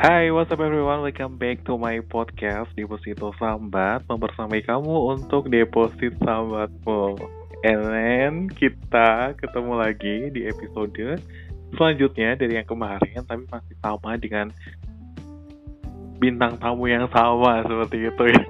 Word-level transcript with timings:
Hai, 0.00 0.32
what's 0.32 0.48
up 0.48 0.64
everyone? 0.64 1.04
Welcome 1.04 1.36
back 1.36 1.60
to 1.68 1.76
my 1.76 2.00
podcast 2.00 2.72
Deposito 2.72 3.36
Sambat. 3.36 4.08
Membersamai 4.08 4.64
kamu 4.64 5.12
untuk 5.12 5.52
deposit 5.52 6.16
sambatmu. 6.24 7.20
And 7.68 7.84
then 7.84 8.32
kita 8.48 9.36
ketemu 9.36 9.72
lagi 9.76 10.32
di 10.32 10.48
episode 10.48 11.20
selanjutnya 11.76 12.32
dari 12.32 12.56
yang 12.56 12.64
kemarin 12.64 13.28
Tapi 13.28 13.44
masih 13.44 13.76
sama 13.84 14.16
dengan 14.16 14.48
bintang 16.16 16.56
tamu 16.56 16.88
yang 16.88 17.04
sama 17.12 17.60
seperti 17.68 18.08
itu 18.08 18.24
ya. 18.32 18.44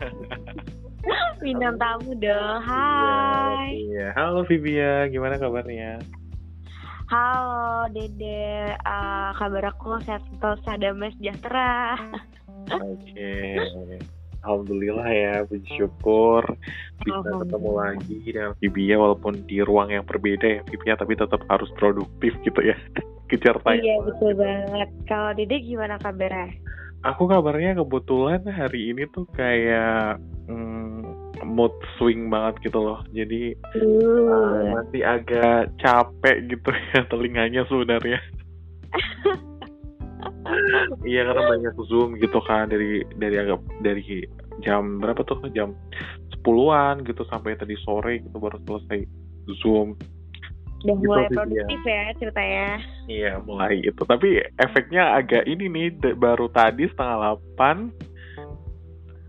Bintang 1.43 1.75
tamu 1.83 2.15
dong, 2.15 2.63
hai. 2.63 3.75
Iya, 3.91 4.15
halo 4.15 4.47
Vivia, 4.47 5.11
gimana 5.11 5.35
kabarnya? 5.35 5.99
Halo 7.11 7.91
Dede, 7.91 8.71
uh, 8.87 9.35
kabar 9.35 9.75
aku 9.75 9.99
sehat 10.07 10.23
terus 10.39 10.63
damai 10.63 11.11
sejahtera. 11.19 11.99
Oke, 12.71 13.59
alhamdulillah 14.47 15.11
ya, 15.11 15.35
puji 15.43 15.75
syukur 15.75 16.47
bisa 17.03 17.31
ketemu 17.35 17.71
lagi 17.75 18.17
dengan 18.31 18.55
Vivia 18.63 18.95
walaupun 18.95 19.43
di 19.43 19.59
ruang 19.59 19.91
yang 19.91 20.07
berbeda 20.07 20.47
ya 20.47 20.61
Vivia, 20.71 20.95
tapi 20.95 21.19
tetap 21.19 21.43
harus 21.51 21.67
produktif 21.75 22.31
gitu 22.47 22.63
ya, 22.63 22.79
kejar 23.35 23.59
tayang. 23.67 23.83
Iya 23.83 23.97
betul 24.07 24.31
banget. 24.39 24.91
Kalau 25.11 25.35
Dede 25.35 25.67
gimana 25.67 25.99
kabarnya? 25.99 26.63
Aku 27.11 27.27
kabarnya 27.27 27.75
kebetulan 27.75 28.47
hari 28.47 28.95
ini 28.95 29.11
tuh 29.11 29.27
kayak 29.35 30.23
hmm, 30.47 31.20
mood 31.45 31.73
swing 31.97 32.29
banget 32.29 32.71
gitu 32.71 32.79
loh. 32.81 33.01
Jadi 33.13 33.55
uh. 33.77 34.29
Uh, 34.31 34.61
masih 34.81 35.03
agak 35.05 35.73
capek 35.81 36.37
gitu 36.49 36.69
ya 36.95 37.01
telinganya 37.09 37.63
sebenarnya. 37.67 38.21
iya 41.07 41.25
karena 41.25 41.43
banyak 41.47 41.75
zoom 41.89 42.19
gitu 42.19 42.41
kan 42.45 42.69
dari 42.69 43.07
dari 43.17 43.37
agak 43.39 43.61
dari 43.81 44.27
jam 44.61 45.01
berapa 45.01 45.23
tuh 45.25 45.41
jam 45.55 45.73
sepuluhan 46.35 47.05
gitu 47.07 47.25
sampai 47.29 47.57
tadi 47.57 47.77
sore 47.85 48.21
gitu 48.21 48.37
baru 48.37 48.59
selesai 48.67 49.07
zoom 49.63 49.97
udah 50.81 50.97
gitu 50.97 51.09
mulai 51.13 51.29
produktif 51.29 51.81
ya. 51.85 51.93
ya 51.93 52.13
ceritanya 52.17 52.69
iya 53.05 53.33
mulai 53.45 53.85
gitu 53.85 54.03
tapi 54.09 54.41
efeknya 54.57 55.21
agak 55.21 55.45
ini 55.45 55.69
nih 55.69 55.89
baru 56.17 56.49
tadi 56.53 56.89
setengah 56.89 57.17
delapan 57.21 57.77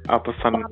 uh, 0.07 0.21
pesan 0.23 0.63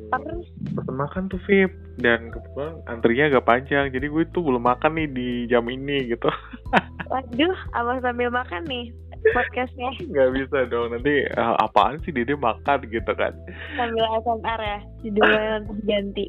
makan 0.95 1.30
tuh 1.30 1.42
Vip. 1.45 1.72
Dan 2.00 2.32
kebetulan 2.32 2.80
antrinya 2.88 3.26
agak 3.28 3.45
panjang. 3.45 3.86
Jadi 3.92 4.08
gue 4.08 4.23
tuh 4.32 4.42
belum 4.45 4.64
makan 4.64 4.95
nih 4.95 5.08
di 5.12 5.30
jam 5.52 5.68
ini 5.68 6.08
gitu. 6.08 6.32
Waduh 7.12 7.58
apa 7.76 8.00
sambil 8.00 8.32
makan 8.32 8.64
nih 8.66 8.94
podcastnya? 9.36 9.92
Nggak 10.12 10.30
bisa 10.40 10.58
dong. 10.72 10.95
Nanti 10.95 11.28
uh, 11.36 11.56
apaan 11.60 12.00
sih 12.08 12.16
Dede 12.16 12.40
makan 12.40 12.88
gitu 12.88 13.12
kan. 13.14 13.36
Sambil 13.76 14.06
SMR 14.23 14.60
ya 14.64 14.80
judulnya 15.04 15.44
nanti 15.60 15.73
ganti 15.84 16.26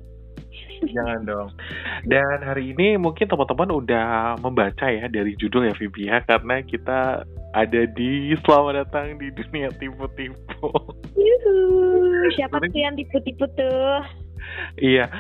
Jangan 0.81 1.21
dong. 1.29 1.49
Dan 2.09 2.41
hari 2.41 2.73
ini 2.73 2.97
mungkin 2.97 3.29
teman-teman 3.29 3.69
udah 3.85 4.41
membaca 4.41 4.89
ya 4.89 5.07
dari 5.13 5.37
judul 5.37 5.69
ya 5.69 5.75
Vibia 5.77 6.25
karena 6.25 6.65
kita 6.65 7.23
ada 7.53 7.83
di 7.93 8.33
Selamat 8.41 8.87
Datang 8.87 9.21
di 9.21 9.29
Dunia 9.35 9.69
Tipu-Tipu. 9.77 10.71
Yuhu, 11.19 11.57
siapa 12.33 12.63
sih 12.73 12.81
yang 12.81 12.97
tipu-tipu 12.97 13.45
tuh? 13.59 14.01
Iya, 14.79 15.11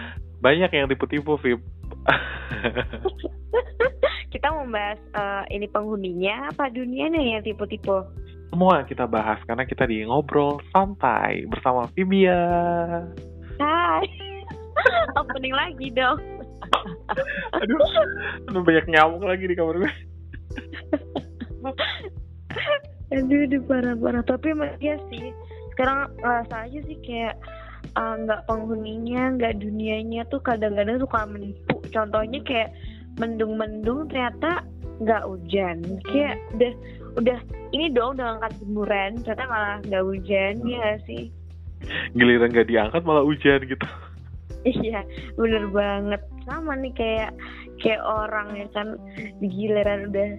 banyak 0.41 0.71
yang 0.73 0.89
tipu-tipu 0.89 1.37
Vib. 1.41 1.61
kita 4.35 4.47
membahas 4.55 5.01
uh, 5.13 5.45
ini 5.51 5.67
penghuninya 5.69 6.55
apa 6.55 6.71
dunianya 6.71 7.19
yang 7.19 7.43
tipu-tipu? 7.43 8.07
Semua 8.51 8.83
kita 8.87 9.07
bahas 9.07 9.39
karena 9.47 9.63
kita 9.63 9.87
di 9.87 10.03
ngobrol 10.07 10.59
santai 10.75 11.47
bersama 11.47 11.87
Vibia. 11.95 12.43
Hai. 13.61 14.31
opening 15.21 15.55
lagi 15.55 15.89
dong 15.93 16.21
aduh 17.61 17.81
aduh 18.49 18.63
banyak 18.63 18.87
nyamuk 18.89 19.23
lagi 19.25 19.45
di 19.51 19.57
kamar 19.57 19.77
gue 19.81 19.93
aduh 23.11 23.41
aduh 23.47 23.63
parah 23.67 23.95
parah 23.99 24.23
tapi 24.25 24.55
emang 24.55 24.73
iya 24.79 24.97
sih 25.11 25.35
sekarang 25.75 26.09
rasa 26.23 26.69
aja 26.69 26.79
sih 26.87 26.99
kayak 27.05 27.35
nggak 27.97 28.43
uh, 28.43 28.47
penghuninya 28.47 29.35
nggak 29.37 29.59
dunianya 29.59 30.23
tuh 30.31 30.41
kadang-kadang 30.41 31.03
suka 31.03 31.27
menipu. 31.27 31.77
Contohnya 31.91 32.41
kayak 32.47 32.71
mendung-mendung 33.19 34.07
ternyata 34.09 34.63
nggak 35.03 35.27
hujan. 35.27 35.83
Kayak 36.07 36.39
udah 36.55 36.73
udah 37.19 37.39
ini 37.75 37.91
dong 37.91 38.19
udah 38.19 38.39
angkat 38.39 38.53
jemuran 38.63 39.11
ternyata 39.27 39.45
malah 39.51 39.77
nggak 39.83 40.05
hujan 40.07 40.55
hmm. 40.63 40.71
ya 40.71 40.89
sih. 41.09 41.25
Giliran 42.15 42.53
nggak 42.53 42.69
diangkat 42.69 43.03
malah 43.03 43.25
hujan 43.25 43.61
gitu. 43.67 43.87
Iya 44.61 45.01
bener 45.41 45.73
banget. 45.73 46.21
Sama 46.45 46.77
nih 46.77 46.93
kayak 46.93 47.33
kayak 47.81 48.03
orang 48.05 48.53
ya 48.55 48.67
kan 48.77 49.01
di 49.41 49.49
giliran 49.49 50.13
udah 50.13 50.31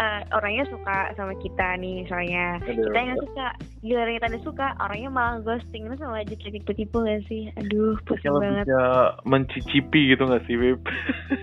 uh, 0.00 0.20
orangnya 0.32 0.64
suka 0.72 1.12
sama 1.14 1.36
kita 1.38 1.76
nih 1.76 2.04
misalnya. 2.04 2.56
Aduh. 2.64 2.88
kita 2.88 2.98
yang 2.98 3.18
suka 3.20 3.46
giliran 3.84 4.16
kita 4.16 4.40
suka 4.42 4.66
orangnya 4.80 5.10
malah 5.12 5.36
ghosting. 5.44 5.86
Itu 5.86 5.96
sama 6.00 6.24
aja 6.24 6.34
kayak 6.34 6.54
tipu-tipu 6.60 7.04
gak 7.04 7.22
sih? 7.28 7.52
Aduh 7.60 8.00
pusing 8.08 8.32
banget. 8.32 8.64
bisa 8.66 8.84
mencicipi 9.28 10.16
gitu 10.16 10.24
gak 10.24 10.44
sih 10.48 10.56
Beb? 10.56 10.80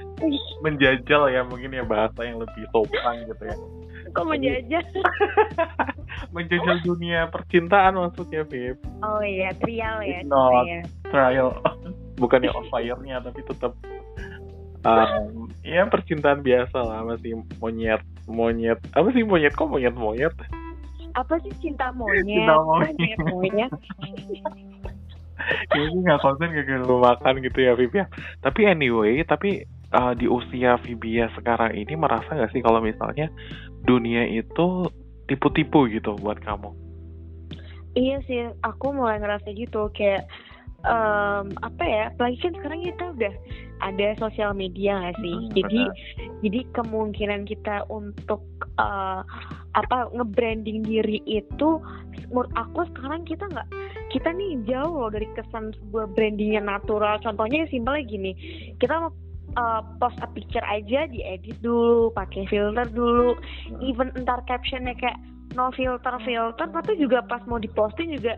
Menjajal 0.66 1.22
ya 1.30 1.42
mungkin 1.46 1.78
ya 1.78 1.86
bahasa 1.86 2.26
yang 2.26 2.42
lebih 2.42 2.66
sopan 2.74 3.30
gitu 3.30 3.44
ya. 3.46 3.56
Kok 4.16 4.26
menjajal? 4.26 4.84
Menjajal 6.36 6.78
dunia 6.82 7.30
percintaan 7.30 7.94
maksudnya 7.94 8.42
Beb. 8.42 8.82
Oh 9.06 9.22
iya 9.22 9.54
trial 9.62 10.02
ya 10.02 10.26
Not 10.26 10.66
trial. 11.14 11.54
bukan 12.22 12.50
yang 12.50 12.58
on 12.58 12.66
fire-nya 12.74 13.22
tapi 13.22 13.46
tetap 13.46 13.78
um, 14.82 15.46
ya 15.62 15.86
percintaan 15.86 16.42
biasa 16.42 16.82
lah 16.82 17.06
masih 17.06 17.46
monyet 17.62 18.02
monyet 18.28 18.80
apa 18.94 19.08
sih 19.16 19.24
monyet 19.24 19.56
kok 19.56 19.72
monyet 19.72 19.96
monyet 19.96 20.36
apa 21.18 21.34
sih 21.42 21.54
cinta 21.64 21.90
monyet 21.96 22.28
cinta 22.28 22.56
monyet, 22.62 23.20
monyet. 23.26 23.72
Kayaknya 25.72 26.00
nggak 26.04 26.22
konsen 26.22 26.50
kayak 26.52 26.84
lu 26.84 26.98
makan 27.00 27.40
gitu 27.40 27.60
ya 27.62 27.74
Vibia. 27.78 28.06
Tapi 28.42 28.68
anyway, 28.68 29.22
tapi 29.24 29.64
uh, 29.94 30.14
di 30.18 30.28
usia 30.28 30.76
Vibia 30.82 31.32
sekarang 31.38 31.78
ini 31.78 31.94
merasa 31.96 32.36
nggak 32.36 32.52
sih 32.52 32.62
kalau 32.62 32.84
misalnya 32.84 33.32
dunia 33.86 34.28
itu 34.28 34.90
tipu-tipu 35.30 35.88
gitu 35.88 36.18
buat 36.20 36.42
kamu? 36.42 36.74
Iya 37.98 38.18
sih, 38.30 38.46
aku 38.62 38.94
mulai 38.94 39.18
ngerasa 39.18 39.50
gitu 39.58 39.90
kayak 39.90 40.30
um, 40.88 41.46
apa 41.62 41.84
ya 41.84 42.04
apalagi 42.16 42.38
kan 42.42 42.54
sekarang 42.58 42.82
kita 42.82 43.04
udah 43.14 43.34
ada 43.86 44.08
sosial 44.18 44.52
media 44.58 44.98
nggak 44.98 45.18
sih? 45.22 45.38
Hmm, 45.38 45.52
jadi 45.54 45.82
betul. 45.86 46.28
jadi 46.42 46.60
kemungkinan 46.74 47.42
kita 47.46 47.76
untuk 47.94 48.42
uh, 48.82 49.22
apa 49.78 50.10
nge-branding 50.18 50.82
diri 50.82 51.22
itu 51.30 51.78
menurut 52.34 52.50
aku 52.58 52.88
sekarang 52.96 53.22
kita 53.30 53.46
nggak 53.54 53.68
kita 54.10 54.34
nih 54.34 54.58
jauh 54.66 55.06
loh 55.06 55.12
dari 55.14 55.28
kesan 55.38 55.76
sebuah 55.78 56.10
branding 56.18 56.58
yang 56.58 56.66
natural. 56.66 57.22
Contohnya 57.22 57.70
simpelnya 57.70 58.04
gini 58.08 58.32
kita 58.82 59.14
uh, 59.60 59.82
post 60.02 60.18
a 60.26 60.28
picture 60.34 60.64
aja 60.66 61.06
diedit 61.12 61.58
dulu 61.62 62.10
pakai 62.18 62.50
filter 62.50 62.88
dulu. 62.90 63.38
Even 63.86 64.10
entar 64.18 64.42
captionnya 64.50 64.98
kayak 64.98 65.20
no 65.54 65.70
filter 65.74 66.16
filter 66.26 66.68
tapi 66.70 66.98
juga 67.02 67.24
pas 67.26 67.42
mau 67.50 67.62
diposting 67.62 68.14
juga 68.18 68.38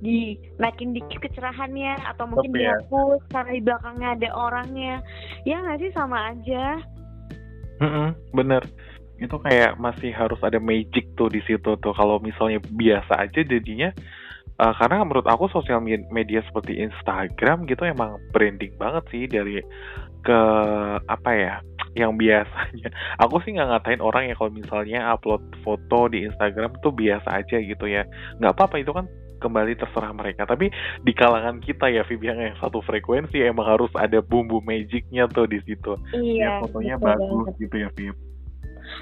dinaikin 0.00 0.96
dikit 0.96 1.20
kecerahannya 1.20 1.96
atau 2.08 2.24
mungkin 2.28 2.50
Tapi 2.52 2.64
ya. 2.64 2.76
dihapus 2.76 3.20
ya. 3.20 3.30
karena 3.32 3.50
di 3.52 3.62
belakangnya 3.62 4.08
ada 4.16 4.28
orangnya. 4.32 4.94
Ya 5.44 5.56
nggak 5.60 5.78
sih? 5.80 5.90
Sama 5.92 6.18
aja. 6.32 6.64
Mm 7.80 8.10
bener. 8.32 8.62
Itu 9.20 9.36
kayak 9.36 9.76
masih 9.76 10.16
harus 10.16 10.40
ada 10.40 10.56
magic 10.56 11.04
tuh 11.16 11.28
di 11.28 11.44
situ 11.44 11.76
tuh. 11.78 11.92
Kalau 11.92 12.16
misalnya 12.24 12.60
biasa 12.72 13.28
aja 13.28 13.40
jadinya 13.44 13.92
uh, 14.60 14.74
karena 14.76 15.04
menurut 15.04 15.28
aku 15.28 15.48
sosial 15.48 15.80
media 15.84 16.44
seperti 16.44 16.80
Instagram 16.80 17.64
gitu 17.64 17.88
emang 17.88 18.20
branding 18.32 18.72
banget 18.76 19.04
sih 19.08 19.24
dari 19.28 19.60
ke 20.20 20.40
apa 21.08 21.30
ya 21.32 21.54
yang 21.98 22.14
biasanya. 22.14 22.92
Aku 23.26 23.42
sih 23.42 23.56
nggak 23.56 23.66
ngatain 23.66 24.02
orang 24.04 24.30
ya 24.30 24.34
kalau 24.38 24.52
misalnya 24.54 25.10
upload 25.10 25.42
foto 25.66 26.06
di 26.06 26.22
Instagram 26.28 26.76
tuh 26.84 26.94
biasa 26.94 27.42
aja 27.42 27.56
gitu 27.58 27.86
ya. 27.88 28.06
Nggak 28.38 28.54
apa-apa 28.54 28.78
itu 28.78 28.94
kan 28.94 29.10
kembali 29.40 29.80
terserah 29.80 30.12
mereka. 30.12 30.44
Tapi 30.44 30.68
di 31.00 31.12
kalangan 31.16 31.58
kita 31.64 31.88
ya 31.88 32.04
Vivi 32.04 32.28
yang 32.28 32.54
satu 32.60 32.84
frekuensi 32.84 33.40
emang 33.40 33.66
harus 33.66 33.90
ada 33.96 34.20
bumbu 34.20 34.60
magicnya 34.60 35.26
tuh 35.32 35.48
di 35.48 35.58
situ. 35.64 35.96
Iya 36.12 36.60
ya, 36.60 36.60
fotonya 36.62 36.96
bagus 37.00 37.48
banget. 37.50 37.62
gitu 37.64 37.76
ya 37.80 37.90
Viv 37.96 38.29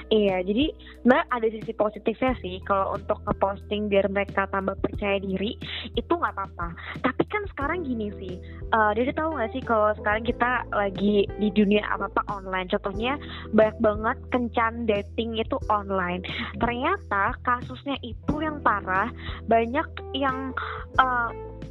Iya, 0.09 0.41
jadi 0.41 0.73
mbak 1.05 1.29
ada 1.29 1.49
sisi 1.53 1.73
positifnya 1.77 2.33
sih 2.41 2.57
kalau 2.65 2.97
untuk 2.97 3.21
ngeposting 3.29 3.93
biar 3.93 4.09
mereka 4.09 4.49
tambah 4.49 4.73
percaya 4.81 5.21
diri 5.21 5.53
itu 6.01 6.09
nggak 6.09 6.33
apa-apa. 6.33 6.73
Tapi 7.05 7.23
kan 7.29 7.45
sekarang 7.53 7.85
gini 7.85 8.09
sih, 8.17 8.41
uh, 8.73 8.97
dia 8.97 9.13
tahu 9.13 9.37
nggak 9.37 9.53
sih 9.53 9.61
kalau 9.61 9.93
sekarang 10.01 10.25
kita 10.25 10.65
lagi 10.73 11.29
di 11.37 11.49
dunia 11.53 11.85
apa-apa 11.93 12.25
online. 12.33 12.73
Contohnya 12.73 13.21
banyak 13.53 13.77
banget 13.85 14.17
kencan 14.33 14.89
dating 14.89 15.37
itu 15.37 15.61
online. 15.69 16.25
Ternyata 16.57 17.37
kasusnya 17.45 18.01
itu 18.01 18.41
yang 18.41 18.65
parah, 18.65 19.13
banyak 19.45 19.89
yang 20.17 20.57
uh, 20.97 21.29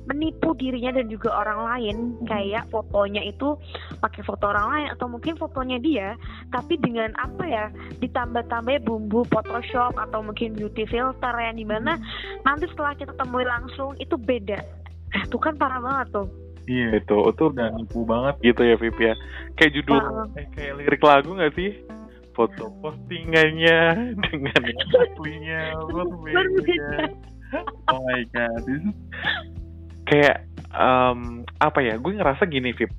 menipu 0.07 0.55
dirinya 0.55 0.95
dan 0.95 1.11
juga 1.11 1.35
orang 1.35 1.59
lain 1.67 1.95
hmm. 2.15 2.25
kayak 2.25 2.63
fotonya 2.71 3.21
itu 3.27 3.59
pakai 3.99 4.23
foto 4.23 4.47
orang 4.47 4.67
lain 4.71 4.87
atau 4.95 5.07
mungkin 5.11 5.35
fotonya 5.35 5.77
dia 5.83 6.07
tapi 6.55 6.79
dengan 6.79 7.11
apa 7.19 7.43
ya 7.43 7.65
ditambah-tambah 7.99 8.87
bumbu 8.87 9.27
Photoshop 9.27 9.99
atau 9.99 10.23
mungkin 10.23 10.55
beauty 10.55 10.87
filter 10.87 11.35
yang 11.35 11.59
di 11.59 11.67
mana 11.67 11.99
hmm. 11.99 12.47
nanti 12.47 12.65
setelah 12.71 12.95
kita 12.95 13.13
temui 13.19 13.43
langsung 13.43 13.93
itu 13.99 14.15
beda 14.15 14.59
eh, 15.13 15.23
itu 15.27 15.37
kan 15.37 15.59
parah 15.59 15.83
banget 15.83 16.23
tuh 16.23 16.27
Iya 16.67 16.99
itu, 16.99 17.17
itu 17.31 17.43
udah 17.47 17.67
nipu 17.79 18.03
banget 18.03 18.35
gitu 18.43 18.61
ya 18.67 18.75
Vip 18.75 18.99
ya. 18.99 19.15
Kayak 19.55 19.71
judul, 19.79 20.03
uh, 20.03 20.27
kayak, 20.35 20.51
kayak 20.51 20.73
lirik 20.75 20.99
lagu 20.99 21.31
gak 21.39 21.55
sih? 21.55 21.71
Foto 22.35 22.75
postingannya 22.83 23.79
dengan 24.27 24.61
aslinya 24.75 25.79
berbeda. 25.87 27.07
Oh 27.87 28.03
my 28.03 28.21
god, 28.35 28.67
kayak 30.07 30.47
um, 30.71 31.43
apa 31.59 31.83
ya 31.83 31.99
gue 31.99 32.15
ngerasa 32.15 32.47
gini 32.47 32.71
Vip 32.73 32.89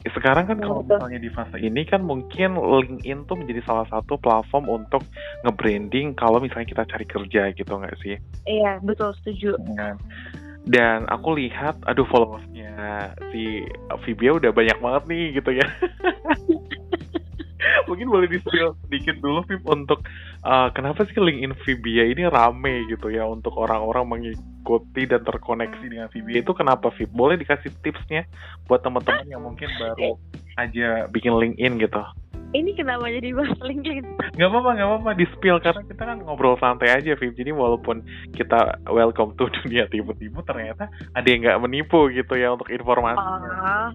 sekarang 0.00 0.48
kan 0.48 0.56
kalau 0.64 0.80
misalnya 0.80 1.20
di 1.20 1.28
fase 1.28 1.60
ini 1.60 1.84
kan 1.84 2.00
mungkin 2.00 2.56
LinkedIn 2.56 3.28
tuh 3.28 3.36
menjadi 3.36 3.60
salah 3.68 3.84
satu 3.92 4.16
platform 4.16 4.72
untuk 4.72 5.04
nge-branding 5.44 6.16
kalau 6.16 6.40
misalnya 6.40 6.72
kita 6.72 6.88
cari 6.88 7.04
kerja 7.04 7.52
gitu 7.52 7.68
nggak 7.68 8.00
sih? 8.00 8.16
Iya 8.48 8.80
betul 8.80 9.12
setuju. 9.20 9.60
Nah, 9.76 10.00
dan 10.64 11.04
aku 11.12 11.36
lihat, 11.36 11.76
aduh 11.84 12.08
followersnya 12.08 13.12
si 13.28 13.60
Vibia 14.08 14.40
udah 14.40 14.56
banyak 14.56 14.80
banget 14.80 15.02
nih 15.04 15.24
gitu 15.36 15.60
ya. 15.60 15.68
mungkin 17.88 18.08
boleh 18.08 18.28
di 18.30 18.38
sedikit 18.40 19.16
dulu 19.20 19.44
Vip 19.44 19.62
untuk 19.68 20.00
uh, 20.44 20.68
kenapa 20.72 21.04
sih 21.08 21.16
LinkedIn 21.16 21.54
Vibia 21.64 22.04
ini 22.08 22.24
rame 22.28 22.86
gitu 22.88 23.12
ya 23.12 23.26
untuk 23.26 23.56
orang-orang 23.56 24.04
mengikuti 24.06 25.04
dan 25.08 25.24
terkoneksi 25.24 25.84
dengan 25.84 26.08
Vibia 26.12 26.40
itu 26.44 26.52
kenapa 26.56 26.92
Vip? 26.94 27.10
Boleh 27.12 27.36
dikasih 27.40 27.72
tipsnya 27.84 28.24
buat 28.68 28.80
teman-teman 28.84 29.26
yang 29.28 29.42
mungkin 29.44 29.68
baru 29.76 30.16
aja 30.56 31.08
bikin 31.08 31.36
LinkedIn 31.36 31.80
gitu? 31.80 32.02
Ini 32.50 32.74
kenapa 32.74 33.06
jadi 33.06 33.30
bahas 33.30 33.54
LinkedIn? 33.62 34.34
Gak 34.34 34.48
apa-apa, 34.50 34.70
gak 34.74 34.88
apa-apa 34.90 35.10
di 35.14 35.26
spill 35.38 35.62
karena 35.62 35.86
kita 35.86 36.02
kan 36.02 36.18
ngobrol 36.26 36.58
santai 36.58 36.90
aja, 36.90 37.14
Vip. 37.14 37.38
Jadi 37.38 37.54
walaupun 37.54 38.02
kita 38.34 38.82
welcome 38.90 39.38
to 39.38 39.46
dunia 39.62 39.86
tipu-tipu, 39.86 40.42
ternyata 40.42 40.90
ada 41.14 41.26
yang 41.30 41.46
nggak 41.46 41.60
menipu 41.62 42.10
gitu 42.10 42.34
ya 42.34 42.50
untuk 42.50 42.66
informasi. 42.74 43.22
Uh, 43.22 43.94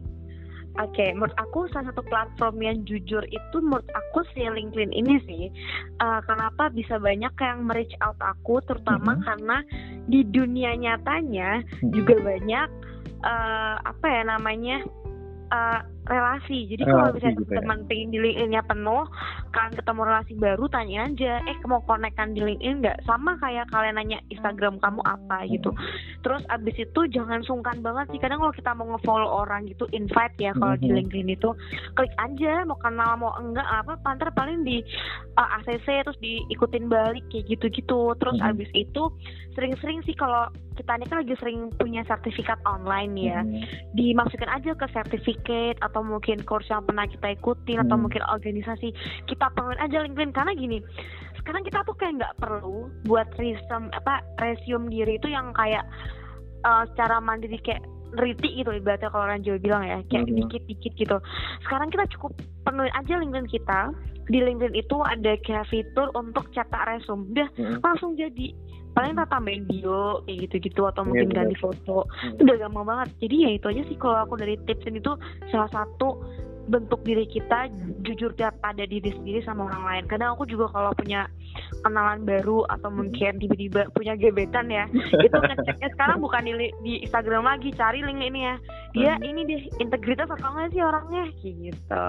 Oke, 0.76 1.08
okay, 1.08 1.10
menurut 1.16 1.32
aku 1.40 1.72
salah 1.72 1.88
satu 1.96 2.04
platform 2.12 2.60
yang 2.60 2.84
jujur 2.84 3.24
itu 3.32 3.58
menurut 3.64 3.88
aku 3.96 4.28
si 4.36 4.44
LinkedIn 4.44 4.92
ini 4.92 5.16
sih. 5.24 5.48
Uh, 6.04 6.20
kenapa 6.28 6.68
bisa 6.68 7.00
banyak 7.00 7.32
yang 7.40 7.64
merich 7.64 7.96
out 8.04 8.20
aku, 8.20 8.60
terutama 8.68 9.16
mm 9.16 9.18
-hmm. 9.20 9.28
karena 9.32 9.58
di 10.12 10.22
dunia 10.28 10.76
nyatanya 10.76 11.64
mm 11.64 11.80
-hmm. 11.80 11.92
juga 11.96 12.16
banyak 12.20 12.68
uh, 13.24 13.76
apa 13.88 14.06
ya 14.06 14.22
namanya 14.28 14.84
uh, 15.56 15.80
relasi. 16.06 16.70
Jadi 16.70 16.84
kalau 16.86 17.14
misalnya 17.14 17.36
gitu 17.42 17.52
teman 17.52 17.80
ya. 17.82 17.86
pengen 17.90 18.10
di 18.14 18.20
LinkedIn-nya 18.22 18.62
penuh, 18.66 19.04
kan 19.52 19.70
ketemu 19.74 20.02
relasi 20.06 20.34
baru 20.38 20.66
tanya 20.70 21.00
aja, 21.10 21.34
eh 21.46 21.58
mau 21.66 21.82
konekkan 21.86 22.38
di 22.38 22.42
LinkedIn 22.46 22.86
nggak? 22.86 22.98
Sama 23.10 23.38
kayak 23.42 23.70
kalian 23.74 23.98
nanya 23.98 24.20
Instagram 24.30 24.78
kamu 24.80 25.02
apa 25.02 25.38
gitu. 25.50 25.74
Hmm. 25.74 25.82
Terus 26.22 26.42
abis 26.54 26.76
itu 26.78 27.00
jangan 27.10 27.42
sungkan 27.42 27.82
banget 27.82 28.14
sih. 28.14 28.20
Kadang 28.22 28.42
kalau 28.42 28.54
kita 28.54 28.72
mau 28.78 28.88
ngefollow 28.96 29.30
orang 29.46 29.66
gitu, 29.66 29.90
invite 29.92 30.36
ya 30.38 30.52
kalau 30.54 30.78
di 30.78 30.90
hmm. 30.90 30.98
LinkedIn 31.02 31.30
itu, 31.34 31.50
klik 31.98 32.14
aja 32.22 32.66
mau 32.70 32.78
kenal 32.78 33.18
mau 33.18 33.34
enggak 33.42 33.66
apa, 33.66 33.98
pantar 34.06 34.30
paling 34.34 34.62
di 34.62 34.86
uh, 35.36 35.42
eh, 35.42 35.50
ACC 35.62 35.88
terus 36.06 36.20
diikutin 36.22 36.86
balik 36.86 37.26
kayak 37.34 37.50
gitu-gitu. 37.50 38.14
Terus 38.22 38.38
hmm. 38.38 38.50
abis 38.54 38.70
itu 38.78 39.04
sering-sering 39.58 40.06
sih 40.06 40.14
kalau 40.14 40.50
kita 40.76 40.92
ini 41.00 41.06
kan 41.08 41.18
lagi 41.24 41.36
sering 41.40 41.72
punya 41.80 42.04
sertifikat 42.06 42.60
online 42.68 43.14
ya, 43.16 43.40
dimasukkan 43.96 44.52
aja 44.52 44.72
ke 44.76 44.88
sertifikat 44.92 45.80
atau 45.80 46.04
mungkin 46.04 46.44
course 46.44 46.68
yang 46.68 46.84
pernah 46.84 47.08
kita 47.08 47.34
ikutin 47.40 47.80
hmm. 47.80 47.86
atau 47.88 47.98
mungkin 47.98 48.24
organisasi 48.28 48.92
kita 49.26 49.46
perluin 49.56 49.80
aja 49.80 50.04
LinkedIn. 50.04 50.36
Karena 50.36 50.52
gini 50.54 50.84
sekarang 51.46 51.62
kita 51.62 51.86
tuh 51.86 51.94
kayak 51.94 52.18
nggak 52.18 52.36
perlu 52.42 52.90
buat 53.06 53.30
resume 53.38 53.94
apa 53.94 54.26
resume 54.42 54.90
diri 54.90 55.22
itu 55.22 55.30
yang 55.30 55.54
kayak 55.54 55.86
uh, 56.66 56.90
secara 56.90 57.22
mandiri 57.22 57.62
kayak 57.62 57.86
riti 58.18 58.64
gitu 58.64 58.72
ibaratnya 58.74 59.12
kalau 59.14 59.30
orang 59.30 59.46
Jawa 59.46 59.60
bilang 59.62 59.84
ya 59.86 60.00
kayak 60.10 60.26
hmm. 60.26 60.38
dikit-dikit 60.42 60.94
gitu. 60.98 61.18
Sekarang 61.68 61.94
kita 61.94 62.10
cukup 62.18 62.34
penuhin 62.66 62.94
aja 62.98 63.14
LinkedIn 63.22 63.50
kita. 63.50 63.94
Di 64.26 64.42
LinkedIn 64.42 64.74
itu 64.74 64.98
ada 65.06 65.38
kayak 65.46 65.70
fitur 65.70 66.10
untuk 66.18 66.50
cetak 66.50 66.84
resume. 66.90 67.30
Udah 67.36 67.50
hmm. 67.62 67.78
langsung 67.86 68.18
jadi 68.18 68.58
paling 68.96 69.14
tak 69.20 69.28
tambahin 69.28 69.68
bio 69.68 70.24
kayak 70.24 70.48
gitu-gitu 70.48 70.88
atau 70.88 71.04
iya, 71.04 71.08
mungkin 71.12 71.28
yeah, 71.30 71.38
ganti 71.44 71.56
foto. 71.60 72.08
Hmm. 72.08 72.32
itu 72.34 72.42
udah 72.48 72.58
gampang 72.64 72.86
banget. 72.88 73.08
Jadi 73.20 73.36
ya 73.36 73.50
itu 73.52 73.66
aja 73.68 73.82
sih 73.92 73.98
kalau 74.00 74.18
aku 74.24 74.34
dari 74.40 74.56
tips 74.64 74.88
ini 74.88 75.00
tuh 75.04 75.20
salah 75.52 75.68
satu 75.70 76.24
bentuk 76.66 77.02
diri 77.06 77.30
kita 77.30 77.70
jujur 78.02 78.34
pada 78.38 78.84
diri 78.86 79.14
sendiri 79.14 79.42
sama 79.46 79.70
orang 79.70 79.84
lain. 79.86 80.04
Kadang 80.10 80.38
aku 80.38 80.50
juga 80.50 80.70
kalau 80.74 80.92
punya 80.98 81.30
kenalan 81.86 82.26
baru 82.26 82.66
atau 82.68 82.90
mungkin 82.92 83.38
tiba-tiba 83.38 83.88
punya 83.94 84.18
gebetan 84.18 84.68
ya, 84.68 84.90
itu 85.26 85.38
ngeceknya 85.38 85.90
sekarang 85.94 86.18
bukan 86.20 86.46
di, 86.46 86.70
di 86.82 86.94
Instagram 87.06 87.46
lagi, 87.46 87.70
cari 87.74 88.02
link 88.02 88.22
ini 88.22 88.42
ya. 88.46 88.56
Dia 88.96 89.14
hmm. 89.20 89.28
ini 89.28 89.42
deh 89.46 89.62
integritas 89.84 90.32
atau 90.32 90.50
enggak 90.56 90.72
sih 90.72 90.82
orangnya, 90.82 91.24
kayak 91.42 91.56
gitu. 91.70 92.08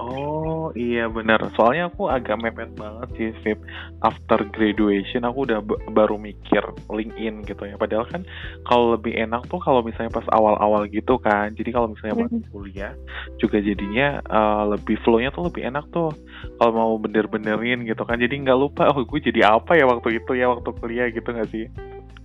Oh 0.00 0.72
iya 0.72 1.06
benar. 1.12 1.44
Soalnya 1.54 1.92
aku 1.92 2.08
agak 2.08 2.40
mepet 2.40 2.72
banget 2.74 3.08
sih, 3.16 3.30
Vip. 3.44 3.60
After 4.00 4.42
graduation 4.48 5.28
aku 5.28 5.44
udah 5.44 5.60
baru 5.92 6.16
mikir 6.16 6.64
LinkedIn 6.88 7.44
gitu 7.44 7.62
ya. 7.68 7.76
Padahal 7.76 8.08
kan 8.08 8.24
kalau 8.64 8.96
lebih 8.96 9.12
enak 9.12 9.44
tuh 9.52 9.60
kalau 9.60 9.84
misalnya 9.84 10.10
pas 10.10 10.24
awal-awal 10.32 10.88
gitu 10.88 11.20
kan. 11.20 11.52
Jadi 11.52 11.70
kalau 11.70 11.92
misalnya 11.92 12.26
pas 12.26 12.32
hmm. 12.32 12.48
kuliah 12.48 12.92
juga 13.36 13.59
jadinya 13.62 14.20
uh, 14.26 14.64
lebih 14.76 14.98
flownya 15.06 15.30
tuh 15.30 15.48
lebih 15.48 15.68
enak 15.68 15.86
tuh 15.94 16.10
kalau 16.58 16.72
mau 16.72 16.92
bener-benerin 16.98 17.86
gitu 17.86 18.02
kan 18.04 18.18
jadi 18.20 18.32
nggak 18.32 18.58
lupa 18.58 18.90
oh 18.90 19.04
gue 19.04 19.20
jadi 19.20 19.56
apa 19.56 19.78
ya 19.78 19.86
waktu 19.86 20.20
itu 20.20 20.32
ya 20.36 20.50
waktu 20.50 20.70
kuliah 20.76 21.08
gitu 21.12 21.28
nggak 21.30 21.50
sih 21.52 21.66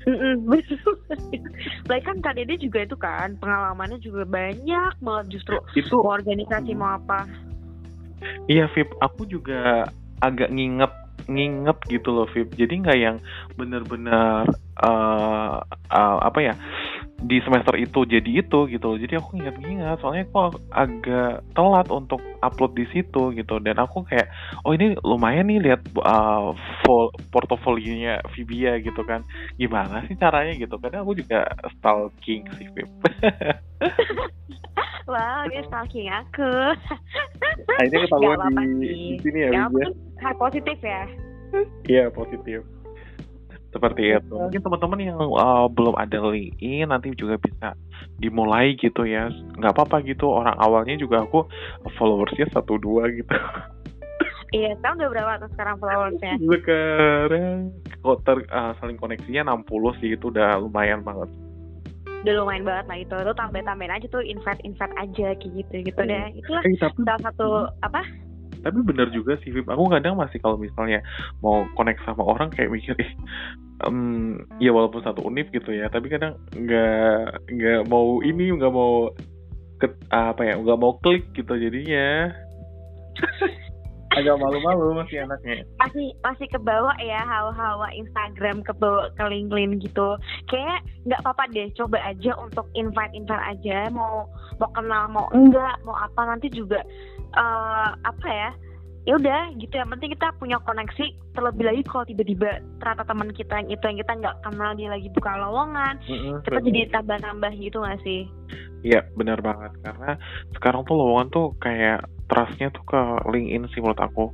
Baik 1.90 2.04
kan 2.06 2.18
Kak 2.22 2.38
Dede 2.38 2.62
juga 2.62 2.86
itu 2.86 2.96
kan 2.98 3.34
pengalamannya 3.42 3.98
juga 4.02 4.24
banyak 4.26 4.94
banget 5.02 5.26
justru 5.34 5.58
itu 5.74 5.98
organisasi 5.98 6.78
mau 6.78 6.98
apa. 6.98 7.26
Iya 8.46 8.70
Vip, 8.74 8.94
aku 9.02 9.26
juga 9.26 9.90
agak 10.22 10.50
nginget 10.54 10.94
nginget 11.26 11.78
gitu 11.90 12.14
loh 12.14 12.30
Vip. 12.30 12.54
Jadi 12.54 12.86
nggak 12.86 12.98
yang 13.02 13.18
bener-bener 13.58 14.46
uh, 14.86 15.58
uh, 15.90 16.18
apa 16.22 16.40
ya 16.42 16.54
di 17.24 17.40
semester 17.42 17.74
itu 17.80 18.04
jadi 18.04 18.44
itu 18.44 18.68
gitu 18.68 18.86
loh. 18.92 19.00
Jadi 19.00 19.14
aku 19.16 19.40
ingat-ingat 19.40 20.04
soalnya 20.04 20.28
aku 20.28 20.60
agak 20.76 21.42
telat 21.56 21.88
untuk 21.88 22.20
upload 22.44 22.76
di 22.76 22.86
situ 22.92 23.32
gitu 23.32 23.56
dan 23.64 23.80
aku 23.80 24.04
kayak 24.06 24.28
oh 24.68 24.76
ini 24.76 25.00
lumayan 25.02 25.48
nih 25.48 25.64
lihat 25.64 25.82
uh, 26.04 26.52
portofolionya 27.32 28.20
Vibia 28.36 28.78
gitu 28.84 29.02
kan. 29.08 29.24
Gimana 29.56 30.04
sih 30.06 30.20
caranya 30.20 30.54
gitu. 30.60 30.76
Karena 30.78 31.02
aku 31.02 31.16
juga 31.16 31.48
stalking 31.80 32.44
sih. 32.60 32.68
Wah, 35.06 35.46
wow, 35.46 35.54
dia 35.54 35.62
stalking 35.70 36.10
aku. 36.10 36.52
Nah, 37.70 37.86
ini 37.86 37.96
ketahuan 38.10 38.42
di, 38.82 38.90
di 39.16 39.22
sini 39.22 39.40
ya, 39.46 39.50
ya 39.54 39.66
Hal 40.18 40.34
positif 40.42 40.82
ya. 40.82 41.06
Iya, 41.86 42.10
positif 42.10 42.66
seperti 43.76 44.16
itu. 44.16 44.32
Mungkin 44.32 44.64
teman-teman 44.64 45.00
yang 45.04 45.20
uh, 45.20 45.68
belum 45.68 46.00
ada 46.00 46.24
LinkedIn 46.24 46.88
nanti 46.88 47.12
juga 47.12 47.36
bisa 47.36 47.76
dimulai 48.24 48.80
gitu 48.80 49.04
ya. 49.04 49.28
Nggak 49.60 49.76
apa-apa 49.76 50.08
gitu. 50.08 50.32
Orang 50.32 50.56
awalnya 50.56 50.96
juga 50.96 51.28
aku 51.28 51.44
followersnya 52.00 52.48
satu 52.56 52.80
dua 52.80 53.12
gitu. 53.12 53.36
Iya, 54.56 54.72
tahu 54.80 55.04
udah 55.04 55.10
berapa 55.12 55.32
tuh 55.44 55.50
sekarang 55.52 55.76
followersnya? 55.84 56.40
Sekarang 56.40 57.76
ter, 58.24 58.38
uh, 58.48 58.72
saling 58.80 58.96
koneksinya 58.96 59.52
60 59.52 60.00
sih 60.00 60.16
itu 60.16 60.32
udah 60.32 60.64
lumayan 60.64 61.04
banget. 61.04 61.28
Udah 62.24 62.34
lumayan 62.40 62.64
banget 62.64 62.86
lah 62.88 62.98
itu. 63.04 63.16
Tuh 63.20 63.36
tambah-tambahin 63.36 63.94
aja 64.00 64.08
tuh 64.08 64.24
invite-invite 64.24 64.96
aja 64.96 65.28
kayak 65.36 65.52
gitu 65.60 65.76
gitu 65.92 66.02
deh. 66.08 66.26
Itulah 66.40 66.62
eh, 66.64 66.78
tapi, 66.80 67.04
salah 67.04 67.22
satu 67.28 67.48
apa? 67.84 68.02
Tapi 68.66 68.82
bener 68.82 69.14
juga 69.14 69.38
sih 69.46 69.54
Vip. 69.54 69.70
Aku 69.70 69.86
kadang 69.94 70.18
masih 70.18 70.42
kalau 70.42 70.58
misalnya 70.58 71.06
mau 71.46 71.70
connect 71.78 72.02
sama 72.02 72.26
orang 72.26 72.50
kayak 72.50 72.74
mikir 72.74 72.98
eh 72.98 73.14
um, 73.86 74.42
ya 74.58 74.74
walaupun 74.74 75.06
satu 75.06 75.22
univ 75.22 75.54
gitu 75.54 75.70
ya 75.70 75.86
tapi 75.94 76.10
kadang 76.10 76.34
nggak 76.58 77.46
nggak 77.46 77.82
mau 77.86 78.26
ini 78.26 78.50
nggak 78.58 78.74
mau 78.74 79.14
ke, 79.78 79.88
apa 80.10 80.42
ya 80.42 80.58
nggak 80.58 80.80
mau 80.82 80.98
klik 81.06 81.30
gitu 81.38 81.54
jadinya. 81.54 82.34
Agak 84.16 84.40
malu-malu 84.40 84.96
masih 84.96 85.28
anaknya. 85.28 85.68
Masih 85.76 86.16
masih 86.24 86.48
kebawa 86.48 86.96
ya 87.04 87.20
hawa-hawa 87.28 87.92
Instagram 87.92 88.64
kebawa 88.64 89.12
ke 89.12 89.24
LinkedIn 89.28 89.84
gitu. 89.84 90.16
Kayak 90.48 90.88
nggak 91.04 91.20
apa-apa 91.20 91.52
deh 91.52 91.68
coba 91.76 92.00
aja 92.00 92.32
untuk 92.40 92.64
invite 92.80 93.12
invite 93.12 93.44
aja. 93.44 93.92
Mau 93.92 94.24
mau 94.56 94.72
kenal 94.72 95.12
mau 95.12 95.28
enggak 95.36 95.84
mau 95.84 96.00
apa 96.00 96.32
nanti 96.32 96.48
juga 96.48 96.80
uh, 97.34 97.90
apa 98.06 98.28
ya? 98.30 98.52
Ya 99.06 99.14
udah 99.22 99.54
gitu. 99.62 99.74
Yang 99.78 99.90
penting 99.98 100.10
kita 100.18 100.28
punya 100.42 100.58
koneksi 100.66 101.06
terlebih 101.38 101.66
lagi 101.70 101.82
kalau 101.86 102.06
tiba-tiba 102.10 102.58
ternyata 102.82 103.04
teman 103.06 103.30
kita 103.30 103.54
yang 103.62 103.70
itu 103.70 103.84
yang 103.86 103.98
kita 104.02 104.14
nggak 104.18 104.36
kenal 104.42 104.72
dia 104.74 104.90
lagi 104.90 105.08
buka 105.12 105.32
lowongan 105.36 105.94
mm-hmm, 106.08 106.36
kita 106.42 106.60
jadi 106.64 106.80
tambah-tambah 106.90 107.52
gitu 107.60 107.78
gak 107.86 108.02
sih? 108.02 108.26
Iya 108.82 109.06
benar 109.14 109.46
banget. 109.46 109.78
Karena 109.86 110.18
sekarang 110.58 110.90
tuh 110.90 110.96
lowongan 110.98 111.28
tuh 111.30 111.54
kayak 111.62 112.10
trustnya 112.26 112.74
tuh 112.74 112.82
ke 112.88 113.02
LinkedIn 113.30 113.70
sih 113.78 113.82
menurut 113.84 114.02
aku. 114.02 114.26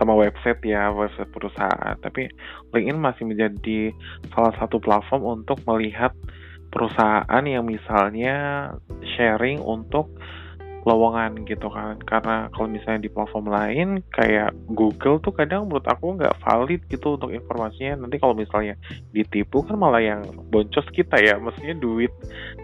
Sama 0.00 0.16
website 0.16 0.58
ya 0.66 0.90
website 0.90 1.30
perusahaan. 1.30 1.94
Tapi 2.02 2.26
LinkedIn 2.74 2.98
masih 2.98 3.30
menjadi 3.30 3.94
salah 4.34 4.56
satu 4.58 4.82
platform 4.82 5.38
untuk 5.38 5.62
melihat 5.70 6.10
perusahaan 6.70 7.44
yang 7.44 7.66
misalnya 7.66 8.70
sharing 9.14 9.58
untuk 9.60 10.10
lowongan 10.90 11.46
gitu 11.46 11.70
kan. 11.70 12.02
Karena 12.02 12.50
kalau 12.50 12.66
misalnya 12.66 13.06
di 13.06 13.10
platform 13.10 13.46
lain 13.46 13.88
kayak 14.10 14.50
Google 14.74 15.22
tuh 15.22 15.30
kadang 15.30 15.70
menurut 15.70 15.86
aku 15.86 16.18
nggak 16.18 16.34
valid 16.42 16.82
gitu 16.90 17.14
untuk 17.14 17.30
informasinya. 17.30 18.02
Nanti 18.02 18.18
kalau 18.18 18.34
misalnya 18.34 18.74
ditipu 19.14 19.62
kan 19.62 19.78
malah 19.78 20.02
yang 20.02 20.26
boncos 20.50 20.86
kita 20.90 21.22
ya. 21.22 21.38
Maksudnya 21.38 21.78
duit 21.78 22.10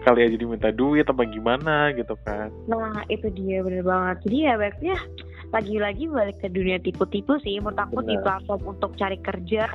kali 0.03 0.27
aja 0.27 0.35
diminta 0.35 0.69
duit 0.75 1.07
apa 1.07 1.23
gimana 1.23 1.95
gitu 1.95 2.19
kan. 2.27 2.51
Nah 2.67 3.07
itu 3.07 3.31
dia 3.31 3.63
bener 3.63 3.87
banget. 3.87 4.27
Jadi 4.27 4.37
ya 4.43 4.53
baiknya 4.59 4.97
lagi-lagi 5.55 6.11
balik 6.11 6.37
ke 6.43 6.51
dunia 6.51 6.77
tipu-tipu 6.83 7.39
sih. 7.39 7.59
Menurut 7.63 7.79
aku 7.79 8.03
Bener. 8.03 8.09
di 8.11 8.15
platform 8.19 8.61
untuk 8.75 8.91
cari 8.99 9.17
kerja 9.23 9.71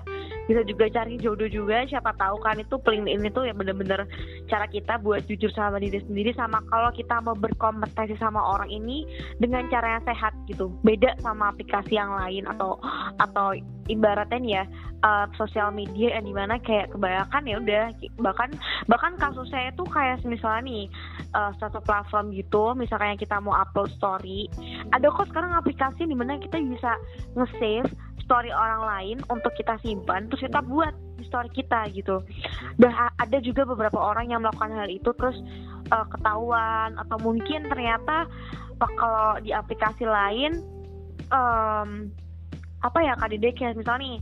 bisa 0.51 0.63
juga 0.67 0.91
cari 0.91 1.19
jodoh 1.19 1.47
juga 1.47 1.87
siapa 1.87 2.13
tahu 2.19 2.41
kan 2.43 2.59
itu 2.59 2.77
LinkedIn 2.83 3.31
itu 3.31 3.41
ya 3.47 3.55
bener-bener 3.55 4.07
cara 4.51 4.67
kita 4.67 4.99
buat 5.01 5.23
jujur 5.31 5.51
sama 5.55 5.79
diri 5.79 6.03
sendiri 6.05 6.35
sama 6.35 6.59
kalau 6.71 6.91
kita 6.95 7.23
mau 7.23 7.37
berkompetisi 7.39 8.19
sama 8.19 8.39
orang 8.39 8.71
ini 8.71 9.07
dengan 9.39 9.67
cara 9.71 9.99
yang 9.99 10.05
sehat 10.07 10.35
gitu. 10.51 10.75
Beda 10.83 11.15
sama 11.23 11.55
aplikasi 11.55 11.95
yang 11.95 12.11
lain 12.13 12.45
atau 12.51 12.79
atau 13.23 13.55
ibaratnya 13.91 14.39
ya 14.43 14.63
uh, 15.03 15.27
sosial 15.35 15.75
media 15.75 16.19
yang 16.19 16.25
di 16.27 16.35
mana 16.35 16.59
kayak 16.63 16.91
kebanyakan 16.95 17.43
ya 17.47 17.57
udah 17.59 17.85
bahkan 18.23 18.51
bahkan 18.87 19.13
kasus 19.19 19.51
saya 19.51 19.75
tuh 19.75 19.87
kayak 19.91 20.23
misalnya 20.23 20.63
nih 20.67 20.85
uh, 21.35 21.51
satu 21.59 21.83
platform 21.83 22.31
gitu 22.33 22.73
misalnya 22.79 23.19
kita 23.19 23.43
mau 23.43 23.55
upload 23.59 23.91
story 23.99 24.47
ada 24.95 25.11
kok 25.11 25.29
sekarang 25.31 25.53
aplikasi 25.53 26.07
di 26.07 26.15
mana 26.15 26.39
kita 26.39 26.63
bisa 26.63 26.95
nge-save 27.35 27.91
story 28.23 28.51
orang 28.55 28.83
lain 28.87 29.17
untuk 29.29 29.53
kita 29.59 29.77
simpan 29.83 30.31
terus 30.31 30.47
kita 30.47 30.63
buat 30.65 30.95
story 31.27 31.51
kita 31.55 31.91
gitu. 31.95 32.23
Dan 32.79 32.93
ada 32.95 33.39
juga 33.43 33.63
beberapa 33.67 33.99
orang 33.99 34.31
yang 34.31 34.43
melakukan 34.43 34.75
hal 34.75 34.91
itu 34.91 35.11
terus 35.15 35.39
uh, 35.91 36.07
ketahuan 36.11 36.99
atau 36.99 37.17
mungkin 37.23 37.67
ternyata 37.71 38.27
kalau 38.83 39.39
di 39.39 39.55
aplikasi 39.55 40.03
lain 40.03 40.59
um, 41.31 42.11
apa 42.83 42.99
ya 42.99 43.15
kak 43.15 43.31
Dede 43.31 43.55
kayak 43.55 43.79
misalnya 43.79 44.03
nih 44.03 44.17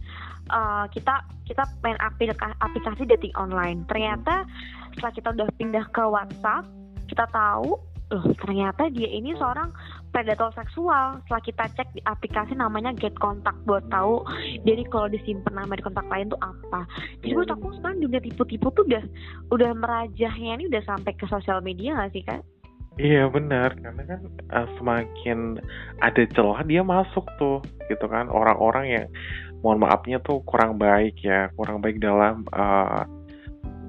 uh, 0.53 0.85
kita 0.93 1.25
kita 1.49 1.65
main 1.81 1.97
aplikasi, 1.99 2.55
aplikasi 2.61 3.03
dating 3.09 3.33
online. 3.41 3.89
Ternyata 3.89 4.45
setelah 4.93 5.13
kita 5.17 5.29
udah 5.33 5.49
pindah 5.57 5.85
ke 5.91 6.03
WhatsApp 6.05 6.69
kita 7.09 7.27
tahu 7.35 7.75
loh 8.11 8.27
ternyata 8.43 8.91
dia 8.91 9.07
ini 9.07 9.35
seorang 9.39 9.71
predator 10.11 10.51
seksual. 10.55 11.23
Setelah 11.25 11.43
kita 11.43 11.65
cek 11.79 11.89
di 11.95 12.01
aplikasi 12.07 12.53
namanya 12.59 12.95
get 12.95 13.15
kontak 13.19 13.55
buat 13.65 13.87
tahu 13.91 14.23
jadi 14.67 14.83
kalau 14.91 15.09
disimpan 15.11 15.65
nama 15.65 15.73
di 15.75 15.83
kontak 15.83 16.07
lain 16.11 16.31
tuh 16.31 16.41
apa. 16.43 16.87
Jadi 17.23 17.33
menurut 17.35 17.51
aku 17.55 17.67
sekarang 17.79 17.99
dunia 18.03 18.21
tipu-tipu 18.21 18.69
tuh 18.75 18.85
udah 18.87 19.05
udah 19.55 19.71
merajahnya 19.75 20.61
ini 20.61 20.65
udah 20.69 20.83
sampai 20.85 21.13
ke 21.15 21.25
sosial 21.31 21.63
media 21.63 21.97
gak 21.97 22.13
sih 22.15 22.25
kan 22.27 22.43
Iya 23.01 23.33
benar. 23.33 23.73
Karena 23.81 24.03
kan 24.05 24.21
uh, 24.53 24.69
semakin 24.77 25.57
ada 26.05 26.23
celah 26.37 26.61
dia 26.69 26.85
masuk 26.85 27.25
tuh 27.41 27.65
gitu 27.89 28.05
kan. 28.11 28.29
Orang-orang 28.29 28.85
yang 28.93 29.07
mohon 29.65 29.81
maafnya 29.81 30.21
tuh 30.21 30.41
kurang 30.49 30.81
baik 30.81 31.21
ya 31.21 31.53
kurang 31.57 31.85
baik 31.85 32.01
dalam 32.01 32.45
uh, 32.53 33.05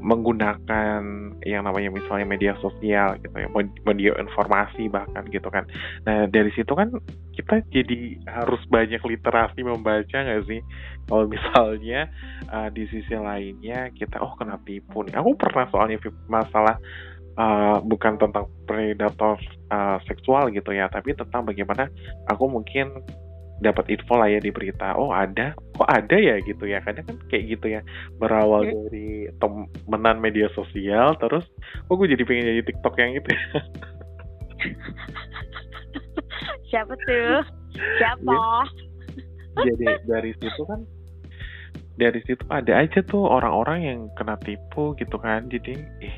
menggunakan 0.01 1.01
yang 1.45 1.61
namanya 1.63 1.93
misalnya 1.93 2.25
media 2.25 2.53
sosial 2.59 3.21
gitu 3.21 3.33
ya 3.37 3.47
media 3.85 4.11
informasi 4.17 4.89
bahkan 4.89 5.23
gitu 5.29 5.47
kan. 5.53 5.69
Nah 6.09 6.25
dari 6.27 6.49
situ 6.57 6.73
kan 6.73 6.89
kita 7.37 7.61
jadi 7.69 8.17
harus 8.25 8.59
banyak 8.67 8.99
literasi 8.99 9.61
membaca 9.61 10.17
nggak 10.17 10.45
sih? 10.49 10.61
Kalau 11.05 11.25
misalnya 11.29 12.09
uh, 12.49 12.69
di 12.73 12.89
sisi 12.89 13.13
lainnya 13.13 13.93
kita 13.93 14.17
oh 14.19 14.33
kena 14.35 14.57
tipu 14.65 15.05
nih? 15.05 15.15
Aku 15.21 15.37
pernah 15.37 15.69
soalnya 15.69 16.01
masalah 16.25 16.81
uh, 17.37 17.77
bukan 17.85 18.17
tentang 18.17 18.49
predator 18.65 19.37
uh, 19.71 19.97
seksual 20.09 20.51
gitu 20.51 20.73
ya 20.73 20.89
tapi 20.91 21.15
tentang 21.15 21.47
bagaimana 21.47 21.87
aku 22.27 22.49
mungkin 22.49 22.91
dapat 23.61 23.93
info 23.93 24.17
lah 24.17 24.27
ya 24.27 24.41
di 24.41 24.49
berita. 24.49 24.97
Oh 24.97 25.13
ada. 25.13 25.53
Kok 25.77 25.87
ada 25.87 26.17
ya 26.17 26.41
gitu 26.41 26.65
ya? 26.65 26.81
Kadang 26.81 27.05
kan 27.05 27.17
kayak 27.29 27.57
gitu 27.57 27.65
ya. 27.77 27.81
Berawal 28.17 28.65
hmm. 28.65 28.73
dari 28.89 29.29
temenan 29.37 30.17
media 30.19 30.49
sosial 30.57 31.13
terus 31.21 31.45
kok 31.87 31.93
gue 31.95 32.09
jadi 32.09 32.25
pengen 32.25 32.49
jadi 32.49 32.63
tiktok 32.65 32.97
yang 32.97 33.13
itu. 33.21 33.31
Siapa 36.73 36.93
tuh? 37.05 37.45
Siapa? 38.01 38.35
Jadi 39.61 39.85
dari 40.09 40.31
situ 40.41 40.61
kan 40.65 40.81
dari 41.99 42.19
situ 42.25 42.41
ada 42.49 42.81
aja 42.81 43.03
tuh 43.05 43.29
orang-orang 43.29 43.79
yang 43.85 43.99
kena 44.17 44.35
tipu 44.41 44.97
gitu 44.97 45.21
kan. 45.21 45.45
Jadi 45.51 45.77
eh 46.01 46.15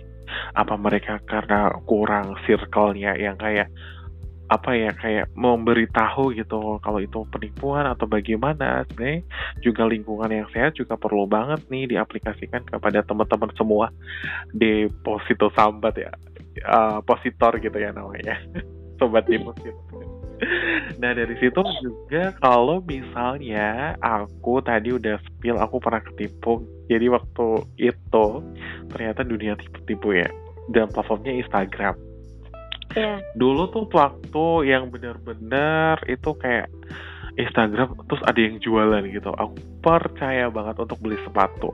apa 0.55 0.79
mereka 0.79 1.19
karena 1.29 1.69
kurang 1.85 2.33
circle-nya 2.45 3.17
yang 3.19 3.37
kayak 3.37 3.69
apa 4.53 4.77
ya 4.77 4.91
kayak 4.93 5.33
memberitahu 5.33 6.37
gitu 6.37 6.77
kalau 6.85 6.99
itu 7.01 7.25
penipuan 7.33 7.89
atau 7.89 8.05
bagaimana. 8.05 8.85
Sebenarnya 8.87 9.25
juga 9.65 9.89
lingkungan 9.89 10.29
yang 10.29 10.47
sehat 10.53 10.77
juga 10.77 10.93
perlu 10.93 11.25
banget 11.25 11.65
nih 11.73 11.97
diaplikasikan 11.97 12.61
kepada 12.69 13.01
teman-teman 13.01 13.49
semua 13.57 13.89
deposito 14.53 15.49
sambat 15.57 15.97
ya. 15.97 16.11
Uh, 16.69 17.01
positor 17.01 17.57
gitu 17.57 17.77
ya 17.81 17.89
namanya. 17.89 18.37
Sobat 19.01 19.25
deposito. 19.25 19.81
Nah 20.99 21.11
dari 21.15 21.33
situ 21.39 21.61
juga 21.81 22.35
kalau 22.43 22.83
misalnya 22.83 23.95
aku 24.03 24.59
tadi 24.61 24.93
udah 24.93 25.17
spill 25.25 25.57
aku 25.57 25.81
pernah 25.81 26.03
ketipu. 26.03 26.61
Jadi 26.91 27.09
waktu 27.09 27.47
itu 27.79 28.27
ternyata 28.91 29.25
dunia 29.25 29.57
tipu-tipu 29.57 30.13
ya. 30.13 30.29
Dan 30.71 30.87
platformnya 30.91 31.33
Instagram 31.43 32.12
yeah. 32.95 33.19
dulu 33.37 33.69
tuh 33.69 33.85
waktu 33.91 34.45
yang 34.69 34.89
bener-bener 34.89 35.97
itu 36.09 36.31
kayak 36.37 36.69
Instagram 37.33 37.97
terus 38.05 38.21
ada 38.29 38.37
yang 38.37 38.61
jualan 38.61 39.03
gitu. 39.09 39.33
Aku 39.33 39.57
percaya 39.81 40.53
banget 40.53 40.77
untuk 40.77 41.01
beli 41.01 41.17
sepatu. 41.25 41.73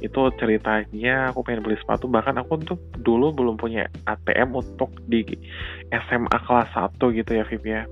Itu 0.00 0.32
ceritanya 0.40 1.28
aku 1.28 1.44
pengen 1.44 1.60
beli 1.60 1.76
sepatu. 1.76 2.08
Bahkan 2.08 2.40
aku 2.40 2.64
tuh 2.64 2.78
dulu 3.04 3.36
belum 3.36 3.60
punya 3.60 3.84
ATM 4.08 4.56
untuk 4.56 4.96
di 5.04 5.24
SMA 5.92 6.38
kelas 6.48 6.72
1 6.72 6.96
gitu 7.20 7.30
ya 7.36 7.44
Viv 7.44 7.64
ya. 7.68 7.82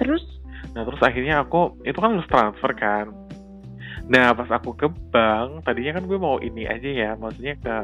Terus? 0.00 0.24
Nah 0.72 0.88
terus 0.88 1.00
akhirnya 1.04 1.44
aku 1.44 1.76
itu 1.84 1.98
kan 2.00 2.16
harus 2.16 2.28
transfer 2.32 2.72
kan. 2.72 3.12
Nah 4.08 4.32
pas 4.32 4.48
aku 4.48 4.72
ke 4.72 4.88
bank 5.12 5.68
tadinya 5.68 6.00
kan 6.00 6.04
gue 6.08 6.16
mau 6.16 6.40
ini 6.40 6.64
aja 6.64 6.88
ya. 6.88 7.10
Maksudnya 7.20 7.54
ke 7.60 7.76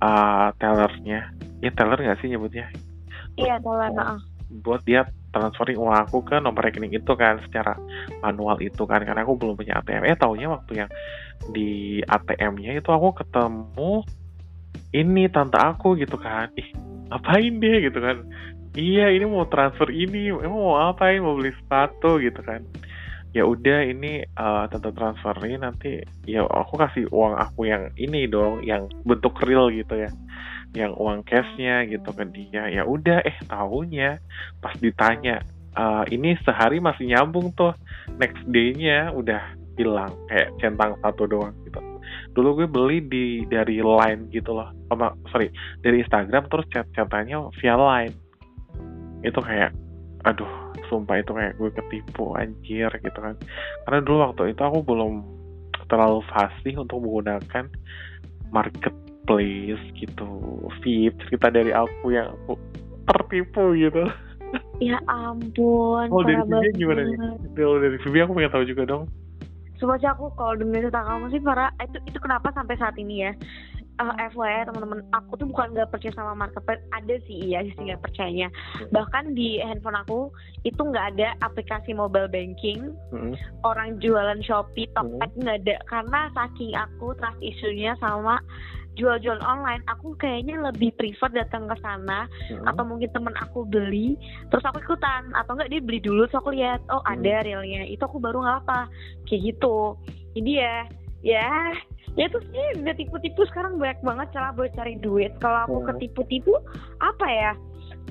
uh, 0.00 0.48
tellernya. 0.56 1.36
Ya 1.60 1.70
teller 1.76 2.00
nggak 2.00 2.24
sih 2.24 2.32
nyebutnya 2.32 2.72
Iya, 3.34 3.58
dolar. 3.58 4.20
Buat 4.62 4.86
dia 4.86 5.02
transferring 5.34 5.82
uang 5.82 5.96
aku 6.06 6.22
ke 6.22 6.38
nomor 6.38 6.62
rekening 6.62 6.94
itu 6.94 7.12
kan 7.18 7.42
secara 7.42 7.74
manual 8.22 8.54
itu 8.62 8.86
kan 8.86 9.02
karena 9.02 9.26
aku 9.26 9.34
belum 9.34 9.58
punya 9.58 9.82
ATM. 9.82 10.06
Eh 10.06 10.14
taunya 10.14 10.46
waktu 10.46 10.86
yang 10.86 10.90
di 11.50 11.98
ATM-nya 12.06 12.78
itu 12.78 12.90
aku 12.94 13.18
ketemu 13.18 14.06
ini 14.94 15.26
tante 15.26 15.58
aku 15.58 15.98
gitu 15.98 16.14
kan. 16.14 16.54
Ih, 16.54 16.70
ngapain 17.10 17.58
deh 17.58 17.76
gitu 17.90 17.98
kan. 17.98 18.22
Iya, 18.74 19.10
ini 19.14 19.26
mau 19.26 19.46
transfer 19.46 19.86
ini, 19.90 20.34
emang 20.34 20.58
mau 20.58 20.78
apain? 20.78 21.22
Mau 21.22 21.38
beli 21.38 21.54
sepatu 21.54 22.18
gitu 22.22 22.42
kan. 22.42 22.62
Ya 23.34 23.42
udah 23.42 23.82
ini 23.82 24.22
uh, 24.38 24.70
tante 24.70 24.94
transferin 24.94 25.66
nanti 25.66 25.98
ya 26.22 26.46
aku 26.46 26.78
kasih 26.78 27.10
uang 27.10 27.34
aku 27.34 27.66
yang 27.66 27.90
ini 27.98 28.30
dong, 28.30 28.62
yang 28.62 28.86
bentuk 29.02 29.34
real 29.42 29.66
gitu 29.74 29.98
ya 30.06 30.10
yang 30.74 30.92
uang 30.98 31.22
cashnya 31.24 31.86
gitu 31.86 32.10
ke 32.10 32.24
dia. 32.34 32.66
Ya 32.68 32.82
udah 32.82 33.22
eh 33.22 33.38
tahunya 33.46 34.18
pas 34.58 34.74
ditanya 34.82 35.40
uh, 35.78 36.02
ini 36.10 36.34
sehari 36.42 36.82
masih 36.82 37.14
nyambung 37.14 37.54
tuh 37.54 37.72
next 38.18 38.42
day-nya 38.50 39.14
udah 39.14 39.40
hilang 39.74 40.10
kayak 40.30 40.50
centang 40.58 40.98
satu 41.02 41.26
doang 41.26 41.54
gitu. 41.66 41.78
Dulu 42.34 42.62
gue 42.62 42.68
beli 42.68 42.98
di 43.06 43.26
dari 43.46 43.78
line 43.82 44.30
gitu 44.30 44.54
loh 44.54 44.70
oh, 44.90 45.14
sorry 45.30 45.50
dari 45.82 46.02
Instagram 46.02 46.46
terus 46.50 46.66
chat 46.70 46.86
chatannya 46.94 47.38
via 47.62 47.74
line. 47.78 48.14
Itu 49.22 49.38
kayak 49.42 49.74
aduh 50.26 50.50
sumpah 50.90 51.22
itu 51.22 51.32
kayak 51.32 51.54
gue 51.58 51.70
ketipu 51.74 52.34
anjir 52.34 52.90
gitu 53.02 53.18
kan. 53.18 53.34
Karena 53.86 53.98
dulu 54.02 54.18
waktu 54.30 54.54
itu 54.54 54.62
aku 54.62 54.82
belum 54.82 55.22
terlalu 55.86 56.22
fasih 56.32 56.80
untuk 56.80 57.02
menggunakan 57.02 57.68
marketplace 59.24 59.84
gitu. 59.96 60.28
VIP 60.84 61.16
cerita 61.24 61.48
dari 61.48 61.72
aku 61.72 62.12
yang 62.12 62.28
aku 62.44 62.60
tertipu 63.08 63.72
gitu. 63.76 64.04
Ya 64.78 65.00
ampun 65.10 66.06
oh 66.14 66.22
dari 66.22 66.38
Vivi 66.46 66.78
gimana 66.78 67.02
nih? 67.02 67.16
Kalau 67.58 67.80
dari 67.80 67.98
Vivi 67.98 68.18
aku 68.22 68.32
pengen 68.38 68.52
tahu 68.54 68.64
juga 68.68 68.82
dong. 68.86 69.04
Sih 69.74 70.06
aku 70.06 70.30
kalau 70.38 70.54
dengerin 70.54 70.86
cerita 70.86 71.02
kamu 71.02 71.26
sih 71.34 71.42
para 71.42 71.74
itu 71.82 71.98
itu 72.06 72.18
kenapa 72.22 72.54
sampai 72.54 72.78
saat 72.78 72.94
ini 72.94 73.26
ya? 73.26 73.32
Uh, 73.94 74.10
FYI 74.34 74.66
teman-teman 74.66 75.06
aku 75.14 75.38
tuh 75.38 75.46
bukan 75.46 75.70
nggak 75.70 75.90
percaya 75.90 76.14
sama 76.18 76.34
marketplace. 76.34 76.82
Ada 76.94 77.14
sih 77.26 77.50
iya 77.50 77.62
sih 77.62 77.78
nggak 77.78 78.02
percayanya. 78.02 78.50
Bahkan 78.90 79.38
di 79.38 79.62
handphone 79.62 79.98
aku 79.98 80.34
itu 80.66 80.78
nggak 80.78 81.14
ada 81.14 81.34
aplikasi 81.42 81.94
mobile 81.94 82.30
banking. 82.30 82.94
Mm-mm. 83.14 83.34
orang 83.62 83.98
jualan 84.02 84.42
Shopee 84.42 84.90
Hmm. 84.94 85.18
Tokped 85.18 85.32
nggak 85.42 85.58
ada. 85.66 85.76
Karena 85.90 86.20
saking 86.34 86.74
aku 86.74 87.14
trust 87.18 87.38
isunya 87.42 87.94
sama 88.02 88.42
jual-jual 88.94 89.42
online 89.42 89.82
aku 89.86 90.14
kayaknya 90.16 90.58
lebih 90.62 90.94
prefer 90.94 91.30
datang 91.30 91.66
ke 91.66 91.76
sana 91.82 92.30
Mm-mm. 92.50 92.66
atau 92.66 92.82
mungkin 92.86 93.10
temen 93.10 93.34
aku 93.38 93.66
beli 93.66 94.14
terus 94.48 94.62
aku 94.62 94.78
ikutan. 94.80 95.30
Atau 95.34 95.58
enggak 95.58 95.70
dia 95.70 95.80
beli 95.82 95.98
dulu 95.98 96.26
terus 96.26 96.38
aku 96.38 96.54
lihat 96.54 96.80
oh 96.88 97.02
Hmm. 97.02 97.18
ada 97.18 97.42
realnya. 97.42 97.84
Itu 97.86 98.06
aku 98.06 98.22
baru 98.22 98.42
nggak 98.42 98.58
apa 98.66 98.86
kayak 99.26 99.54
gitu. 99.54 99.98
Jadi 100.38 100.50
ya 100.62 100.74
ya 101.24 101.50
ya 102.14 102.24
itu 102.30 102.38
sih 102.50 102.66
udah 102.80 102.94
tipu-tipu. 102.94 103.42
Sekarang 103.50 103.78
banyak 103.78 103.98
banget 104.02 104.28
cara 104.30 104.54
buat 104.54 104.70
cari 104.74 104.94
duit. 105.02 105.34
Kalau 105.42 105.66
aku 105.66 105.76
Hmm. 105.82 105.86
ketipu-tipu 105.94 106.54
apa 107.02 107.26
ya? 107.26 107.52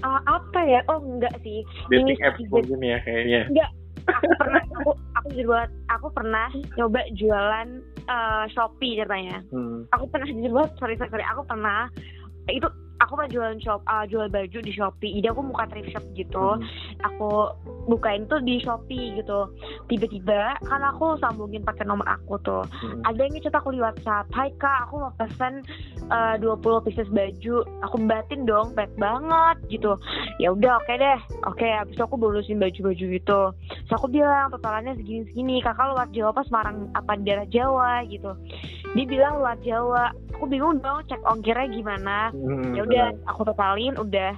Uh, 0.03 0.19
apa 0.27 0.59
ya? 0.67 0.79
Oh 0.91 0.99
enggak 0.99 1.31
sih. 1.41 1.63
Dating 1.87 2.17
ini 2.19 2.25
apps 2.27 2.43
mungkin 2.51 2.79
ya 2.81 2.97
kayaknya. 3.01 3.41
enggak 3.47 3.71
aku 4.07 4.31
pernah 4.39 4.61
aku 4.75 4.91
aku 5.19 5.29
juga 5.35 5.59
aku 5.91 6.07
pernah 6.11 6.47
nyoba 6.75 7.01
jualan 7.15 7.67
uh, 8.07 8.45
Shopee 8.51 8.99
ceritanya 8.99 9.39
hmm. 9.51 9.87
aku 9.95 10.05
pernah 10.11 10.27
sorry 10.79 10.95
sorry, 10.99 11.09
sorry. 11.11 11.25
aku 11.27 11.41
pernah 11.47 11.87
itu 12.51 12.67
aku 13.03 13.19
pernah 13.19 13.31
jualan 13.31 13.59
shop 13.59 13.81
uh, 13.85 14.05
jual 14.07 14.27
baju 14.31 14.57
di 14.63 14.71
Shopee. 14.71 15.19
Jadi 15.19 15.27
aku 15.29 15.41
buka 15.43 15.67
thrift 15.69 15.91
shop 15.91 16.05
gitu. 16.15 16.47
Hmm. 16.57 16.63
aku 17.03 17.29
bukain 17.91 18.25
tuh 18.31 18.39
di 18.41 18.63
Shopee 18.63 19.19
gitu. 19.19 19.51
Tiba-tiba 19.91 20.55
kan 20.63 20.81
aku 20.81 21.19
sambungin 21.19 21.61
pakai 21.67 21.83
nomor 21.83 22.07
aku 22.07 22.39
tuh. 22.41 22.63
Hmm. 22.63 23.03
ada 23.03 23.19
yang 23.19 23.35
ngechat 23.35 23.53
aku 23.53 23.75
di 23.75 23.79
WhatsApp 23.83 24.31
Hai 24.31 24.49
kak 24.57 24.89
aku 24.89 25.03
mau 25.03 25.13
pesen 25.19 25.61
uh, 26.09 26.35
20 26.39 26.85
pieces 26.87 27.09
baju. 27.11 27.55
Aku 27.83 27.95
batin 28.07 28.47
dong 28.47 28.71
baik 28.73 28.95
banget 28.95 29.57
gitu. 29.67 29.99
Ya 30.39 30.55
udah 30.55 30.79
oke 30.79 30.93
deh. 30.95 31.19
Oke 31.45 31.67
habis 31.67 31.93
itu 31.93 32.03
aku 32.03 32.15
bonusin 32.15 32.57
baju-baju 32.57 33.05
gitu. 33.19 33.41
Terus 33.51 33.93
aku 33.93 34.07
bilang 34.07 34.49
totalannya 34.49 34.95
segini-segini. 34.95 35.59
Kakak 35.59 35.91
luar 35.91 36.07
Jawa 36.15 36.31
apa 36.31 36.41
Semarang 36.47 36.77
apa 36.95 37.19
daerah 37.19 37.47
Jawa? 37.51 38.05
gitu. 38.07 38.31
Dia 38.93 39.05
bilang 39.09 39.41
luar 39.41 39.57
Jawa 39.65 40.13
aku 40.33 40.45
bingung 40.49 40.81
dong 40.81 41.05
cek 41.07 41.21
ongkirnya 41.23 41.67
gimana. 41.69 42.17
Hmm, 42.33 42.73
ya 42.75 42.81
udah 42.83 43.05
aku 43.29 43.47
totalin 43.47 43.95
udah. 43.95 44.33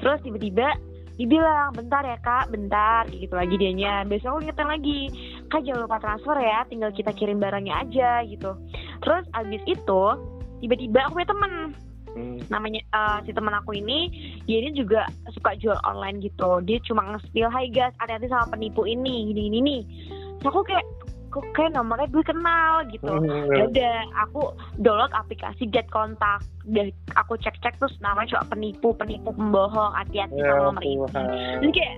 Terus 0.00 0.18
tiba-tiba 0.24 0.74
dibilang 1.14 1.70
bentar 1.70 2.02
ya 2.02 2.18
kak 2.18 2.50
bentar 2.50 3.06
gitu 3.12 3.34
lagi 3.36 3.54
dianya. 3.54 4.02
Besok 4.08 4.38
aku 4.38 4.50
ingetin 4.50 4.68
lagi 4.68 5.00
kak 5.52 5.62
jangan 5.62 5.86
lupa 5.86 6.02
transfer 6.02 6.36
ya 6.42 6.66
tinggal 6.66 6.90
kita 6.90 7.14
kirim 7.14 7.38
barangnya 7.38 7.86
aja 7.86 8.26
gitu. 8.26 8.56
Terus 9.04 9.24
abis 9.36 9.62
itu 9.68 10.02
tiba-tiba 10.64 11.06
aku 11.06 11.20
punya 11.20 11.30
temen. 11.30 11.54
Hmm. 12.14 12.38
namanya 12.46 12.78
eh, 12.78 13.18
si 13.26 13.34
teman 13.34 13.58
aku 13.58 13.74
ini 13.74 14.06
dia 14.46 14.62
ini 14.62 14.70
juga 14.70 15.02
suka 15.34 15.58
jual 15.58 15.74
online 15.82 16.22
gitu. 16.22 16.62
Dia 16.62 16.78
cuma 16.86 17.02
nge-spill 17.10 17.50
hai 17.50 17.66
guys 17.74 17.90
hati-hati 17.98 18.30
sama 18.30 18.54
penipu 18.54 18.86
ini 18.86 19.34
gini 19.34 19.50
gini 19.50 19.58
nih 19.58 19.82
Terus 20.38 20.50
aku 20.54 20.62
kayak 20.62 20.86
kok 21.34 21.42
kayak 21.58 21.74
nomornya 21.74 22.06
gue 22.14 22.22
kenal 22.22 22.86
gitu. 22.94 23.10
Ya 23.50 23.66
udah 23.66 23.96
aku 24.22 24.54
download 24.78 25.10
aplikasi 25.10 25.66
get 25.66 25.90
kontak. 25.90 26.46
Dan 26.62 26.94
aku 27.18 27.34
cek 27.42 27.58
cek 27.58 27.74
terus 27.82 27.98
namanya 27.98 28.38
cuma 28.38 28.54
penipu 28.54 28.94
penipu 28.94 29.34
pembohong. 29.34 29.90
Hati-hati 29.98 30.38
Ya 30.38 30.54
sama 30.54 30.70
nomor 30.70 30.84
ini. 30.86 31.02
Jadi 31.58 31.72
kayak 31.74 31.96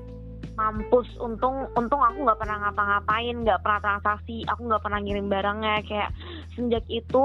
mampus. 0.56 1.08
Untung 1.20 1.68
untung 1.76 2.00
aku 2.00 2.24
nggak 2.24 2.40
pernah 2.40 2.56
ngapa-ngapain 2.64 3.36
nggak 3.44 3.60
pernah 3.60 3.80
transaksi. 3.84 4.40
Aku 4.48 4.64
nggak 4.64 4.80
pernah 4.80 4.98
ngirim 5.04 5.28
barangnya. 5.28 5.84
Kayak 5.84 6.10
sejak 6.56 6.84
itu 6.88 7.24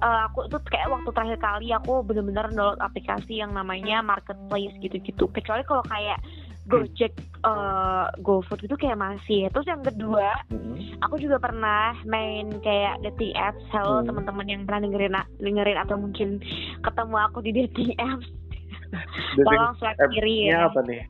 eh, 0.00 0.20
aku 0.32 0.48
itu 0.48 0.56
kayak 0.64 0.88
waktu 0.88 1.10
terakhir 1.12 1.38
kali 1.44 1.68
aku 1.76 2.00
bener-bener 2.00 2.48
download 2.48 2.80
aplikasi 2.80 3.44
yang 3.44 3.52
namanya 3.52 4.00
marketplace 4.00 4.72
gitu-gitu. 4.80 5.28
Kecuali 5.28 5.60
kalau 5.68 5.84
kayak 5.92 6.16
Gojek, 6.64 7.12
eh, 7.44 8.04
GoFood 8.18 8.64
itu 8.64 8.72
kayak 8.74 8.96
masih. 8.96 9.52
Terus 9.52 9.66
yang 9.66 9.84
kedua, 9.84 10.32
Hmm. 10.48 10.80
aku 10.98 11.20
juga 11.20 11.36
pernah 11.36 11.92
main 12.04 12.48
kayak 12.58 13.04
dating 13.04 13.32
apps. 13.34 13.60
Halo 13.68 14.00
Hmm. 14.00 14.08
teman-teman 14.08 14.46
yang 14.46 14.62
pernah 14.64 14.80
dengerin 14.82 15.12
dengerin 15.38 15.78
atau 15.78 15.96
mungkin 15.96 16.40
ketemu 16.80 17.16
aku 17.22 17.38
di 17.40 17.52
dating 17.52 17.92
apps. 17.98 18.28
Tolong 19.44 19.74
swipe 19.76 20.00
kiri 20.08 20.48
ya. 20.48 20.70
apa 20.70 20.80
nih 20.84 21.02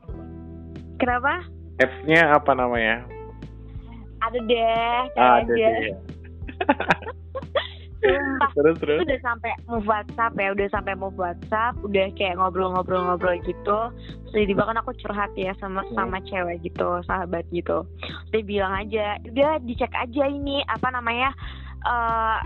Kenapa? 0.97 1.43
apps-nya 1.77 2.33
apa 2.33 2.51
namanya 2.51 3.05
Ada 4.21 4.39
deh, 4.41 4.99
Ah, 5.15 5.37
ada 5.37 5.45
ada 5.45 5.53
aja. 5.53 5.69
deh 5.77 5.93
Sumpah. 8.05 8.49
terus 8.53 8.75
Itu 8.77 8.81
terus 8.85 8.99
udah 9.05 9.21
sampai 9.25 9.51
move 9.65 9.87
WhatsApp 9.89 10.33
ya, 10.37 10.47
udah 10.53 10.67
sampai 10.69 10.93
move 10.93 11.17
WhatsApp, 11.17 11.73
udah 11.81 12.05
kayak 12.13 12.35
ngobrol-ngobrol-ngobrol 12.37 13.35
gitu. 13.43 13.79
Terus 14.29 14.33
tiba-tiba 14.33 14.63
kan 14.69 14.77
aku 14.79 14.91
curhat 15.01 15.31
ya 15.33 15.51
sama 15.57 15.81
Hmm. 15.85 15.95
sama 15.97 16.17
cewek 16.25 16.61
gitu, 16.65 16.89
sahabat 17.05 17.45
gitu. 17.49 17.85
Terus 18.29 18.43
dia 18.43 18.43
bilang 18.45 18.73
aja, 18.73 19.17
udah 19.25 19.57
dicek 19.65 19.91
aja 19.93 20.23
ini 20.29 20.61
apa 20.69 20.87
namanya 20.93 21.29
eh 21.85 22.39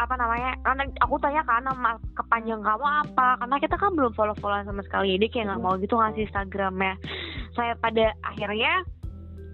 apa 0.00 0.16
namanya 0.16 0.56
karena 0.64 0.88
aku 1.04 1.20
tanya 1.20 1.44
kan 1.44 1.60
nama 1.60 2.00
kepanjang 2.16 2.64
kamu 2.64 2.86
apa 3.04 3.36
karena 3.36 3.56
kita 3.60 3.76
kan 3.76 3.92
belum 3.92 4.12
follow 4.16 4.32
followan 4.40 4.64
sama 4.64 4.80
sekali 4.88 5.20
dia 5.20 5.28
kayak 5.28 5.52
nggak 5.52 5.60
mau 5.60 5.76
gitu 5.76 5.92
ngasih 6.00 6.24
instagramnya 6.24 6.96
saya 7.52 7.76
pada 7.76 8.16
akhirnya 8.24 8.80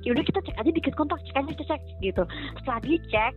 yaudah 0.06 0.22
kita 0.22 0.38
cek 0.46 0.54
aja 0.54 0.70
dikit 0.70 0.94
kontak 0.94 1.18
cek 1.26 1.34
aja 1.42 1.50
cek, 1.50 1.66
cek 1.66 1.82
gitu 1.98 2.22
setelah 2.62 2.78
dicek 2.86 3.32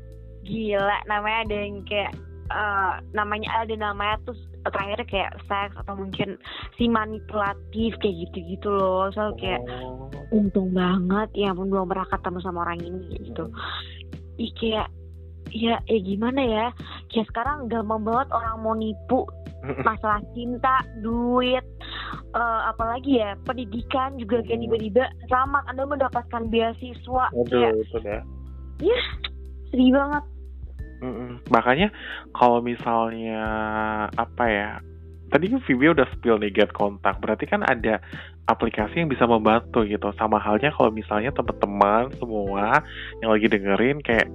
gila 0.49 0.97
namanya 1.05 1.39
ada 1.45 1.55
yang 1.61 1.85
kayak 1.85 2.11
eh, 2.49 2.93
namanya 3.13 3.49
ada 3.61 3.73
namanya 3.77 4.17
terus 4.25 4.41
terakhir 4.65 4.99
kayak 5.05 5.31
seks 5.45 5.77
atau 5.77 5.93
mungkin 5.95 6.35
si 6.75 6.89
manipulatif 6.89 7.93
kayak 8.01 8.27
gitu-gitu 8.27 8.67
loh. 8.67 9.07
So 9.13 9.37
kayak 9.37 9.61
Oh. 9.69 10.09
untung 10.33 10.73
banget 10.73 11.29
ya 11.33 11.53
ampun 11.53 11.69
belum 11.69 11.87
pernah 11.87 12.09
ketemu 12.09 12.37
sama 12.41 12.65
orang 12.65 12.81
ini 12.81 13.21
gitu. 13.23 13.45
Ih 14.35 14.51
kayak 14.57 14.89
ya 15.49 15.77
ya 15.85 15.99
gimana 16.01 16.41
ya? 16.41 16.65
Kayak 17.07 17.29
sekarang 17.29 17.69
gampang 17.69 18.01
banget 18.01 18.27
orang 18.33 18.55
mau 18.59 18.73
nipu 18.73 19.29
masalah 19.87 20.19
cinta 20.33 20.81
duit 20.99 21.63
eh, 22.33 22.61
apalagi 22.65 23.21
ya 23.21 23.37
pendidikan 23.43 24.17
juga 24.17 24.41
kayak 24.41 24.59
tiba-tiba 24.59 25.05
selamat 25.27 25.63
anda 25.67 25.83
mendapatkan 25.85 26.43
beasiswa 26.49 27.25
kayak 27.45 27.73
Aduh, 27.77 27.83
itu 27.83 27.97
dah. 28.01 28.21
sedih 29.69 29.91
banget 29.93 30.23
Mm-mm. 30.99 31.39
Makanya 31.47 31.89
kalau 32.35 32.59
misalnya 32.59 33.41
apa 34.15 34.45
ya? 34.47 34.71
Tadi 35.29 35.45
kan 35.45 35.61
Vivi 35.61 35.93
udah 35.93 36.09
spill 36.17 36.41
nih 36.41 36.49
get 36.49 36.73
kontak. 36.73 37.21
Berarti 37.21 37.45
kan 37.45 37.61
ada 37.61 38.01
aplikasi 38.49 39.05
yang 39.05 39.13
bisa 39.13 39.29
membantu 39.29 39.85
gitu. 39.85 40.09
Sama 40.17 40.41
halnya 40.41 40.73
kalau 40.73 40.89
misalnya 40.89 41.29
teman-teman 41.29 42.09
semua 42.17 42.81
yang 43.21 43.29
lagi 43.29 43.45
dengerin 43.45 44.01
kayak, 44.01 44.25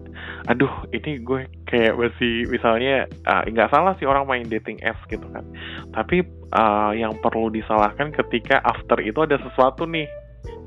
aduh 0.46 0.70
ini 0.94 1.18
gue 1.18 1.50
kayak 1.66 1.98
masih 1.98 2.46
misalnya 2.46 3.10
ah, 3.26 3.42
nggak 3.42 3.74
salah 3.74 3.98
sih 3.98 4.06
orang 4.06 4.22
main 4.30 4.46
dating 4.46 4.78
apps 4.86 5.02
gitu 5.10 5.26
kan. 5.34 5.42
Tapi 5.90 6.22
ah, 6.54 6.94
yang 6.94 7.18
perlu 7.18 7.50
disalahkan 7.50 8.14
ketika 8.14 8.62
after 8.62 9.02
itu 9.02 9.18
ada 9.18 9.34
sesuatu 9.42 9.90
nih 9.90 10.06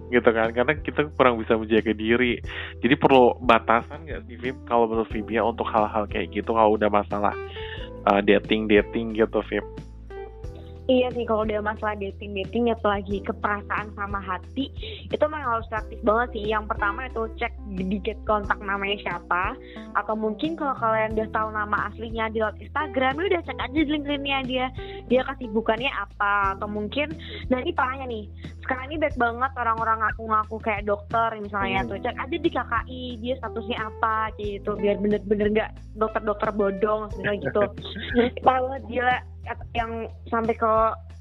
gitu 0.09 0.29
kan. 0.31 0.51
Karena 0.51 0.73
kita 0.77 1.07
kurang 1.15 1.39
bisa 1.41 1.55
menjaga 1.55 1.93
diri. 1.93 2.39
Jadi 2.79 2.95
perlu 2.95 3.37
batasan 3.43 4.07
nggak 4.07 4.21
sih 4.27 4.37
Vip 4.39 4.57
kalau 4.67 4.87
menurut 4.87 5.09
Vibia 5.11 5.41
untuk 5.43 5.67
hal-hal 5.67 6.07
kayak 6.07 6.31
gitu 6.31 6.51
kalau 6.53 6.75
udah 6.75 6.89
masalah 6.91 7.33
uh, 8.07 8.21
dating 8.23 8.67
dating 8.71 9.15
gitu 9.15 9.41
Vip 9.51 9.65
Iya 10.87 11.11
sih 11.11 11.27
kalau 11.27 11.43
udah 11.43 11.59
masalah 11.59 11.99
dating 11.99 12.31
dating 12.31 12.71
apalagi 12.71 13.19
keperasaan 13.27 13.91
sama 13.99 14.23
hati 14.23 14.71
itu 15.11 15.23
memang 15.27 15.59
harus 15.59 15.67
aktif 15.75 15.99
banget 15.99 16.39
sih. 16.39 16.43
Yang 16.47 16.71
pertama 16.71 17.11
itu 17.11 17.27
cek 17.35 17.53
di 17.75 17.99
get 17.99 18.19
kontak 18.23 18.55
namanya 18.63 18.95
siapa 19.03 19.55
atau 19.99 20.15
mungkin 20.15 20.55
kalau 20.55 20.75
kalian 20.79 21.19
udah 21.19 21.29
tahu 21.35 21.49
nama 21.51 21.91
aslinya 21.91 22.31
di 22.31 22.39
lewat 22.39 22.55
Instagram 22.63 23.19
udah 23.19 23.43
cek 23.43 23.59
aja 23.59 23.75
di 23.75 23.91
LinkedIn-nya 23.91 24.37
dia 24.47 24.65
dia 25.11 25.21
kesibukannya 25.27 25.91
apa 25.91 26.55
atau 26.55 26.67
mungkin 26.71 27.11
nah 27.51 27.59
ini 27.59 27.75
parahnya 27.75 28.07
nih 28.07 28.25
sekarang 28.63 28.87
ini 28.91 28.97
baik 28.99 29.15
banget 29.19 29.51
orang-orang 29.59 29.99
ngaku-ngaku 30.03 30.55
kayak 30.63 30.87
dokter 30.87 31.29
misalnya 31.39 31.83
Hmm. 31.83 31.89
tuh 31.91 31.99
cek 32.03 32.17
aja 32.17 32.37
di 32.39 32.49
KKI 32.49 33.03
dia 33.19 33.33
statusnya 33.39 33.77
apa 33.83 34.15
gitu 34.39 34.71
biar 34.79 34.97
bener-bener 35.03 35.47
nggak 35.51 35.71
dokter-dokter 35.99 36.49
bodong 36.55 37.11
misalnya 37.11 37.35
gitu 37.43 37.61
parah 38.45 38.61
banget 38.63 38.83
gila 38.87 39.17
yang 39.75 40.11
sampai 40.27 40.55
ke 40.55 40.73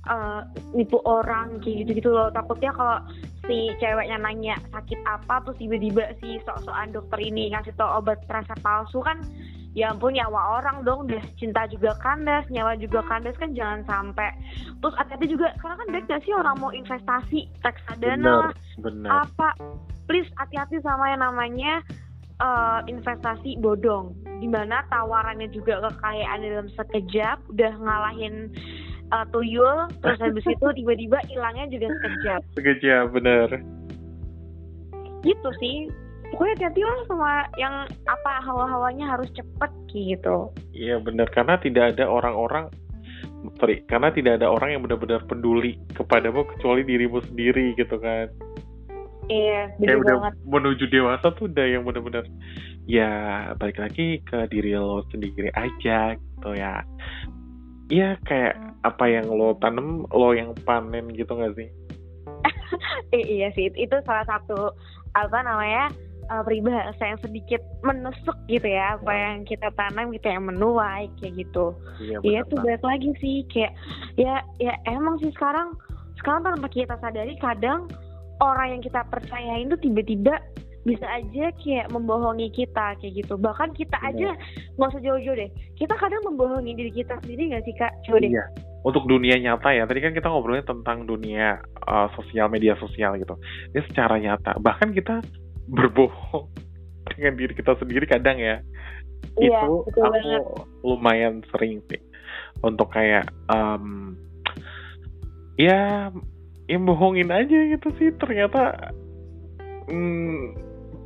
uh, 0.07 0.41
nipu 0.73 0.99
orang 1.05 1.59
kayak 1.62 1.87
gitu 1.87 1.91
gitu 2.03 2.11
loh. 2.15 2.31
Takutnya 2.33 2.73
kalau 2.75 2.99
si 3.47 3.71
ceweknya 3.79 4.19
nanya 4.19 4.57
sakit 4.75 4.99
apa 5.07 5.43
terus 5.47 5.59
tiba-tiba 5.62 6.15
si 6.19 6.43
sok-sokan 6.43 6.91
dokter 6.95 7.19
ini 7.23 7.55
ngasih 7.55 7.75
tau 7.79 8.03
obat 8.03 8.19
rasa 8.27 8.55
palsu 8.59 8.99
kan 9.03 9.23
ya 9.77 9.93
ampun 9.93 10.17
nyawa 10.17 10.62
orang 10.62 10.83
dong. 10.83 11.07
Udah 11.11 11.23
cinta 11.37 11.69
juga 11.69 11.95
kandas 12.01 12.47
nyawa 12.49 12.75
juga 12.79 13.05
kandas 13.07 13.37
kan 13.39 13.53
jangan 13.55 13.85
sampai. 13.87 14.31
Terus 14.83 14.95
hati-hati 14.97 15.27
juga 15.31 15.53
sekarang 15.61 15.79
kan 15.85 15.89
baik 15.93 16.07
gak 16.09 16.23
sih 16.25 16.33
orang 16.35 16.57
mau 16.59 16.73
investasi 16.73 17.47
reksadana 17.62 18.51
bener, 18.81 19.11
apa. 19.11 19.55
Please 20.07 20.31
hati-hati 20.39 20.79
sama 20.87 21.11
yang 21.11 21.23
namanya 21.23 21.83
uh, 22.40 22.81
investasi 22.87 23.57
bodong 23.61 24.12
di 24.40 24.49
mana 24.49 24.85
tawarannya 24.92 25.49
juga 25.53 25.81
kekayaan 25.88 26.44
dalam 26.44 26.68
sekejap 26.77 27.38
udah 27.53 27.72
ngalahin 27.81 28.53
uh, 29.12 29.25
tuyul 29.33 29.88
terus 30.05 30.20
habis 30.20 30.44
itu 30.55 30.66
tiba-tiba 30.77 31.18
hilangnya 31.31 31.66
juga 31.72 31.87
sekejap 31.92 32.40
sekejap 32.57 33.05
bener. 33.12 33.49
Gitu 35.25 35.51
sih. 35.62 35.88
Pokoknya 36.27 36.59
hati-hati 36.59 36.83
lah 36.83 36.99
sama 37.07 37.33
yang 37.55 37.75
apa 38.11 38.33
hawa-hawanya 38.42 39.14
harus 39.14 39.31
cepet 39.31 39.70
gitu. 39.94 40.51
Iya 40.75 40.99
benar 40.99 41.31
karena 41.31 41.55
tidak 41.62 41.94
ada 41.94 42.11
orang-orang 42.11 42.66
sorry 43.62 43.87
karena 43.87 44.11
tidak 44.11 44.42
ada 44.42 44.51
orang 44.51 44.75
yang 44.75 44.83
benar-benar 44.83 45.22
peduli 45.31 45.79
kepadamu 45.94 46.42
kecuali 46.51 46.83
dirimu 46.83 47.22
sendiri 47.31 47.79
gitu 47.79 47.96
kan 48.03 48.27
iya 49.31 49.71
benar 49.79 49.99
banget. 50.03 50.33
menuju 50.47 50.85
dewasa 50.91 51.27
tuh 51.35 51.51
udah 51.51 51.67
yang 51.67 51.83
benar-benar 51.83 52.25
ya 52.87 53.11
balik 53.59 53.83
lagi 53.83 54.23
ke 54.23 54.47
diri 54.51 54.79
lo 54.79 55.03
sendiri 55.11 55.51
aja 55.55 56.15
gitu 56.15 56.51
ya. 56.55 56.87
Iya 57.87 58.19
kayak 58.27 58.59
apa 58.83 59.05
yang 59.07 59.31
lo 59.31 59.55
tanam 59.62 60.07
lo 60.11 60.35
yang 60.35 60.55
panen 60.67 61.11
gitu 61.15 61.35
gak 61.35 61.55
sih? 61.55 61.71
iya 63.15 63.51
sih 63.55 63.71
itu 63.75 63.97
salah 64.07 64.27
satu 64.27 64.75
apa 65.15 65.39
namanya 65.43 65.91
uh, 66.31 66.43
peribahasa 66.43 67.03
yang 67.03 67.21
sedikit 67.23 67.62
menusuk 67.87 68.35
gitu 68.51 68.67
ya 68.67 68.99
apa 68.99 69.12
yang 69.15 69.47
kita 69.47 69.71
tanam 69.75 70.11
gitu 70.15 70.27
yang 70.27 70.47
menuai 70.47 71.11
kayak 71.19 71.47
gitu. 71.47 71.75
Iya, 72.03 72.19
iya 72.23 72.41
tuh 72.47 72.59
banyak 72.62 72.83
lagi 72.83 73.11
sih 73.23 73.37
kayak 73.51 73.73
ya 74.19 74.43
ya 74.59 74.75
emang 74.91 75.19
sih 75.23 75.31
sekarang 75.35 75.75
sekarang 76.23 76.43
tanpa 76.43 76.69
kita 76.71 76.95
sadari 76.99 77.35
kadang 77.39 77.87
orang 78.40 78.79
yang 78.79 78.83
kita 78.85 79.01
percayain 79.09 79.68
tuh 79.72 79.81
tiba-tiba 79.81 80.37
bisa 80.87 81.03
aja 81.11 81.51
kayak 81.59 81.90
membohongi 81.90 82.46
kita 82.55 82.94
kayak 83.03 83.27
gitu. 83.27 83.35
Bahkan 83.35 83.75
kita 83.75 83.99
aja 84.07 84.38
nggak 84.79 84.90
usah 84.94 85.03
jauh-jauh 85.03 85.35
deh. 85.35 85.51
Kita 85.75 85.99
kadang 85.99 86.22
membohongi 86.22 86.79
diri 86.79 86.94
kita 86.94 87.18
sendiri 87.27 87.51
nggak 87.51 87.64
sih 87.66 87.75
kak? 87.75 87.92
Coba 88.07 88.22
deh. 88.22 88.31
Iya. 88.31 88.46
untuk 88.87 89.03
dunia 89.11 89.35
nyata 89.42 89.75
ya. 89.75 89.83
Tadi 89.83 89.99
kan 89.99 90.14
kita 90.14 90.31
ngobrolnya 90.31 90.62
tentang 90.62 91.11
dunia 91.11 91.59
uh, 91.90 92.07
sosial 92.14 92.46
media 92.46 92.79
sosial 92.79 93.18
gitu. 93.18 93.35
Ini 93.75 93.83
secara 93.90 94.14
nyata. 94.14 94.62
Bahkan 94.62 94.94
kita 94.94 95.27
berbohong 95.66 96.46
dengan 97.11 97.35
diri 97.35 97.51
kita 97.59 97.75
sendiri 97.83 98.07
kadang 98.07 98.38
ya. 98.38 98.62
Iya, 99.42 99.59
itu 99.66 99.90
aku 99.90 100.01
banget. 100.07 100.42
lumayan 100.87 101.42
sering 101.51 101.83
sih. 101.90 101.99
Untuk 102.62 102.94
kayak 102.94 103.27
um, 103.51 104.14
ya 105.59 106.14
yang 106.66 106.87
bohongin 106.87 107.31
aja 107.31 107.59
gitu 107.70 107.88
sih. 107.98 108.11
Ternyata 108.18 108.92
hmm, 109.90 110.55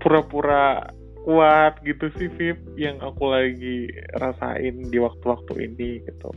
pura-pura 0.00 0.92
kuat 1.24 1.84
gitu 1.84 2.08
sih 2.16 2.32
Vip 2.40 2.58
yang 2.80 2.96
aku 3.04 3.28
lagi 3.28 3.92
rasain 4.16 4.88
di 4.88 4.98
waktu-waktu 4.98 5.52
ini 5.68 6.00
gitu. 6.08 6.30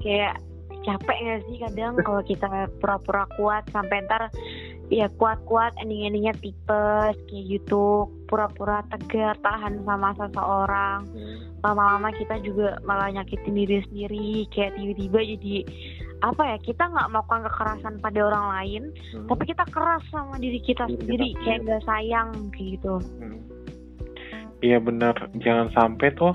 Kayak 0.00 0.38
capek 0.80 1.18
gak 1.18 1.40
sih 1.50 1.56
kadang 1.60 1.92
kalau 2.00 2.22
kita 2.24 2.46
pura-pura 2.80 3.28
kuat 3.36 3.68
sampai 3.68 4.00
ntar 4.08 4.32
ya 4.90 5.06
kuat-kuat 5.20 5.76
ending-endingnya 5.82 6.34
tipes 6.38 7.16
kayak 7.26 7.44
gitu. 7.58 8.06
Pura-pura 8.30 8.86
tegar 8.90 9.34
tahan 9.42 9.82
sama 9.86 10.14
seseorang. 10.16 11.02
Hmm. 11.10 11.38
lama-lama 11.60 12.08
kita 12.16 12.40
juga 12.40 12.80
malah 12.88 13.12
nyakitin 13.12 13.52
diri 13.52 13.84
sendiri. 13.84 14.48
Kayak 14.48 14.80
tiba-tiba 14.80 15.20
jadi 15.20 15.56
apa 16.20 16.42
ya 16.44 16.56
kita 16.60 16.84
nggak 16.92 17.08
melakukan 17.08 17.42
kekerasan 17.48 17.94
pada 18.04 18.20
orang 18.20 18.46
lain 18.52 18.82
hmm. 19.16 19.28
tapi 19.28 19.42
kita 19.48 19.64
keras 19.72 20.04
sama 20.12 20.36
diri 20.36 20.60
kita 20.60 20.84
diri 20.84 21.00
sendiri 21.00 21.26
kita 21.32 21.40
kayak 21.42 21.60
nggak 21.64 21.82
sayang 21.88 22.30
kayak 22.52 22.68
gitu 22.76 22.94
hmm. 23.00 23.40
iya 24.60 24.76
hmm. 24.76 24.86
benar 24.86 25.14
jangan 25.40 25.68
sampai 25.72 26.08
tuh 26.12 26.32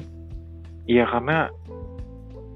iya 0.89 1.05
karena 1.05 1.49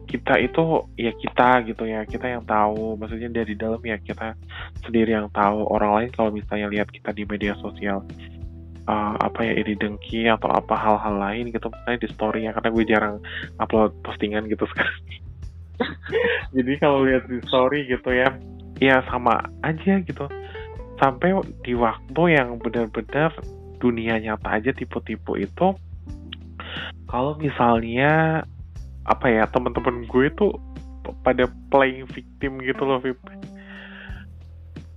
kita 0.10 0.42
itu 0.42 0.90
ya 0.98 1.14
kita 1.14 1.50
gitu 1.70 1.86
ya 1.86 2.02
kita 2.02 2.26
yang 2.26 2.42
tahu 2.50 2.98
maksudnya 2.98 3.30
dari 3.30 3.54
dalam 3.54 3.78
ya 3.86 4.02
kita 4.02 4.34
sendiri 4.82 5.14
yang 5.14 5.30
tahu 5.30 5.70
orang 5.70 5.92
lain 6.02 6.10
kalau 6.18 6.34
misalnya 6.34 6.66
lihat 6.66 6.90
kita 6.90 7.14
di 7.14 7.30
media 7.30 7.54
sosial 7.62 8.02
uh, 8.90 9.16
apa 9.22 9.46
ya 9.46 9.54
iri 9.62 9.78
dengki 9.78 10.26
atau 10.26 10.50
apa 10.50 10.74
hal-hal 10.74 11.14
lain 11.14 11.54
gitu 11.54 11.70
misalnya 11.70 12.00
di 12.02 12.10
story 12.10 12.50
ya 12.50 12.52
karena 12.58 12.70
gue 12.74 12.84
jarang 12.90 13.16
upload 13.62 13.94
postingan 14.02 14.50
gitu 14.50 14.66
sekarang 14.74 14.98
jadi 16.56 16.72
kalau 16.80 17.08
lihat 17.08 17.28
di 17.32 17.40
story 17.48 17.88
gitu 17.88 18.12
ya 18.12 18.30
ya 18.80 19.04
sama 19.12 19.44
aja 19.64 20.00
gitu. 20.04 20.26
Sampai 21.00 21.32
di 21.64 21.76
waktu 21.76 22.36
yang 22.36 22.60
benar-benar 22.60 23.32
dunia 23.80 24.20
nyata 24.20 24.60
aja 24.60 24.72
tipu-tipu 24.76 25.40
itu 25.40 25.72
kalau 27.08 27.34
misalnya 27.40 28.44
apa 29.08 29.26
ya 29.32 29.48
teman-teman 29.48 30.06
gue 30.06 30.28
tuh 30.36 30.54
pada 31.24 31.50
playing 31.74 32.06
victim 32.12 32.60
gitu 32.62 32.84
loh 32.84 33.00
Vip. 33.02 33.18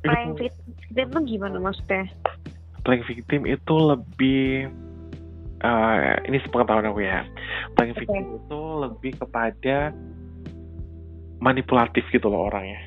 Playing 0.02 0.34
victim 0.36 1.06
tuh 1.14 1.22
gimana 1.24 1.56
maksudnya? 1.62 2.10
Playing 2.82 3.06
victim 3.06 3.46
itu 3.46 3.74
lebih 3.78 4.68
uh, 5.62 6.18
ini 6.26 6.42
sepengetahuan 6.42 6.90
aku 6.90 7.00
ya. 7.06 7.22
Playing 7.78 7.94
okay. 7.96 8.02
victim 8.04 8.24
itu 8.36 8.60
lebih 8.82 9.12
kepada 9.22 9.94
manipulatif 11.42 12.06
gitu 12.14 12.30
loh 12.30 12.46
orangnya. 12.46 12.78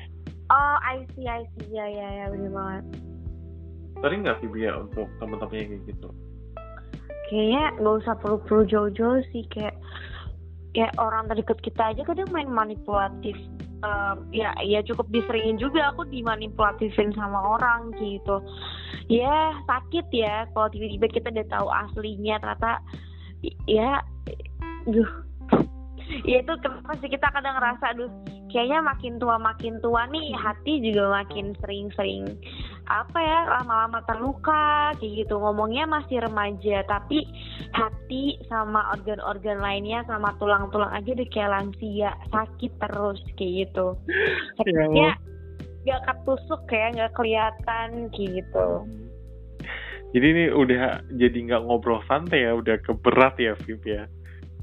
Oh 0.48 0.76
I 0.80 1.04
see 1.12 1.28
I 1.28 1.44
see. 1.54 1.76
Ya 1.76 1.84
ya 1.84 2.08
ya 2.24 2.24
benar 2.32 2.50
banget. 2.56 2.84
Sering 4.00 4.20
nggak 4.24 4.36
sih 4.40 4.48
ya 4.56 4.72
untuk 4.80 5.06
teman-temannya 5.20 5.76
kayak 5.76 5.82
gitu? 5.92 6.08
Kayaknya 7.28 7.64
nggak 7.76 7.96
usah 8.00 8.14
perlu-perlu 8.24 8.62
jauh-jauh 8.70 9.20
sih 9.34 9.44
kayak 9.52 9.76
ya 10.72 10.88
orang 10.96 11.28
terdekat 11.28 11.58
kita 11.60 11.82
aja 11.92 12.02
kadang 12.08 12.32
main 12.32 12.48
manipulatif. 12.48 13.36
Um, 13.84 14.24
ya 14.32 14.56
ya 14.64 14.80
cukup 14.88 15.04
diseringin 15.12 15.60
juga 15.60 15.92
aku 15.92 16.08
dimanipulatifin 16.08 17.12
sama 17.12 17.60
orang 17.60 17.92
gitu. 18.00 18.40
Ya 19.12 19.52
sakit 19.68 20.08
ya 20.16 20.48
kalau 20.56 20.72
tiba-tiba 20.72 21.06
kita 21.12 21.28
udah 21.28 21.46
tahu 21.52 21.68
aslinya 21.68 22.40
ternyata 22.40 22.80
ya 23.68 24.00
duh 24.88 25.25
ya 26.30 26.42
itu 26.42 26.52
kenapa 26.62 26.92
sih? 27.02 27.10
Kita 27.10 27.28
kadang 27.34 27.58
ngerasa 27.58 27.84
aduh 27.94 28.10
kayaknya 28.50 28.78
makin 28.82 29.18
tua 29.18 29.36
makin 29.36 29.74
tua 29.82 30.06
nih 30.08 30.32
hati 30.32 30.78
juga 30.80 31.22
makin 31.22 31.52
sering-sering 31.60 32.24
apa 32.86 33.18
ya 33.18 33.40
lama-lama 33.58 33.98
terluka 34.06 34.94
kayak 35.02 35.26
gitu. 35.26 35.34
Ngomongnya 35.36 35.84
masih 35.90 36.22
remaja 36.22 36.86
tapi 36.86 37.26
hati 37.74 38.38
sama 38.46 38.94
organ-organ 38.94 39.58
lainnya 39.58 40.06
sama 40.06 40.30
tulang-tulang 40.38 40.94
aja 40.94 41.10
udah 41.10 41.28
kayak 41.28 41.52
lansia 41.52 42.10
sakit 42.30 42.72
terus 42.78 43.20
kayak 43.34 43.52
gitu. 43.66 43.86
Sakitnya 44.62 45.18
ya, 45.86 45.98
gak 45.98 46.02
ketusuk 46.06 46.62
kayak 46.70 46.94
nggak 46.98 47.12
kelihatan 47.18 48.10
kayak 48.14 48.30
gitu. 48.42 48.68
Jadi 50.14 50.26
ini 50.32 50.44
udah 50.54 51.02
jadi 51.18 51.38
nggak 51.50 51.62
ngobrol 51.66 52.00
santai 52.06 52.46
ya 52.46 52.54
udah 52.54 52.78
keberat 52.80 53.36
ya 53.42 53.58
Vip 53.66 53.82
ya 53.84 54.06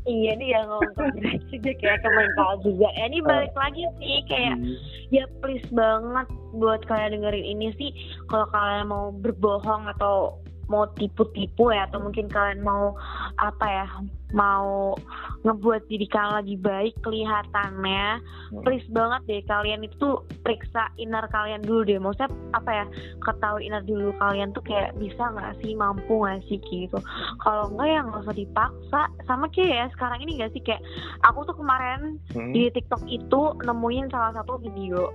Iya 0.04 0.36
nih 0.36 0.50
yang 0.52 0.68
ngomong 0.68 1.16
juga 1.52 1.72
kayak 1.80 2.00
ke 2.04 2.10
mental 2.12 2.52
juga. 2.60 2.88
Ya, 3.00 3.08
ini 3.08 3.24
balik 3.24 3.56
lagi 3.56 3.88
sih 4.04 4.20
kayak 4.28 4.60
hmm. 4.60 4.76
ya 5.16 5.24
please 5.39 5.63
banget 5.72 6.28
buat 6.52 6.84
kalian 6.92 7.20
dengerin 7.20 7.48
ini 7.56 7.68
sih 7.80 7.92
kalau 8.28 8.44
kalian 8.52 8.92
mau 8.92 9.16
berbohong 9.16 9.88
atau 9.96 10.42
mau 10.71 10.88
tipu-tipu 10.95 11.71
ya 11.71 11.88
atau 11.88 11.99
mungkin 11.99 12.32
kalian 12.32 12.63
mau 12.63 12.95
apa 13.39 13.65
ya 13.67 13.88
mau 14.34 14.97
ngebuat 15.45 15.86
diri 15.88 16.10
kalian 16.10 16.36
lagi 16.41 16.56
baik 16.58 16.95
kelihatannya 17.06 18.19
hmm. 18.19 18.63
please 18.65 18.88
banget 18.89 19.21
deh 19.30 19.41
kalian 19.45 19.86
itu 19.86 20.19
periksa 20.41 20.89
inner 20.97 21.23
kalian 21.30 21.62
dulu 21.62 21.86
deh 21.86 22.02
maksudnya 22.02 22.34
apa 22.58 22.71
ya 22.73 22.86
ketahui 23.21 23.69
inner 23.69 23.86
dulu 23.86 24.10
kalian 24.17 24.49
tuh 24.52 24.65
kayak 24.65 24.97
bisa 24.97 25.21
nggak 25.21 25.54
sih 25.62 25.78
mampu 25.78 26.26
nggak 26.26 26.41
sih 26.49 26.58
gitu 26.65 26.97
kalau 27.45 27.69
enggak 27.69 27.88
ya 27.93 27.99
nggak 28.02 28.23
usah 28.26 28.36
dipaksa 28.36 29.02
sama 29.30 29.45
kayak 29.54 29.69
ya 29.69 29.86
sekarang 29.93 30.19
ini 30.26 30.41
nggak 30.41 30.52
sih 30.58 30.62
kayak 30.65 30.82
aku 31.28 31.45
tuh 31.45 31.56
kemarin 31.56 32.17
hmm. 32.34 32.52
di 32.52 32.73
TikTok 32.73 33.06
itu 33.06 33.41
nemuin 33.62 34.10
salah 34.10 34.34
satu 34.34 34.58
video 34.58 35.13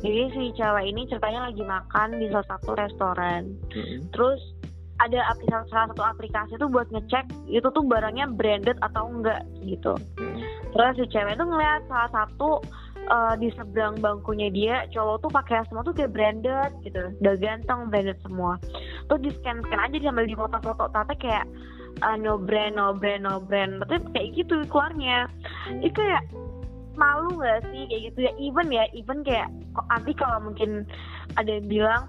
jadi 0.00 0.32
si 0.32 0.42
cewek 0.56 0.84
ini 0.88 1.04
ceritanya 1.08 1.52
lagi 1.52 1.62
makan 1.64 2.16
di 2.16 2.26
salah 2.32 2.48
satu 2.48 2.70
restoran 2.76 3.56
hmm. 3.72 4.08
terus 4.12 4.40
ada 4.96 5.20
aplikasi 5.28 5.68
salah 5.68 5.88
satu 5.92 6.02
aplikasi 6.04 6.52
tuh 6.56 6.68
buat 6.72 6.88
ngecek 6.88 7.28
itu 7.52 7.68
tuh 7.68 7.84
barangnya 7.84 8.32
branded 8.32 8.80
atau 8.80 9.12
enggak 9.12 9.44
gitu. 9.64 9.92
Hmm. 10.16 10.40
Terus 10.72 10.96
si 10.96 11.04
cewek 11.12 11.36
tuh 11.36 11.48
ngeliat 11.48 11.84
salah 11.88 12.10
satu 12.12 12.64
uh, 13.12 13.34
di 13.36 13.52
seberang 13.54 14.00
bangkunya 14.00 14.48
dia 14.48 14.74
cowok 14.92 15.26
tuh 15.26 15.30
pakai 15.32 15.64
semua 15.68 15.84
tuh 15.84 15.94
kayak 15.94 16.12
branded 16.16 16.70
gitu. 16.82 17.12
Udah 17.20 17.34
ganteng 17.36 17.92
branded 17.92 18.18
semua. 18.24 18.56
Tuh 19.12 19.18
di 19.20 19.30
scan 19.40 19.60
scan 19.66 19.84
aja 19.84 19.96
dia 19.96 20.08
sambil 20.08 20.28
di 20.28 20.36
foto 20.36 20.56
foto 20.64 20.84
tapi 20.90 21.14
kayak 21.20 21.44
uh, 22.00 22.16
no 22.16 22.40
brand 22.40 22.76
no 22.80 22.96
brand 22.96 23.24
no 23.24 23.40
brand. 23.40 23.84
Tapi 23.84 24.00
kayak 24.16 24.28
gitu 24.32 24.64
keluarnya. 24.68 25.28
Itu 25.84 25.92
kayak 25.92 26.24
malu 26.96 27.36
gak 27.36 27.68
sih? 27.68 27.84
Kayak 27.88 28.02
gitu 28.12 28.18
ya. 28.28 28.32
Even 28.40 28.66
ya 28.72 28.84
even 28.96 29.20
kayak 29.22 29.48
nanti 29.92 30.12
kalau 30.16 30.40
mungkin 30.40 30.88
ada 31.36 31.60
yang 31.60 31.68
bilang 31.68 32.02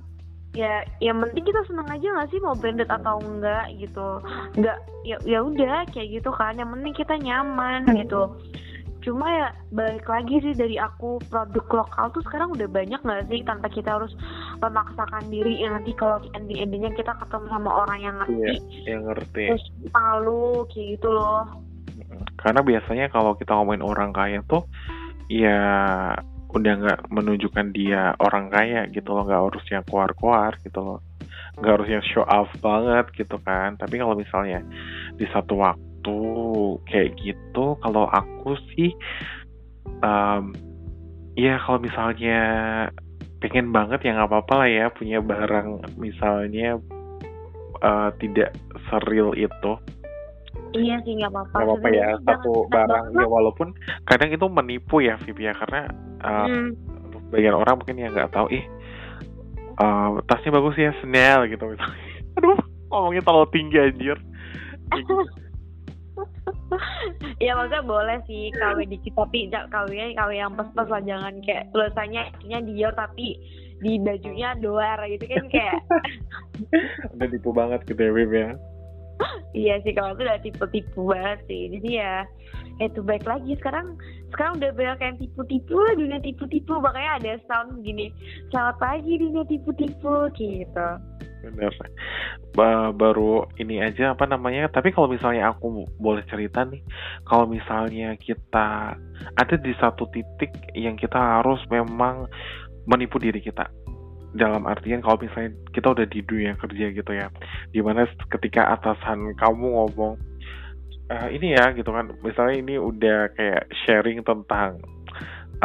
ya 0.56 0.86
yang 1.04 1.20
penting 1.22 1.44
kita 1.44 1.62
seneng 1.68 1.88
aja 1.92 2.08
gak 2.18 2.30
sih 2.32 2.40
mau 2.40 2.56
branded 2.56 2.88
atau 2.88 3.20
enggak 3.20 3.68
gitu. 3.78 4.22
Enggak 4.56 4.78
ya 5.04 5.18
ya 5.28 5.40
udah 5.44 5.88
kayak 5.92 6.22
gitu 6.22 6.30
kan. 6.34 6.56
Yang 6.56 6.70
penting 6.78 6.94
kita 6.96 7.14
nyaman 7.20 7.82
gitu. 7.98 8.22
Cuma 9.06 9.24
ya 9.32 9.48
balik 9.72 10.04
lagi 10.04 10.36
sih 10.44 10.52
dari 10.52 10.76
aku 10.76 11.24
produk 11.32 11.64
lokal 11.86 12.12
tuh 12.12 12.20
sekarang 12.28 12.52
udah 12.52 12.68
banyak 12.68 13.00
nggak 13.00 13.32
sih? 13.32 13.40
Tanpa 13.48 13.72
kita 13.72 13.96
harus 13.96 14.12
memaksakan 14.60 15.32
diri 15.32 15.64
ya 15.64 15.72
nanti 15.72 15.96
kalau 15.96 16.20
ending 16.36 16.60
endingnya 16.60 16.92
kita 16.92 17.16
ketemu 17.16 17.48
sama 17.48 17.72
orang 17.88 18.00
yang 18.04 18.16
ngerti. 18.20 18.36
Iya, 18.36 18.56
yang 18.84 19.02
ngerti. 19.08 19.46
Terus 19.54 19.66
malu 19.96 20.68
kayak 20.68 20.88
gitu 21.00 21.10
loh. 21.14 21.44
Karena 22.36 22.62
biasanya 22.66 23.06
kalau 23.08 23.38
kita 23.40 23.56
ngomongin 23.56 23.86
orang 23.86 24.12
kaya 24.12 24.44
tuh 24.44 24.68
ya 25.32 25.60
udah 26.58 26.74
nggak 26.82 27.00
menunjukkan 27.14 27.68
dia 27.72 28.18
orang 28.20 28.50
kaya 28.50 28.90
gitu 28.90 29.14
loh 29.14 29.24
nggak 29.26 29.42
harus 29.42 29.66
yang 29.70 29.84
keluar-keluar 29.86 30.58
gitu 30.66 30.80
loh. 30.82 31.00
Nggak 31.58 31.74
harus 31.74 31.90
yang 31.90 32.04
show 32.06 32.26
off 32.26 32.50
banget 32.60 33.06
gitu 33.16 33.38
kan. 33.46 33.78
Tapi 33.78 34.02
kalau 34.02 34.18
misalnya 34.18 34.66
di 35.16 35.26
satu 35.30 35.62
waktu 35.62 36.18
kayak 36.90 37.18
gitu 37.22 37.78
kalau 37.82 38.10
aku 38.10 38.58
sih 38.74 38.92
um, 40.02 40.54
ya 41.38 41.62
kalau 41.62 41.78
misalnya 41.82 42.40
pengen 43.38 43.70
banget 43.70 44.02
ya 44.02 44.18
nggak 44.18 44.30
apa-apa 44.34 44.54
lah 44.66 44.70
ya 44.70 44.86
punya 44.90 45.22
barang 45.22 45.98
misalnya 46.02 46.82
uh, 47.86 48.10
tidak 48.18 48.54
seril 48.90 49.34
itu. 49.38 49.78
Iya 50.76 51.00
sih 51.06 51.18
nggak 51.22 51.32
apa-apa. 51.32 51.56
Nggak 51.58 51.68
apa-apa 51.70 51.90
ya 51.94 52.08
satu 52.26 52.54
barang 52.70 53.06
ya 53.14 53.28
walaupun 53.30 53.74
kadang 54.10 54.30
itu 54.34 54.46
menipu 54.50 55.02
ya 55.06 55.16
Vivi 55.22 55.48
ya. 55.48 55.54
Karena 55.54 55.86
uh, 56.28 56.48
hmm. 56.48 56.70
bagian 57.32 57.56
orang 57.56 57.80
mungkin 57.80 57.98
yang 57.98 58.12
nggak 58.12 58.32
tahu 58.36 58.52
ih 58.52 58.66
uh, 59.80 60.20
tasnya 60.28 60.52
bagus 60.52 60.76
ya 60.76 60.92
Chanel 61.00 61.48
gitu 61.48 61.64
misalnya. 61.64 62.04
Aduh 62.38 62.60
ngomongnya 62.88 63.24
terlalu 63.24 63.48
tinggi 63.52 63.78
anjir. 63.80 64.18
ya 67.44 67.54
maksudnya 67.54 67.84
boleh 67.84 68.18
sih 68.26 68.50
KW 68.56 68.88
dikit 68.88 69.14
tapi 69.14 69.52
KW 69.52 69.92
KW 70.16 70.32
yang 70.34 70.56
pas-pas 70.56 70.88
lah 70.90 71.04
jangan 71.04 71.36
kayak 71.44 71.70
tulisannya 71.76 72.32
akhirnya 72.32 72.60
Dior 72.66 72.94
tapi 72.96 73.38
di 73.78 74.02
bajunya 74.02 74.58
doar 74.58 74.98
gitu 75.06 75.26
kan 75.30 75.46
kayak 75.54 75.78
udah 77.14 77.28
tipu 77.30 77.54
banget 77.54 77.86
gitu 77.86 78.02
ya 78.02 78.12
Beb 78.12 78.32
ya 78.34 78.50
iya 79.58 79.82
sih 79.82 79.94
kalau 79.94 80.14
itu 80.14 80.24
udah 80.26 80.40
tipu-tipu 80.42 81.02
banget 81.10 81.40
sih. 81.50 81.62
Jadi 81.78 81.90
ya 81.98 82.26
itu 82.78 83.00
baik 83.02 83.26
lagi. 83.26 83.58
Sekarang 83.58 83.98
sekarang 84.34 84.62
udah 84.62 84.72
banyak 84.76 85.00
yang 85.02 85.18
tipu-tipu 85.18 85.78
dunia 85.98 86.20
tipu-tipu. 86.22 86.74
Makanya 86.78 87.12
ada 87.22 87.34
sound 87.50 87.82
gini 87.82 88.14
selamat 88.54 88.76
pagi 88.78 89.14
dunia 89.18 89.44
tipu-tipu 89.50 90.30
gitu. 90.38 90.90
Benar 91.46 91.74
ba 92.58 92.90
baru 92.90 93.46
ini 93.62 93.78
aja 93.86 94.18
apa 94.18 94.26
namanya 94.26 94.66
tapi 94.74 94.90
kalau 94.90 95.06
misalnya 95.06 95.54
aku 95.54 95.86
boleh 96.02 96.26
cerita 96.26 96.66
nih 96.66 96.82
kalau 97.30 97.46
misalnya 97.46 98.18
kita 98.18 98.98
ada 99.38 99.56
di 99.62 99.78
satu 99.78 100.10
titik 100.10 100.50
yang 100.74 100.98
kita 100.98 101.22
harus 101.22 101.62
memang 101.70 102.26
menipu 102.90 103.22
diri 103.22 103.38
kita 103.46 103.70
dalam 104.38 104.64
artian 104.70 105.02
kalau 105.02 105.18
misalnya 105.18 105.52
kita 105.74 105.92
udah 105.92 106.06
di 106.06 106.22
dunia 106.24 106.54
kerja 106.56 106.86
gitu 106.94 107.12
ya 107.12 107.28
di 107.74 107.82
mana 107.82 108.06
ketika 108.30 108.78
atasan 108.78 109.34
kamu 109.36 109.66
ngomong 109.74 110.16
uh, 111.12 111.28
ini 111.34 111.58
ya 111.58 111.74
gitu 111.74 111.90
kan 111.90 112.14
misalnya 112.22 112.56
ini 112.62 112.76
udah 112.78 113.34
kayak 113.34 113.68
sharing 113.86 114.22
tentang 114.24 114.80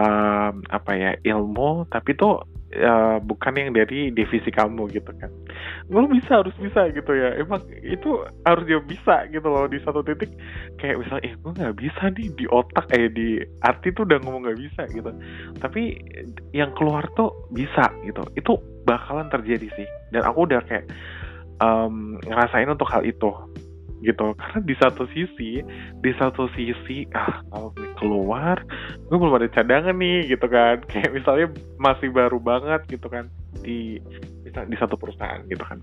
um, 0.00 0.64
apa 0.72 0.92
ya 0.96 1.10
ilmu 1.22 1.86
tapi 1.92 2.16
tuh 2.16 2.42
uh, 2.80 3.18
bukan 3.20 3.52
yang 3.56 3.70
dari 3.76 4.08
divisi 4.12 4.48
kamu 4.48 4.88
gitu 4.92 5.12
kan. 5.20 5.28
Lo 5.92 6.08
bisa 6.08 6.40
harus 6.40 6.54
bisa 6.56 6.88
gitu 6.92 7.12
ya. 7.12 7.36
Emang 7.36 7.60
itu 7.84 8.24
harus 8.48 8.64
dia 8.64 8.80
bisa 8.80 9.28
gitu 9.28 9.44
loh 9.46 9.68
di 9.68 9.78
satu 9.84 10.00
titik. 10.00 10.32
Kayak 10.80 11.04
misalnya 11.04 11.22
eh 11.28 11.34
gue 11.36 11.52
nggak 11.52 11.76
bisa 11.76 12.02
nih 12.16 12.28
di 12.32 12.44
otak 12.48 12.86
eh 12.96 13.08
di 13.12 13.28
arti 13.64 13.92
tuh 13.92 14.08
udah 14.08 14.18
ngomong 14.24 14.48
nggak 14.48 14.60
bisa 14.60 14.82
gitu. 14.92 15.10
Tapi 15.60 15.82
yang 16.56 16.72
keluar 16.76 17.04
tuh 17.12 17.32
bisa 17.52 17.92
gitu. 18.06 18.22
Itu 18.38 18.56
bakalan 18.88 19.28
terjadi 19.28 19.68
sih. 19.76 19.88
Dan 20.12 20.24
aku 20.24 20.48
udah 20.48 20.60
kayak 20.64 20.88
um, 21.60 22.16
ngerasain 22.24 22.68
untuk 22.68 22.88
hal 22.88 23.04
itu 23.04 23.30
gitu. 24.02 24.34
Karena 24.38 24.58
di 24.60 24.74
satu 24.76 25.06
sisi 25.10 25.62
di 26.02 26.10
satu 26.18 26.50
sisi 26.52 27.06
ah 27.14 27.40
kalau 27.48 27.70
gue 27.72 27.88
keluar 27.96 28.58
gue 29.08 29.16
belum 29.16 29.38
ada 29.38 29.48
cadangan 29.48 29.96
nih 29.96 30.28
gitu 30.28 30.46
kan. 30.50 30.82
Kayak 30.90 31.10
misalnya 31.14 31.46
masih 31.78 32.10
baru 32.10 32.38
banget 32.42 32.84
gitu 32.90 33.06
kan 33.08 33.30
di 33.62 34.02
di 34.44 34.76
satu 34.76 34.98
perusahaan 34.98 35.40
gitu 35.48 35.62
kan. 35.62 35.80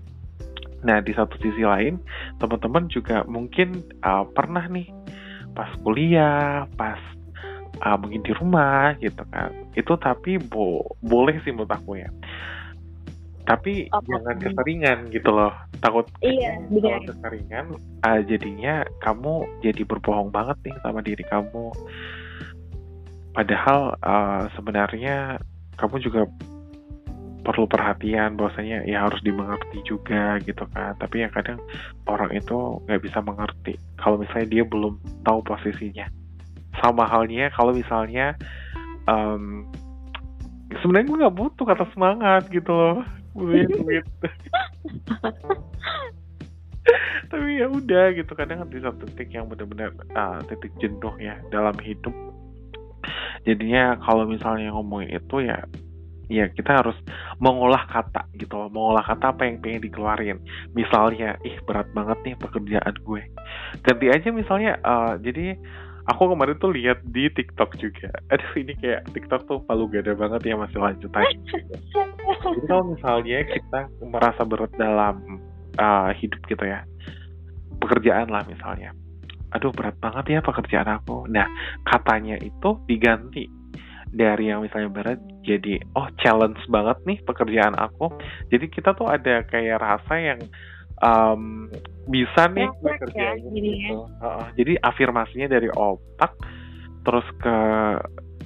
Nah 0.84 1.00
di 1.00 1.12
satu 1.12 1.36
sisi 1.40 1.64
lain 1.64 2.00
teman-teman 2.38 2.88
juga 2.88 3.24
mungkin 3.26 3.84
uh, 4.04 4.24
pernah 4.30 4.64
nih 4.68 4.88
pas 5.52 5.68
kuliah 5.82 6.64
pas 6.78 7.00
uh, 7.82 7.96
mungkin 7.98 8.22
di 8.22 8.32
rumah 8.36 8.94
gitu 9.00 9.24
kan. 9.32 9.50
Itu 9.74 9.96
tapi 9.98 10.38
bo 10.38 10.96
boleh 11.04 11.40
sih 11.42 11.52
menurut 11.52 11.72
aku 11.72 11.98
ya 12.00 12.08
tapi 13.50 13.90
oh, 13.90 13.98
jangan 14.06 14.38
keseringan 14.38 14.98
gitu 15.10 15.30
loh. 15.34 15.50
Takut 15.82 16.06
iya 16.22 16.54
kalau 16.70 17.02
keseringan 17.02 17.66
uh, 18.06 18.20
jadinya 18.22 18.86
kamu 19.02 19.42
jadi 19.66 19.82
berbohong 19.82 20.30
banget 20.30 20.70
nih 20.70 20.76
sama 20.86 21.02
diri 21.02 21.26
kamu. 21.26 21.74
Padahal 23.34 23.98
uh, 24.06 24.46
sebenarnya 24.54 25.42
kamu 25.82 25.98
juga 25.98 26.30
perlu 27.42 27.66
perhatian 27.66 28.38
bahwasanya 28.38 28.86
ya 28.86 29.02
harus 29.02 29.18
dimengerti 29.26 29.82
juga 29.82 30.38
gitu 30.46 30.62
kan. 30.70 30.94
Tapi 31.02 31.26
yang 31.26 31.34
kadang 31.34 31.58
orang 32.06 32.30
itu 32.30 32.78
nggak 32.86 33.02
bisa 33.02 33.18
mengerti 33.18 33.74
kalau 33.98 34.22
misalnya 34.22 34.46
dia 34.46 34.62
belum 34.62 34.94
tahu 35.26 35.42
posisinya. 35.42 36.06
Sama 36.78 37.02
halnya 37.02 37.50
kalau 37.50 37.74
misalnya 37.74 38.38
um, 39.10 39.66
sebenarnya 40.78 41.06
gue 41.10 41.18
nggak 41.26 41.34
butuh 41.34 41.66
kata 41.66 41.90
semangat 41.90 42.46
gitu 42.54 42.70
loh 42.70 43.02
duit 43.34 44.04
tapi 47.30 47.62
ya 47.62 47.66
udah 47.70 48.10
gitu 48.16 48.32
kadang 48.34 48.66
di 48.66 48.82
satu 48.82 49.06
titik 49.12 49.30
yang 49.30 49.46
benar-benar 49.46 49.94
uh, 50.16 50.42
titik 50.50 50.72
jenuh 50.82 51.14
ya 51.22 51.38
dalam 51.54 51.76
hidup. 51.78 52.12
Jadinya 53.46 53.96
kalau 54.02 54.26
misalnya 54.26 54.74
ngomongin 54.74 55.14
itu 55.14 55.46
ya 55.46 55.62
ya 56.30 56.46
kita 56.50 56.82
harus 56.82 56.96
mengolah 57.38 57.86
kata 57.86 58.26
gitu 58.34 58.54
loh. 58.58 58.70
Mengolah 58.72 59.06
kata 59.06 59.34
apa 59.34 59.46
yang 59.46 59.62
pengen 59.62 59.82
dikeluarin. 59.86 60.38
Misalnya 60.74 61.38
ih 61.46 61.58
berat 61.62 61.86
banget 61.94 62.18
nih 62.26 62.34
pekerjaan 62.38 62.94
gue. 62.98 63.22
Ganti 63.86 64.06
aja 64.10 64.28
misalnya 64.34 64.72
uh, 64.82 65.14
jadi 65.22 65.54
aku 66.10 66.34
kemarin 66.34 66.58
tuh 66.58 66.74
lihat 66.74 66.98
di 67.06 67.30
TikTok 67.30 67.78
juga. 67.78 68.10
Aduh 68.34 68.52
ini 68.58 68.74
kayak 68.82 69.06
TikTok 69.14 69.46
tuh 69.46 69.62
palu 69.64 69.86
gada 69.86 70.12
banget 70.18 70.50
ya 70.50 70.54
masih 70.58 70.82
lanjut 70.82 71.10
aja. 71.14 71.38
Jadi 72.42 72.60
kalau 72.66 72.84
misalnya 72.90 73.46
kita 73.46 73.80
merasa 74.02 74.42
berat 74.42 74.72
dalam 74.74 75.38
uh, 75.78 76.10
hidup 76.18 76.42
gitu 76.50 76.66
ya, 76.66 76.82
pekerjaan 77.78 78.28
lah 78.28 78.42
misalnya. 78.50 78.90
Aduh 79.54 79.70
berat 79.70 79.94
banget 80.02 80.38
ya 80.38 80.40
pekerjaan 80.42 80.90
aku. 80.90 81.30
Nah 81.30 81.46
katanya 81.86 82.34
itu 82.42 82.76
diganti 82.90 83.46
dari 84.10 84.50
yang 84.50 84.66
misalnya 84.66 84.90
berat 84.90 85.22
jadi 85.46 85.78
oh 85.94 86.10
challenge 86.18 86.58
banget 86.66 86.98
nih 87.06 87.18
pekerjaan 87.22 87.78
aku. 87.78 88.10
Jadi 88.50 88.66
kita 88.66 88.98
tuh 88.98 89.06
ada 89.06 89.46
kayak 89.46 89.78
rasa 89.78 90.14
yang 90.18 90.40
um, 91.04 91.68
bisa 92.08 92.48
nih 92.52 92.68
bekerja 92.80 93.36
ya, 93.36 93.40
gitu. 93.40 94.08
Uh, 94.20 94.44
jadi 94.56 94.76
afirmasinya 94.80 95.48
dari 95.50 95.68
otak 95.72 96.32
terus 97.04 97.24
ke 97.40 97.56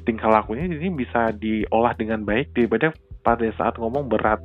tingkah 0.04 0.30
lakunya 0.30 0.68
jadi 0.68 0.88
bisa 0.92 1.20
diolah 1.34 1.96
dengan 1.96 2.22
baik 2.22 2.52
daripada 2.54 2.94
pada 3.24 3.46
saat 3.56 3.74
ngomong 3.80 4.06
berat. 4.06 4.38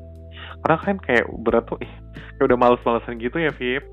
Karena 0.65 0.77
kan 0.81 0.97
kayak 0.99 1.25
berat 1.45 1.67
tuh 1.67 1.79
ih, 1.79 1.93
kayak 2.35 2.45
udah 2.51 2.57
males-malesan 2.59 3.19
gitu 3.19 3.39
ya, 3.39 3.51
Vip. 3.55 3.83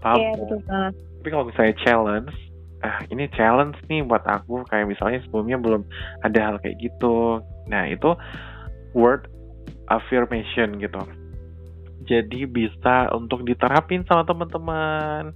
Paham? 0.00 0.18
Iya, 0.18 0.30
betul 0.38 0.58
banget. 0.66 0.94
Tapi 0.96 1.28
kalau 1.28 1.44
misalnya 1.46 1.74
challenge, 1.84 2.34
ah 2.80 2.98
ini 3.12 3.28
challenge 3.36 3.76
nih 3.86 4.00
buat 4.06 4.24
aku 4.24 4.64
kayak 4.70 4.88
misalnya 4.88 5.20
sebelumnya 5.28 5.60
belum 5.60 5.82
ada 6.24 6.38
hal 6.40 6.56
kayak 6.64 6.80
gitu. 6.80 7.44
Nah, 7.68 7.84
itu 7.86 8.16
word 8.96 9.28
affirmation 9.90 10.78
gitu 10.78 11.02
jadi 12.10 12.40
bisa 12.50 13.06
untuk 13.14 13.46
diterapin 13.46 14.02
sama 14.10 14.26
teman-teman. 14.26 15.30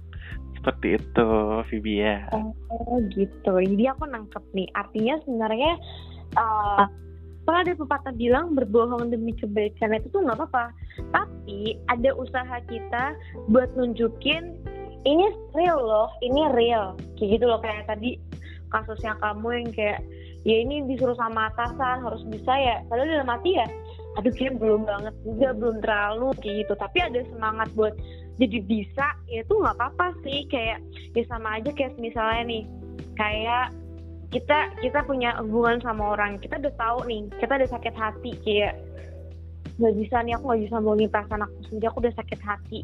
Seperti 0.59 0.99
itu 0.99 1.29
Vivi 1.71 2.03
ya. 2.03 2.27
Oh 2.35 2.99
gitu. 3.15 3.53
Jadi 3.63 3.83
aku 3.87 4.03
nangkep 4.11 4.43
nih. 4.51 4.67
Artinya 4.75 5.15
sebenarnya 5.23 5.71
uh, 6.35 6.83
kalau 7.47 7.57
ada 7.63 7.73
pepatah 7.77 8.13
bilang 8.17 8.57
berbohong 8.57 9.07
demi 9.07 9.31
kebaikan 9.39 9.95
itu 9.95 10.11
tuh 10.11 10.27
nggak 10.27 10.35
apa-apa. 10.35 10.75
Tapi 11.15 11.79
ada 11.87 12.11
usaha 12.19 12.57
kita 12.67 13.15
buat 13.47 13.71
nunjukin 13.79 14.59
ini 15.07 15.25
real 15.55 15.79
loh 15.79 16.11
ini 16.19 16.43
real. 16.51 16.99
Kayak 17.15 17.39
gitu 17.39 17.45
loh 17.47 17.63
kayak 17.63 17.87
tadi 17.87 18.19
kasusnya 18.73 19.15
kamu 19.23 19.63
yang 19.63 19.69
kayak 19.71 19.99
ya 20.43 20.55
ini 20.59 20.83
disuruh 20.91 21.15
sama 21.15 21.47
atasan 21.55 22.03
harus 22.03 22.25
bisa 22.27 22.51
ya. 22.51 22.83
Padahal 22.91 23.21
dalam 23.21 23.31
hati 23.31 23.55
ya 23.55 23.67
aduh 24.15 24.31
kayak 24.31 24.55
belum 24.59 24.87
banget 24.87 25.15
juga 25.27 25.49
belum 25.55 25.77
terlalu 25.83 26.29
kayak 26.39 26.55
gitu. 26.65 26.73
Tapi 26.79 26.97
ada 27.03 27.19
semangat 27.27 27.69
buat 27.75 27.93
jadi 28.35 28.59
bisa 28.67 29.07
ya 29.27 29.43
itu 29.43 29.53
nggak 29.53 29.75
apa-apa 29.79 30.07
sih. 30.23 30.47
Kayak 30.47 30.79
ya 31.15 31.23
sama 31.27 31.59
aja 31.59 31.71
kayak 31.75 31.99
misalnya 31.99 32.43
nih 32.47 32.63
kayak 33.19 33.65
kita 34.31 34.57
kita 34.83 34.99
punya 35.03 35.35
hubungan 35.43 35.79
sama 35.83 36.15
orang. 36.15 36.39
Kita 36.39 36.59
udah 36.59 36.75
tahu 36.79 36.99
nih 37.07 37.21
kita 37.39 37.53
udah 37.59 37.69
sakit 37.71 37.95
hati. 37.95 38.31
Kayak 38.43 38.73
nggak 39.75 39.95
bisa 39.99 40.23
nih 40.23 40.33
aku 40.39 40.43
nggak 40.47 40.61
bisa 40.71 40.75
bohongin 40.79 41.11
perasaan 41.11 41.43
aku 41.43 41.55
sendiri 41.67 41.87
aku 41.91 41.99
udah 41.99 42.15
sakit 42.15 42.39
hati. 42.39 42.79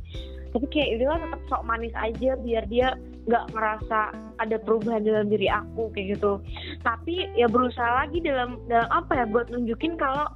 Tapi 0.51 0.65
kayak 0.67 0.99
udah 0.99 1.15
tetap 1.23 1.41
sok 1.47 1.63
manis 1.63 1.95
aja 1.95 2.35
biar 2.43 2.63
dia 2.67 2.99
nggak 3.23 3.55
ngerasa 3.55 3.99
ada 4.43 4.57
perubahan 4.59 5.05
dalam 5.07 5.31
diri 5.31 5.47
aku 5.47 5.87
kayak 5.95 6.19
gitu. 6.19 6.43
Tapi 6.83 7.31
ya 7.39 7.47
berusaha 7.47 8.03
lagi 8.03 8.19
dalam 8.19 8.59
dalam 8.67 8.89
apa 8.91 9.23
ya 9.23 9.25
buat 9.31 9.47
nunjukin 9.47 9.95
kalau 9.95 10.27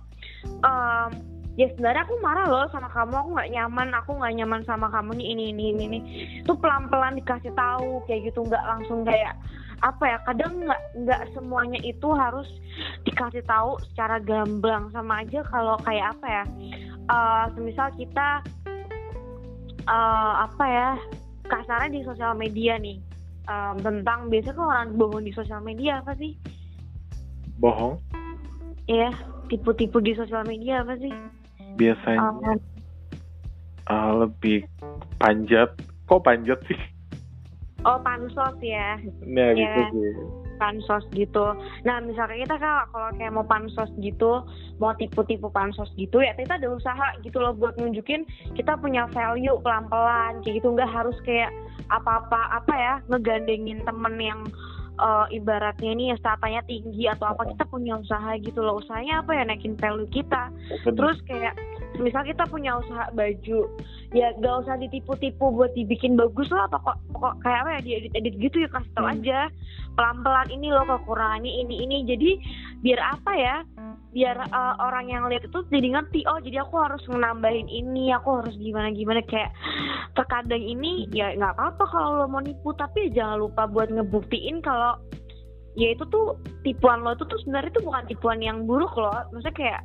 um, 0.63 1.11
ya 1.55 1.71
sebenarnya 1.71 2.03
aku 2.03 2.15
marah 2.19 2.47
loh 2.51 2.67
sama 2.67 2.91
kamu 2.91 3.15
aku 3.15 3.29
nggak 3.31 3.51
nyaman 3.55 3.89
aku 3.95 4.11
nggak 4.19 4.33
nyaman 4.43 4.61
sama 4.67 4.87
kamu 4.91 5.15
nih 5.15 5.27
ini 5.31 5.43
ini 5.55 5.63
ini 5.71 5.83
ini. 5.87 5.99
Itu 6.43 6.55
pelan 6.59 6.91
pelan 6.91 7.15
dikasih 7.15 7.55
tahu 7.55 8.03
kayak 8.07 8.31
gitu 8.31 8.43
nggak 8.43 8.63
langsung 8.63 9.07
kayak 9.07 9.39
apa 9.83 10.03
ya 10.07 10.17
kadang 10.27 10.53
nggak 10.63 10.81
nggak 11.03 11.21
semuanya 11.35 11.79
itu 11.83 12.07
harus 12.15 12.47
dikasih 13.07 13.43
tahu 13.47 13.79
secara 13.91 14.19
gamblang. 14.19 14.91
Sama 14.91 15.23
aja 15.23 15.43
kalau 15.47 15.79
kayak 15.87 16.15
apa 16.19 16.27
ya 16.27 16.43
uh, 17.07 17.45
semisal 17.55 17.87
kita 17.95 18.43
uh, 19.87 20.33
apa 20.43 20.65
ya 20.67 20.89
kasarnya 21.47 21.89
di 21.93 22.01
sosial 22.03 22.35
media 22.35 22.75
nih 22.75 22.99
um, 23.47 23.79
tentang 23.79 24.27
biasanya 24.27 24.59
kan 24.59 24.65
orang 24.67 24.89
bohong 24.99 25.23
di 25.23 25.31
sosial 25.31 25.63
media 25.63 26.03
apa 26.03 26.11
sih? 26.19 26.35
Bohong? 27.63 27.95
Iya 28.85 29.15
tipu-tipu 29.47 30.01
di 30.01 30.17
sosial 30.17 30.43
media 30.47 30.81
apa 30.81 30.97
sih 30.97 31.13
biasanya 31.75 32.21
um, 32.21 32.59
uh, 33.91 34.11
lebih 34.25 34.65
panjat 35.21 35.71
kok 36.05 36.21
panjat 36.23 36.59
sih 36.69 36.79
Oh 37.85 38.01
pansos 38.01 38.57
ya. 38.65 38.97
Nah 39.29 39.53
ya. 39.53 39.61
gitu 39.61 39.81
sih. 39.93 40.11
Pansos 40.57 41.05
gitu. 41.13 41.53
Nah 41.85 42.01
misalnya 42.01 42.41
kita 42.41 42.57
kan 42.57 42.89
kalau 42.89 43.13
kayak 43.13 43.29
mau 43.37 43.45
pansos 43.45 43.93
gitu, 44.01 44.41
mau 44.81 44.97
tipu-tipu 44.97 45.47
pansos 45.53 45.87
gitu 45.95 46.19
ya 46.19 46.33
kita 46.35 46.57
ada 46.57 46.67
usaha 46.67 47.07
gitu 47.21 47.37
loh 47.39 47.55
buat 47.55 47.77
nunjukin 47.79 48.27
kita 48.57 48.75
punya 48.75 49.07
value 49.13 49.55
pelan-pelan 49.63 50.43
kayak 50.43 50.59
gitu 50.59 50.73
nggak 50.75 50.89
harus 50.89 51.15
kayak 51.23 51.53
apa-apa 51.93 52.59
apa 52.59 52.73
ya 52.73 52.93
ngegandengin 53.07 53.79
temen 53.85 54.15
yang 54.19 54.41
uh, 54.99 55.25
ibaratnya 55.31 55.89
ini 55.91 56.03
ya 56.13 56.15
statanya 56.19 56.61
tinggi 56.67 57.07
atau 57.09 57.31
apa 57.31 57.47
kita 57.51 57.63
punya 57.67 57.99
usaha 57.99 58.35
gitu 58.39 58.59
loh. 58.63 58.79
Usahanya 58.79 59.23
apa 59.23 59.31
ya 59.35 59.43
naikin 59.47 59.75
value 59.79 60.09
kita? 60.11 60.51
Terus 60.83 61.17
kayak 61.27 61.55
misal 61.99 62.27
kita 62.27 62.43
punya 62.51 62.75
usaha 62.75 63.07
baju 63.15 63.59
ya 64.11 64.35
gak 64.43 64.67
usah 64.67 64.75
ditipu-tipu 64.79 65.47
buat 65.55 65.71
dibikin 65.75 66.19
bagus 66.19 66.51
lah 66.51 66.67
apa 66.67 66.83
kok, 66.83 66.97
kok 67.15 67.35
kayak 67.39 67.59
apa 67.63 67.69
ya 67.71 67.81
diedit-edit 67.83 68.35
gitu 68.39 68.57
ya 68.63 68.69
kasih 68.71 68.91
tau 68.95 69.05
hmm. 69.07 69.13
aja. 69.19 69.39
Pelan-pelan 69.95 70.49
ini 70.51 70.67
loh 70.75 70.83
kekurangannya 70.83 71.51
ini 71.51 71.75
ini. 71.87 71.97
Jadi 72.03 72.31
biar 72.83 72.99
apa 72.99 73.31
ya 73.35 73.55
biar 74.15 74.47
uh, 74.47 74.79
orang 74.79 75.11
yang 75.11 75.27
lihat 75.27 75.43
itu 75.43 75.59
jadi 75.67 75.99
ngerti 75.99 76.23
oh 76.31 76.39
jadi 76.39 76.63
aku 76.63 76.79
harus 76.79 77.03
menambahin 77.11 77.67
ini 77.67 78.15
aku 78.15 78.39
harus 78.39 78.55
gimana 78.55 78.95
gimana 78.95 79.19
kayak 79.27 79.51
terkadang 80.15 80.63
ini 80.63 81.03
ya 81.11 81.35
nggak 81.35 81.51
apa-apa 81.59 81.83
kalau 81.91 82.23
lo 82.23 82.25
mau 82.31 82.39
nipu 82.39 82.71
tapi 82.79 83.11
jangan 83.11 83.43
lupa 83.43 83.67
buat 83.67 83.91
ngebuktiin 83.91 84.63
kalau 84.63 84.95
ya 85.75 85.91
itu 85.91 86.07
tuh 86.07 86.39
tipuan 86.63 87.03
lo 87.03 87.11
itu 87.11 87.27
tuh 87.27 87.35
sebenarnya 87.43 87.75
itu 87.75 87.83
bukan 87.83 88.03
tipuan 88.07 88.39
yang 88.39 88.63
buruk 88.63 88.95
loh 88.95 89.11
maksudnya 89.35 89.51
kayak 89.51 89.81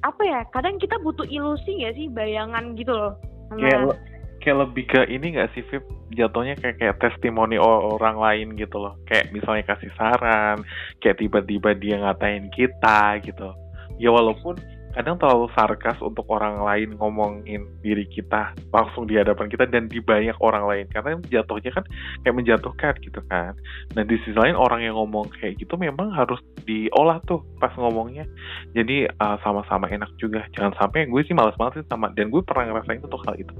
apa 0.00 0.22
ya 0.24 0.40
kadang 0.52 0.80
kita 0.80 0.96
butuh 1.04 1.28
ilusi 1.28 1.84
ya 1.84 1.92
sih? 1.92 2.08
Bayangan 2.08 2.76
gitu 2.76 2.92
loh. 2.92 3.20
Kayak 3.52 4.00
kayak 4.40 4.58
lebih 4.66 4.84
ke 4.88 5.00
ini 5.12 5.36
gak 5.36 5.52
sih 5.52 5.62
Vip? 5.68 5.84
Jatuhnya 6.10 6.58
kayak 6.58 6.80
kayak 6.80 6.96
testimoni 6.98 7.60
orang 7.60 8.18
lain 8.18 8.58
gitu 8.58 8.80
loh. 8.80 8.98
Kayak 9.06 9.30
misalnya 9.30 9.62
kasih 9.68 9.92
saran 9.94 10.64
kayak 10.98 11.20
tiba-tiba 11.22 11.76
dia 11.76 12.00
ngatain 12.02 12.50
kita 12.50 13.20
gitu. 13.22 13.54
Ya 14.00 14.10
walaupun 14.10 14.58
kadang 14.92 15.16
terlalu 15.16 15.46
sarkas 15.54 15.98
untuk 16.02 16.26
orang 16.30 16.60
lain 16.62 16.98
ngomongin 16.98 17.66
diri 17.80 18.06
kita 18.10 18.54
langsung 18.74 19.06
di 19.06 19.16
hadapan 19.16 19.46
kita 19.46 19.64
dan 19.70 19.86
di 19.86 20.02
banyak 20.02 20.34
orang 20.42 20.64
lain. 20.66 20.86
Karena 20.90 21.18
jatuhnya 21.30 21.70
kan 21.74 21.84
kayak 22.26 22.36
menjatuhkan 22.36 22.94
gitu 23.02 23.20
kan. 23.30 23.54
Dan 23.94 24.04
di 24.10 24.16
sisi 24.22 24.36
lain 24.36 24.58
orang 24.58 24.82
yang 24.82 24.98
ngomong 24.98 25.30
kayak 25.38 25.58
gitu 25.58 25.78
memang 25.78 26.10
harus 26.14 26.38
diolah 26.66 27.22
tuh 27.26 27.42
pas 27.62 27.72
ngomongnya. 27.78 28.26
Jadi 28.74 29.06
uh, 29.08 29.36
sama-sama 29.42 29.86
enak 29.90 30.10
juga. 30.18 30.46
Jangan 30.54 30.74
sampai 30.76 31.06
gue 31.06 31.22
sih 31.26 31.34
malas 31.34 31.54
banget 31.58 31.82
sih 31.82 31.86
sama 31.90 32.10
dan 32.14 32.30
gue 32.30 32.42
pernah 32.42 32.70
ngerasain 32.70 33.02
untuk 33.02 33.22
hal 33.26 33.34
itu. 33.38 33.54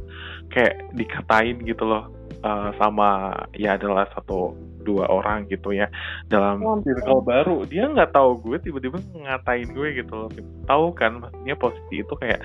Kayak 0.51 0.83
dikatain 0.95 1.63
gitu 1.67 1.87
loh 1.87 2.11
uh, 2.45 2.71
sama 2.79 3.35
ya 3.57 3.77
adalah 3.77 4.09
satu 4.15 4.70
dua 4.83 5.09
orang 5.09 5.47
gitu 5.49 5.73
ya. 5.75 5.87
Dalam 6.29 6.61
circle 6.83 7.23
baru 7.25 7.65
dia 7.69 7.89
nggak 7.89 8.15
tahu 8.15 8.41
gue 8.45 8.57
tiba-tiba 8.61 8.99
ngatain 9.15 9.71
gue 9.73 9.89
gitu 9.97 10.13
loh. 10.13 10.31
Tahu 10.67 10.85
kan 10.97 11.23
maksudnya 11.25 11.57
posisi 11.57 12.03
itu 12.03 12.15
kayak 12.19 12.41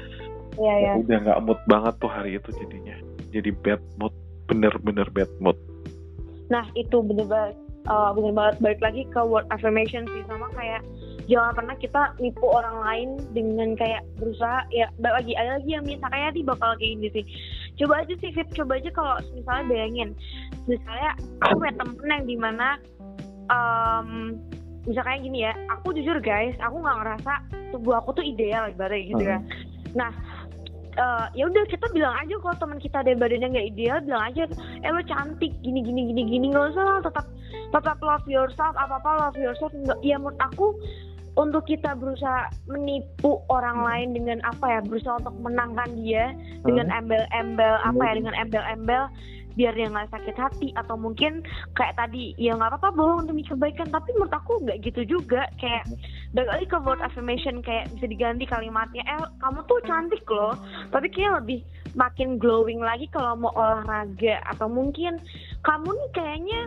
ya, 0.60 0.76
ya. 0.80 0.94
udah 1.00 1.18
nggak 1.26 1.40
mood 1.44 1.60
banget 1.68 1.94
tuh 2.00 2.12
hari 2.12 2.38
itu 2.38 2.50
jadinya. 2.56 2.96
Jadi 3.32 3.50
bad 3.64 3.82
mood 4.00 4.14
bener-bener 4.46 5.08
bad 5.12 5.32
mood. 5.42 5.58
Nah 6.48 6.66
itu 6.78 7.02
bener 7.02 7.26
banget 7.26 7.56
uh, 7.90 8.12
bener 8.14 8.34
banget. 8.34 8.56
Balik 8.62 8.82
lagi 8.82 9.02
ke 9.10 9.22
word 9.22 9.46
affirmation 9.54 10.06
sih 10.10 10.24
sama 10.30 10.50
kayak 10.54 10.82
jangan 11.26 11.54
pernah 11.58 11.76
kita 11.82 12.02
nipu 12.22 12.46
orang 12.46 12.78
lain 12.86 13.10
dengan 13.34 13.74
kayak 13.74 14.06
berusaha 14.22 14.66
ya 14.70 14.90
lagi 15.02 15.34
ada 15.34 15.58
lagi 15.58 15.70
yang 15.74 15.86
misalnya 15.86 16.30
di 16.34 16.42
bakal 16.46 16.78
kayak 16.78 16.92
gini 16.98 17.08
sih. 17.14 17.26
Coba 17.82 18.06
aja 18.06 18.14
sih 18.22 18.32
Fit 18.32 18.48
coba 18.54 18.78
aja 18.78 18.90
kalau 18.94 19.16
misalnya 19.34 19.64
bayangin 19.68 20.10
misalnya 20.70 21.12
aku 21.42 21.54
punya 21.60 21.74
temen 21.78 22.08
yang 22.10 22.26
di 22.26 22.38
mana 22.38 22.68
um, 23.50 24.10
misalnya 24.86 25.18
gini 25.18 25.40
ya 25.50 25.54
aku 25.74 25.98
jujur 25.98 26.18
guys 26.22 26.54
aku 26.62 26.78
nggak 26.78 26.98
ngerasa 27.02 27.34
tubuh 27.74 27.98
aku 27.98 28.14
tuh 28.22 28.26
ideal 28.26 28.70
ibaratnya 28.70 29.10
gitu 29.10 29.24
ya. 29.26 29.38
Hmm. 29.42 29.50
nah 29.98 30.12
uh, 31.02 31.26
ya 31.34 31.50
udah 31.50 31.66
kita 31.68 31.90
bilang 31.90 32.14
aja 32.22 32.38
kalau 32.38 32.56
teman 32.62 32.78
kita 32.78 33.02
ada 33.02 33.18
badannya 33.18 33.50
nggak 33.50 33.70
ideal 33.74 33.98
bilang 34.06 34.24
aja 34.30 34.44
eh 34.86 34.92
lo 34.94 35.02
cantik 35.10 35.52
gini 35.66 35.82
gini 35.82 36.14
gini 36.14 36.22
gini 36.30 36.46
nggak 36.54 36.74
usah 36.74 36.84
lah 36.86 37.00
tetap 37.02 37.26
tetap 37.74 37.98
love 38.00 38.28
yourself 38.30 38.74
apa 38.78 39.02
apa 39.02 39.10
love 39.28 39.40
yourself. 39.40 39.72
Nggak 39.74 40.00
ya 40.06 40.16
menurut 40.16 40.40
aku 40.40 40.76
untuk 41.36 41.68
kita 41.68 41.96
berusaha 42.00 42.48
menipu 42.72 43.44
orang 43.52 43.84
lain 43.84 44.10
dengan 44.16 44.40
apa 44.48 44.80
ya 44.80 44.80
berusaha 44.84 45.20
untuk 45.20 45.36
menangkan 45.44 45.92
dia 46.00 46.32
dengan 46.64 46.88
hmm. 46.88 46.98
embel-embel 47.04 47.76
apa 47.84 48.02
ya 48.08 48.14
dengan 48.16 48.36
embel-embel 48.40 49.04
biar 49.56 49.72
dia 49.74 49.88
nggak 49.88 50.12
sakit 50.12 50.36
hati. 50.36 50.68
Atau 50.76 51.00
mungkin 51.00 51.42
kayak 51.80 51.96
tadi 51.98 52.36
ya 52.36 52.54
nggak 52.56 52.76
apa-apa 52.76 52.90
bohong 52.94 53.28
demi 53.28 53.42
kebaikan. 53.48 53.90
Tapi 53.90 54.12
menurut 54.16 54.36
aku 54.36 54.62
nggak 54.64 54.84
gitu 54.84 55.02
juga. 55.08 55.48
Kayak 55.58 55.88
balik 56.36 56.52
lagi 56.52 56.66
ke 56.70 56.78
word 56.84 57.02
affirmation 57.02 57.64
kayak 57.64 57.90
bisa 57.96 58.06
diganti 58.06 58.46
kalimatnya. 58.46 59.04
Eh 59.08 59.20
kamu 59.42 59.64
tuh 59.66 59.80
cantik 59.88 60.24
loh. 60.28 60.54
Tapi 60.92 61.08
kayak 61.10 61.44
lebih 61.44 61.64
makin 61.96 62.36
glowing 62.38 62.84
lagi 62.84 63.08
kalau 63.10 63.40
mau 63.40 63.52
olahraga. 63.56 64.44
Atau 64.52 64.68
mungkin 64.68 65.18
kamu 65.64 65.90
nih 65.90 66.12
kayaknya 66.14 66.62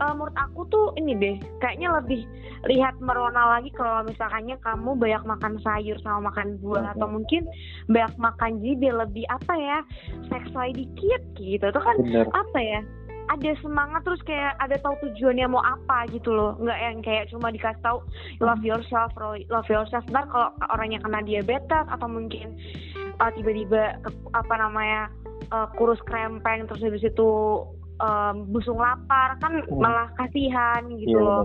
uh, 0.00 0.12
menurut 0.14 0.34
aku 0.34 0.66
tuh 0.70 0.86
ini 0.98 1.12
deh 1.18 1.36
kayaknya 1.62 1.94
lebih 1.94 2.26
lihat 2.66 2.96
merona 2.98 3.58
lagi 3.58 3.68
kalau 3.76 4.02
misalkannya 4.08 4.56
kamu 4.64 4.96
banyak 4.96 5.22
makan 5.28 5.60
sayur 5.60 5.96
sama 6.00 6.32
makan 6.32 6.56
buah 6.64 6.96
atau 6.96 7.06
mungkin 7.06 7.44
banyak 7.92 8.14
makan 8.16 8.58
jadi 8.64 9.04
lebih 9.04 9.24
apa 9.28 9.54
ya 9.54 9.78
seksual 10.32 10.72
dikit 10.72 11.22
gitu. 11.36 11.64
Itu 11.68 11.80
kan 11.80 11.96
Bener. 12.00 12.26
apa 12.32 12.58
ya 12.60 12.80
ada 13.24 13.56
semangat 13.64 14.04
terus 14.04 14.20
kayak 14.28 14.52
ada 14.60 14.76
tahu 14.84 14.96
tujuannya 15.08 15.48
mau 15.48 15.60
apa 15.60 16.08
gitu 16.12 16.32
loh. 16.32 16.56
Nggak 16.60 16.78
yang 16.80 16.96
kayak 17.04 17.24
cuma 17.32 17.52
dikasih 17.52 17.80
tahu 17.84 17.98
love 18.40 18.64
yourself 18.64 19.12
love 19.52 19.68
yourself. 19.68 20.04
Ntar 20.08 20.24
kalau 20.32 20.52
orangnya 20.72 21.00
kena 21.04 21.20
diabetes 21.24 21.86
atau 21.88 22.08
mungkin 22.08 22.56
uh, 23.20 23.30
tiba-tiba 23.32 24.00
apa 24.32 24.54
namanya 24.56 25.12
uh, 25.52 25.68
kurus 25.76 26.00
krempeng 26.08 26.64
terus 26.68 26.84
habis 26.84 27.04
itu 27.04 27.28
um, 28.00 28.48
busung 28.50 28.78
lapar 28.78 29.38
kan 29.38 29.62
hmm. 29.62 29.78
malah 29.78 30.10
kasihan 30.18 30.82
gitu 30.98 31.18
yeah. 31.18 31.44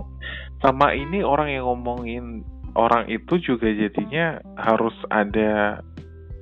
Sama 0.62 0.92
ini 0.94 1.22
orang 1.22 1.50
yang 1.52 1.64
ngomongin 1.66 2.46
orang 2.78 3.10
itu 3.10 3.38
juga 3.42 3.66
jadinya 3.70 4.38
harus 4.58 4.94
ada 5.10 5.82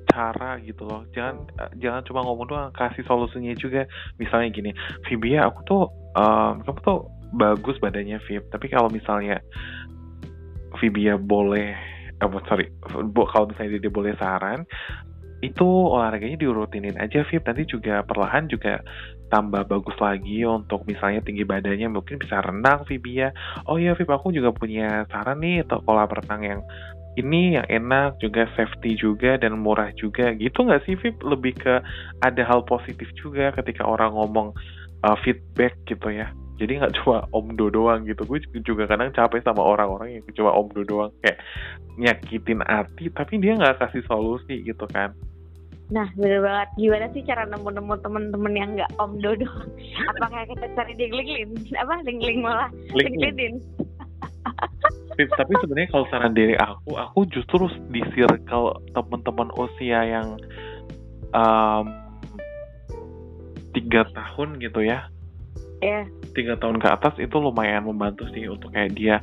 cara 0.09 0.57
gitu 0.61 0.85
loh. 0.85 1.05
Jangan 1.13 1.45
jangan 1.77 2.01
cuma 2.05 2.25
ngomong 2.25 2.47
doang, 2.49 2.71
kasih 2.73 3.05
solusinya 3.05 3.53
juga. 3.57 3.85
Misalnya 4.17 4.49
gini, 4.53 4.71
Vibia 5.05 5.45
aku 5.49 5.59
tuh 5.65 5.83
um, 6.17 6.61
kamu 6.65 6.79
tuh 6.81 6.99
bagus 7.29 7.77
badannya 7.77 8.17
Vib, 8.25 8.49
tapi 8.49 8.69
kalau 8.73 8.89
misalnya 8.89 9.37
Vibia 10.81 11.17
boleh 11.17 11.77
apa 12.19 12.35
sorry 12.51 12.67
kalau 12.83 13.47
misalnya 13.47 13.79
dia 13.79 13.91
boleh 13.91 14.11
saran 14.19 14.67
itu 15.39 15.65
olahraganya 15.65 16.35
diurutinin 16.35 16.99
aja 16.99 17.23
Vip. 17.27 17.43
Nanti 17.47 17.63
juga 17.67 18.03
perlahan 18.03 18.51
juga 18.51 18.83
tambah 19.31 19.63
bagus 19.69 19.95
lagi 20.01 20.43
untuk 20.43 20.83
misalnya 20.89 21.21
tinggi 21.21 21.45
badannya 21.45 21.85
mungkin 21.93 22.17
bisa 22.17 22.41
renang 22.41 22.81
Vibia 22.89 23.29
oh 23.69 23.77
iya 23.77 23.93
Vip 23.93 24.09
aku 24.09 24.33
juga 24.33 24.49
punya 24.49 25.05
saran 25.13 25.37
nih 25.45 25.61
atau 25.69 25.85
kolam 25.85 26.09
renang 26.09 26.41
yang 26.41 26.61
ini 27.13 27.53
yang 27.53 27.67
enak 27.69 28.17
juga 28.23 28.49
safety 28.57 28.95
juga 28.95 29.35
dan 29.37 29.59
murah 29.59 29.91
juga. 29.95 30.31
Gitu 30.35 30.55
nggak 30.55 30.83
sih 30.87 30.95
Vip? 30.99 31.19
Lebih 31.23 31.55
ke 31.59 31.75
ada 32.23 32.41
hal 32.43 32.63
positif 32.65 33.07
juga 33.19 33.51
ketika 33.55 33.83
orang 33.83 34.15
ngomong 34.15 34.55
uh, 35.03 35.17
feedback 35.23 35.75
gitu 35.87 36.11
ya 36.11 36.31
jadi 36.59 36.83
nggak 36.83 36.95
cuma 37.01 37.23
omdo 37.31 37.71
doang 37.71 38.03
gitu 38.03 38.27
gue 38.27 38.43
juga 38.61 38.83
kadang 38.85 39.15
capek 39.15 39.39
sama 39.47 39.63
orang-orang 39.63 40.19
yang 40.19 40.23
cuma 40.35 40.51
omdo 40.51 40.83
doang 40.83 41.09
kayak 41.23 41.39
nyakitin 41.95 42.59
hati 42.67 43.07
tapi 43.15 43.39
dia 43.39 43.55
nggak 43.55 43.79
kasih 43.79 44.03
solusi 44.05 44.61
gitu 44.67 44.83
kan 44.91 45.15
Nah, 45.89 46.05
bener 46.13 46.45
banget. 46.45 46.69
Gimana 46.77 47.09
sih 47.17 47.25
cara 47.25 47.49
nemu-nemu 47.49 47.97
temen-temen 48.05 48.53
yang 48.53 48.69
nggak 48.77 48.93
omdo 49.01 49.33
doang? 49.33 49.69
Apakah 50.13 50.45
kita 50.45 50.69
cari 50.77 50.93
di 50.93 51.09
LinkedIn? 51.09 51.73
Apa? 51.81 52.05
LinkedIn 52.05 52.45
malah? 52.45 52.69
LinkedIn. 52.93 53.57
tapi 55.17 55.53
sebenarnya 55.65 55.89
kalau 55.89 56.05
saran 56.13 56.37
dari 56.37 56.53
aku, 56.61 56.93
aku 56.93 57.25
justru 57.33 57.65
di 57.89 58.05
circle 58.13 58.77
teman-teman 58.93 59.49
usia 59.57 60.05
yang 60.05 60.37
um, 61.33 61.89
tiga 63.73 64.05
tahun 64.13 64.61
gitu 64.61 64.85
ya 64.85 65.09
yeah. 65.83 66.03
tiga 66.35 66.55
tahun 66.59 66.79
ke 66.79 66.87
atas 66.87 67.13
itu 67.19 67.35
lumayan 67.39 67.87
membantu 67.87 68.27
sih 68.31 68.47
untuk 68.47 68.71
kayak 68.71 68.95
dia 68.95 69.17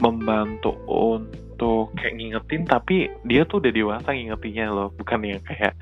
membantu 0.00 0.76
untuk 0.86 1.96
kayak 1.96 2.20
ngingetin 2.20 2.62
tapi 2.68 3.08
dia 3.24 3.48
tuh 3.48 3.64
udah 3.64 3.72
dewasa 3.72 4.12
ngingetinnya 4.12 4.66
loh 4.68 4.88
bukan 4.92 5.24
yang 5.24 5.42
kayak 5.44 5.72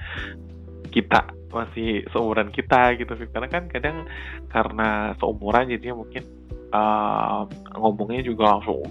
kita 0.94 1.26
masih 1.50 2.06
seumuran 2.10 2.50
kita 2.50 2.94
gitu 2.98 3.14
karena 3.30 3.48
kan 3.50 3.66
kadang 3.70 4.06
karena 4.50 5.14
seumuran 5.18 5.70
jadinya 5.70 6.02
mungkin 6.02 6.22
uh, 6.74 7.46
ngomongnya 7.78 8.22
juga 8.26 8.58
langsung 8.58 8.82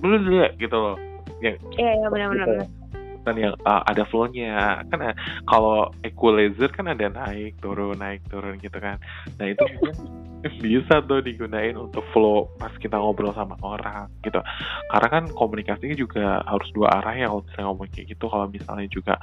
gitu 0.60 0.76
loh. 0.76 0.96
Yang 1.40 1.60
iya 1.80 2.04
yeah, 2.04 2.08
benar-benar 2.12 2.83
yang 3.32 3.56
uh, 3.64 3.82
ada 3.88 4.04
flownya. 4.12 4.84
Kan 4.92 5.00
uh, 5.00 5.16
kalau 5.48 5.90
equalizer 6.04 6.68
kan 6.70 6.92
ada 6.92 7.08
naik 7.08 7.56
turun 7.64 7.96
naik 7.98 8.20
turun 8.28 8.60
gitu 8.60 8.76
kan. 8.78 9.00
Nah 9.40 9.46
itu 9.48 9.64
bisa 10.64 11.00
tuh 11.08 11.24
digunain 11.24 11.80
untuk 11.80 12.04
flow 12.12 12.52
pas 12.60 12.72
kita 12.76 13.00
ngobrol 13.00 13.32
sama 13.32 13.56
orang 13.64 14.12
gitu. 14.28 14.44
Karena 14.92 15.08
kan 15.08 15.24
komunikasinya 15.32 15.96
juga 15.96 16.44
harus 16.44 16.68
dua 16.76 17.00
arah 17.00 17.16
ya 17.16 17.32
kalau 17.32 17.42
misalnya 17.48 17.68
ngomong 17.72 17.90
kayak 17.96 18.08
gitu. 18.12 18.26
Kalau 18.28 18.46
misalnya 18.52 18.88
juga 18.92 19.14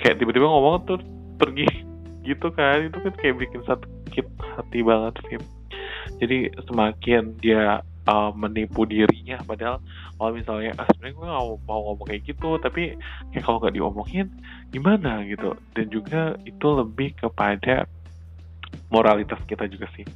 kayak 0.00 0.16
tiba-tiba 0.16 0.48
ngomong 0.48 0.88
tuh 0.88 0.98
pergi 1.36 1.68
gitu 2.28 2.48
kan. 2.56 2.88
Itu 2.88 2.98
kan 3.04 3.12
kayak 3.20 3.36
bikin 3.36 3.60
sakit 3.68 4.26
hati 4.56 4.80
banget 4.80 5.14
sih 5.28 5.38
jadi 6.22 6.48
semakin 6.64 7.36
dia 7.42 7.82
uh, 8.06 8.30
menipu 8.32 8.86
dirinya. 8.86 9.42
Padahal 9.42 9.82
kalau 10.16 10.30
misalnya 10.32 10.72
ah, 10.78 10.86
sebenarnya 10.90 11.14
gue 11.18 11.28
mau, 11.28 11.50
mau 11.66 11.80
ngomong 11.92 12.06
kayak 12.08 12.22
gitu 12.24 12.56
tapi 12.62 12.96
kayak 13.34 13.44
kalau 13.44 13.58
nggak 13.60 13.76
diomongin 13.76 14.26
gimana? 14.70 15.26
Gitu. 15.26 15.52
Dan 15.74 15.86
juga 15.90 16.38
itu 16.46 16.66
lebih 16.72 17.18
kepada 17.18 17.84
moralitas 18.88 19.38
kita 19.50 19.66
juga 19.66 19.90
sih. 19.98 20.06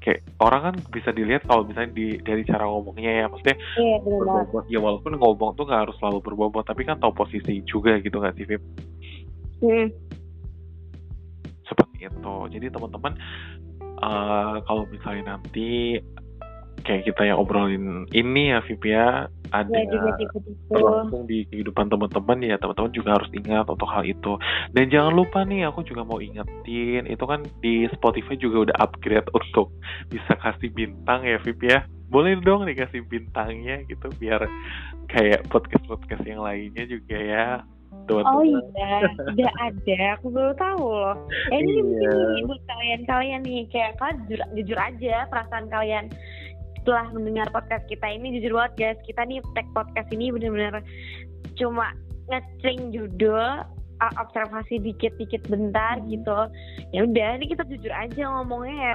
Kayak 0.00 0.20
orang 0.40 0.60
kan 0.72 0.74
bisa 0.92 1.10
dilihat 1.12 1.44
kalau 1.48 1.64
misalnya 1.64 1.92
di 1.96 2.20
dari 2.20 2.44
cara 2.44 2.68
ngomongnya 2.68 3.24
ya 3.24 3.26
maksudnya 3.28 3.56
iya, 3.80 3.96
berbobot. 4.00 4.64
Ya 4.68 4.80
walaupun 4.80 5.12
ngomong 5.16 5.50
tuh 5.56 5.64
nggak 5.68 5.88
harus 5.88 5.96
selalu 6.00 6.18
berbobot 6.24 6.64
tapi 6.64 6.84
kan 6.88 7.00
tahu 7.00 7.12
posisi 7.12 7.64
juga 7.64 8.00
gitu 8.00 8.20
nggak 8.20 8.34
sih 8.36 8.46
Vip? 8.48 8.62
Hmm. 9.64 9.88
Seperti 11.64 11.96
itu. 12.08 12.36
Jadi 12.52 12.66
teman-teman 12.68 13.12
uh, 14.04 14.56
kalau 14.64 14.84
misalnya 14.92 15.36
nanti 15.36 16.00
kayak 16.82 17.06
kita 17.06 17.22
yang 17.30 17.38
obrolin 17.38 18.04
ini 18.10 18.50
ya 18.50 18.58
Vip 18.66 18.82
ya 18.82 19.30
ada 19.54 19.70
ya, 19.70 20.18
berlangsung 20.66 21.30
di 21.30 21.46
kehidupan 21.46 21.86
teman-teman 21.86 22.42
ya 22.42 22.58
teman-teman 22.58 22.90
juga 22.90 23.14
harus 23.14 23.30
ingat 23.30 23.70
untuk 23.70 23.86
hal 23.86 24.02
itu 24.02 24.34
dan 24.74 24.90
jangan 24.90 25.14
lupa 25.14 25.46
nih 25.46 25.70
aku 25.70 25.86
juga 25.86 26.02
mau 26.02 26.18
ingetin 26.18 27.06
itu 27.06 27.24
kan 27.24 27.46
di 27.62 27.86
Spotify 27.94 28.34
juga 28.34 28.70
udah 28.70 28.76
upgrade 28.82 29.30
untuk 29.30 29.70
bisa 30.10 30.34
kasih 30.42 30.74
bintang 30.74 31.22
ya 31.22 31.38
Vip 31.38 31.62
ya 31.62 31.86
boleh 32.10 32.34
dong 32.42 32.66
dikasih 32.66 33.06
bintangnya 33.06 33.86
gitu 33.86 34.10
biar 34.18 34.44
kayak 35.06 35.46
podcast-podcast 35.48 36.26
yang 36.26 36.42
lainnya 36.42 36.84
juga 36.90 37.16
ya 37.16 37.46
teman-teman. 38.04 38.36
Oh 38.36 38.44
iya, 38.44 38.60
udah 39.32 39.52
ada. 39.64 39.96
Aku 40.18 40.26
baru 40.34 40.52
tahu 40.58 40.84
loh. 40.92 41.16
Eh, 41.54 41.58
ini 41.62 41.72
iya. 41.80 42.10
mungkin 42.12 42.44
buat 42.50 42.62
kalian-kalian 42.68 43.40
nih, 43.46 43.62
kayak 43.70 43.96
kalian 43.96 44.18
jujur, 44.28 44.40
jujur 44.58 44.78
aja 44.78 45.24
perasaan 45.30 45.66
kalian 45.72 46.10
setelah 46.84 47.08
mendengar 47.16 47.48
podcast 47.48 47.88
kita 47.88 48.04
ini 48.12 48.36
jujur 48.36 48.60
banget 48.60 48.72
guys 48.76 49.00
kita 49.08 49.24
nih 49.24 49.40
tag 49.56 49.64
podcast 49.72 50.08
ini 50.12 50.28
bener-bener 50.28 50.84
cuma 51.56 51.96
ngeceng 52.28 52.92
judul 52.92 53.64
observasi 54.20 54.84
dikit-dikit 54.84 55.48
bentar 55.48 55.96
gitu. 56.04 56.50
Ya 56.92 57.08
udah 57.08 57.40
ini 57.40 57.48
kita 57.48 57.64
jujur 57.64 57.88
aja 57.88 58.22
ngomongnya 58.36 58.76
ya 58.76 58.94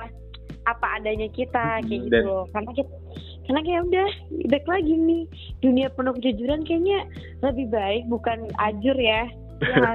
apa 0.69 1.01
adanya 1.01 1.25
kita 1.33 1.81
kayak 1.81 2.01
gitu. 2.05 2.45
Dan, 2.45 2.51
karena 2.53 2.71
kita 2.77 2.93
karena 3.49 3.61
kayak 3.65 3.81
udah 3.89 4.07
baik 4.53 4.65
lagi 4.69 4.93
nih 4.93 5.23
dunia 5.65 5.87
penuh 5.89 6.13
kejujuran 6.13 6.61
kayaknya 6.61 7.09
lebih 7.41 7.65
baik 7.73 8.05
bukan 8.05 8.45
ajur 8.61 8.93
ya, 8.93 9.25
ya 9.65 9.89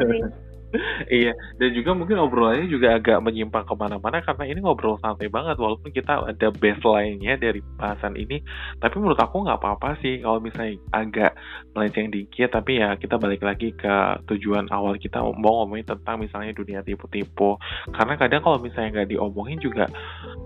iya 1.10 1.32
dan 1.58 1.70
juga 1.74 1.94
mungkin 1.94 2.18
obrolannya 2.18 2.66
juga 2.66 2.98
agak 2.98 3.22
menyimpang 3.22 3.64
ke 3.66 3.74
mana-mana 3.74 4.20
karena 4.22 4.44
ini 4.48 4.58
ngobrol 4.62 4.98
santai 5.00 5.30
banget 5.30 5.56
walaupun 5.58 5.90
kita 5.90 6.26
ada 6.26 6.48
baseline-nya 6.50 7.38
dari 7.38 7.60
bahasan 7.78 8.18
ini. 8.18 8.42
Tapi 8.78 8.94
menurut 8.98 9.18
aku 9.18 9.44
nggak 9.44 9.58
apa-apa 9.60 9.98
sih 10.02 10.22
kalau 10.22 10.38
misalnya 10.42 10.78
agak 10.94 11.32
melenceng 11.74 12.10
dikit 12.10 12.54
tapi 12.54 12.82
ya 12.82 12.94
kita 12.98 13.18
balik 13.18 13.42
lagi 13.42 13.74
ke 13.74 13.94
tujuan 14.30 14.70
awal 14.70 14.98
kita 14.98 15.22
mau 15.22 15.64
ngomongin 15.64 15.86
tentang 15.86 16.22
misalnya 16.22 16.52
dunia 16.54 16.80
tipu-tipu. 16.82 17.58
Karena 17.94 18.14
kadang 18.18 18.42
kalau 18.42 18.58
misalnya 18.62 19.02
nggak 19.02 19.10
diomongin 19.14 19.58
juga 19.62 19.86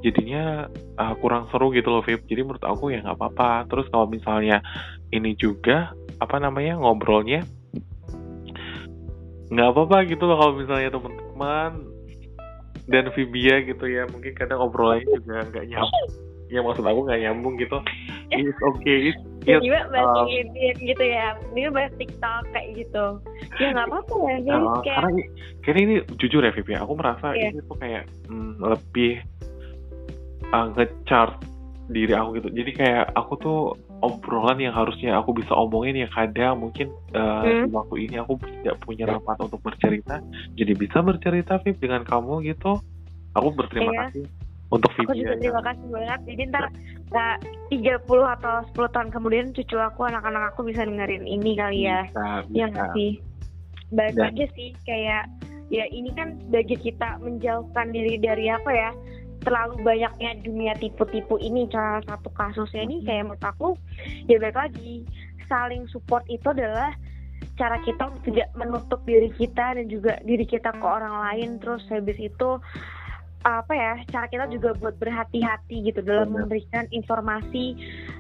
jadinya 0.05 0.69
uh, 1.01 1.15
kurang 1.19 1.49
seru 1.53 1.73
gitu 1.73 1.89
loh 1.89 2.05
Vip. 2.05 2.25
Jadi 2.29 2.41
menurut 2.45 2.65
aku 2.65 2.93
ya 2.93 3.03
nggak 3.05 3.17
apa-apa. 3.17 3.69
Terus 3.69 3.87
kalau 3.93 4.07
misalnya 4.09 4.61
ini 5.13 5.33
juga 5.39 5.93
apa 6.19 6.37
namanya 6.43 6.77
ngobrolnya 6.77 7.47
nggak 9.49 9.69
apa-apa 9.73 9.97
gitu 10.09 10.25
loh 10.29 10.37
kalau 10.37 10.53
misalnya 10.61 10.93
teman-teman 10.93 11.73
dan 12.89 13.05
Vibia 13.13 13.61
gitu 13.65 13.85
ya 13.85 14.09
mungkin 14.09 14.33
kadang 14.33 14.65
obrolannya 14.65 15.05
juga 15.21 15.45
nggak 15.53 15.67
nyambung. 15.69 16.09
Ya 16.49 16.65
maksud 16.65 16.85
aku 16.85 17.01
nggak 17.05 17.21
nyambung 17.21 17.55
gitu. 17.61 17.79
It's 18.33 18.61
okay 18.61 19.13
it's, 19.13 19.21
it's 19.49 19.65
juga 19.65 19.89
bahas 19.93 20.25
um, 20.25 20.29
gitu 20.81 21.05
ya 21.05 21.37
ini 21.53 21.69
bahas 21.69 21.93
TikTok 22.01 22.43
kayak 22.53 22.69
gitu. 22.77 23.07
Ya 23.61 23.67
nggak 23.77 23.89
apa-apa 23.93 24.15
ya 24.25 24.37
uh, 24.57 24.81
kayak... 24.85 24.97
karena 24.97 25.11
karena 25.65 25.81
ini 25.85 25.95
jujur 26.17 26.41
ya 26.41 26.53
Vibia 26.53 26.79
aku 26.85 26.93
merasa 26.97 27.37
yeah. 27.37 27.53
ini 27.53 27.61
tuh 27.65 27.77
kayak 27.77 28.05
hmm, 28.29 28.53
lebih 28.61 29.21
uh, 30.53 30.67
ngechart 30.77 31.37
diri 31.93 32.13
aku 32.17 32.41
gitu. 32.41 32.49
Jadi 32.53 32.71
kayak 32.73 33.05
aku 33.17 33.33
tuh 33.41 33.61
obrolan 33.99 34.63
yang 34.63 34.75
harusnya 34.75 35.19
aku 35.19 35.35
bisa 35.35 35.51
omongin 35.55 35.99
ya 35.99 36.09
kadang 36.11 36.63
mungkin 36.63 36.95
uh, 37.15 37.43
hmm. 37.43 37.67
di 37.67 37.71
waktu 37.75 37.97
ini 38.07 38.15
aku 38.23 38.39
tidak 38.63 38.77
punya 38.83 39.05
tempat 39.11 39.37
untuk 39.43 39.61
bercerita. 39.63 40.23
Jadi 40.55 40.73
bisa 40.79 41.03
bercerita 41.03 41.59
Vip 41.63 41.77
dengan 41.83 42.07
kamu 42.07 42.47
gitu. 42.47 42.79
Aku 43.35 43.49
berterima 43.55 43.91
iya. 43.93 44.01
kasih 44.09 44.25
untuk 44.69 44.91
Vivi 44.95 45.07
aku 45.09 45.15
juga 45.17 45.35
terima 45.41 45.63
kasih 45.65 45.87
banget. 45.89 46.21
Jadi 46.29 46.43
ntar 46.53 46.65
nggak 47.09 47.37
tiga 47.73 47.95
puluh 48.05 48.27
atau 48.29 48.55
sepuluh 48.69 48.91
tahun 48.93 49.09
kemudian 49.09 49.47
cucu 49.57 49.77
aku 49.81 50.01
anak-anak 50.07 50.53
aku 50.53 50.69
bisa 50.69 50.85
dengerin 50.85 51.25
ini 51.25 51.57
kali 51.57 51.89
ya. 51.89 52.05
Bisa, 52.07 52.27
yang 52.53 52.73
bisa. 52.77 52.93
sih? 52.93 53.13
Baik 53.89 54.15
Dan, 54.21 54.37
aja 54.37 54.47
sih 54.53 54.69
kayak 54.85 55.25
ya 55.69 55.85
ini 55.89 56.13
kan 56.13 56.37
sebagai 56.45 56.77
kita 56.81 57.21
menjauhkan 57.25 57.93
diri 57.93 58.21
dari 58.21 58.49
apa 58.53 58.71
ya 58.73 58.91
terlalu 59.49 59.81
banyaknya 59.81 60.37
dunia 60.45 60.77
tipu-tipu 60.77 61.41
ini 61.41 61.65
salah 61.73 62.05
satu 62.05 62.29
kasusnya 62.37 62.85
ini 62.85 63.01
kayak 63.01 63.33
menurut 63.33 63.45
aku 63.49 63.69
ya 64.29 64.37
baik 64.37 64.61
lagi. 64.61 65.09
Saling 65.49 65.89
support 65.89 66.29
itu 66.29 66.45
adalah 66.53 66.93
cara 67.57 67.81
kita 67.81 68.13
untuk 68.13 68.29
tidak 68.29 68.53
menutup 68.53 69.01
diri 69.09 69.33
kita 69.33 69.81
dan 69.81 69.89
juga 69.89 70.21
diri 70.21 70.45
kita 70.45 70.69
ke 70.77 70.85
orang 70.85 71.17
lain. 71.25 71.57
Terus 71.65 71.81
habis 71.89 72.21
itu 72.21 72.61
apa 73.49 73.73
ya 73.73 73.93
cara 74.13 74.29
kita 74.29 74.53
juga 74.53 74.77
buat 74.77 75.01
berhati-hati 75.01 75.89
gitu 75.89 76.05
dalam 76.05 76.37
memberikan 76.37 76.85
informasi 76.93 77.73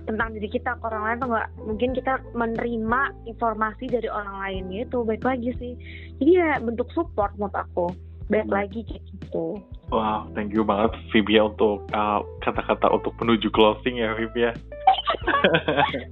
tentang 0.09 0.33
diri 0.33 0.49
kita 0.49 0.81
ke 0.81 0.85
orang 0.89 1.05
lain 1.05 1.17
atau 1.21 1.29
enggak. 1.29 1.49
Mungkin 1.69 1.91
kita 1.93 2.15
menerima 2.33 3.01
informasi 3.29 3.85
dari 3.93 4.09
orang 4.09 4.37
lain 4.49 4.63
gitu 4.73 5.05
baik 5.05 5.29
lagi 5.29 5.53
sih. 5.61 5.77
Jadi 6.25 6.33
ya 6.41 6.57
bentuk 6.65 6.89
support 6.97 7.37
menurut 7.37 7.53
aku. 7.53 7.93
Baik 8.33 8.49
lagi 8.49 8.81
kayak 8.89 9.05
gitu 9.13 9.61
Wow, 9.89 10.29
thank 10.37 10.53
you 10.53 10.69
banget 10.69 10.93
Vibia 11.09 11.49
untuk 11.49 11.89
uh, 11.97 12.21
kata-kata 12.45 12.93
uh, 12.93 13.01
untuk 13.01 13.17
menuju 13.17 13.49
closing 13.49 13.97
ya 13.97 14.13
Vibia. 14.13 14.53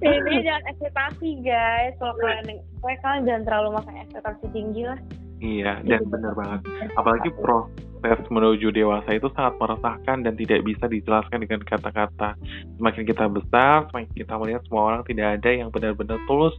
ini 0.01 0.41
jangan 0.45 0.63
ekspektasi 0.73 1.45
guys 1.45 1.93
kalau 2.01 2.17
kalian 2.17 2.57
kalian 2.81 3.21
jangan 3.25 3.43
terlalu 3.45 3.69
makan 3.77 3.93
ekspektasi 4.01 4.45
tinggi 4.49 4.83
lah 4.89 4.99
Iya, 5.37 5.85
dan 5.85 6.01
benar 6.09 6.33
banget. 6.33 6.65
Apalagi 6.97 7.29
proses 7.37 8.25
menuju 8.33 8.73
dewasa 8.73 9.09
itu 9.13 9.29
sangat 9.37 9.53
meresahkan 9.61 10.25
dan 10.25 10.33
tidak 10.33 10.65
bisa 10.65 10.89
dijelaskan 10.89 11.45
dengan 11.45 11.61
kata-kata. 11.61 12.33
Semakin 12.81 13.03
kita 13.05 13.25
besar, 13.29 13.85
semakin 13.89 14.09
kita 14.17 14.33
melihat 14.41 14.61
semua 14.65 14.83
orang 14.93 15.01
tidak 15.05 15.37
ada 15.37 15.49
yang 15.53 15.69
benar-benar 15.69 16.17
tulus 16.25 16.57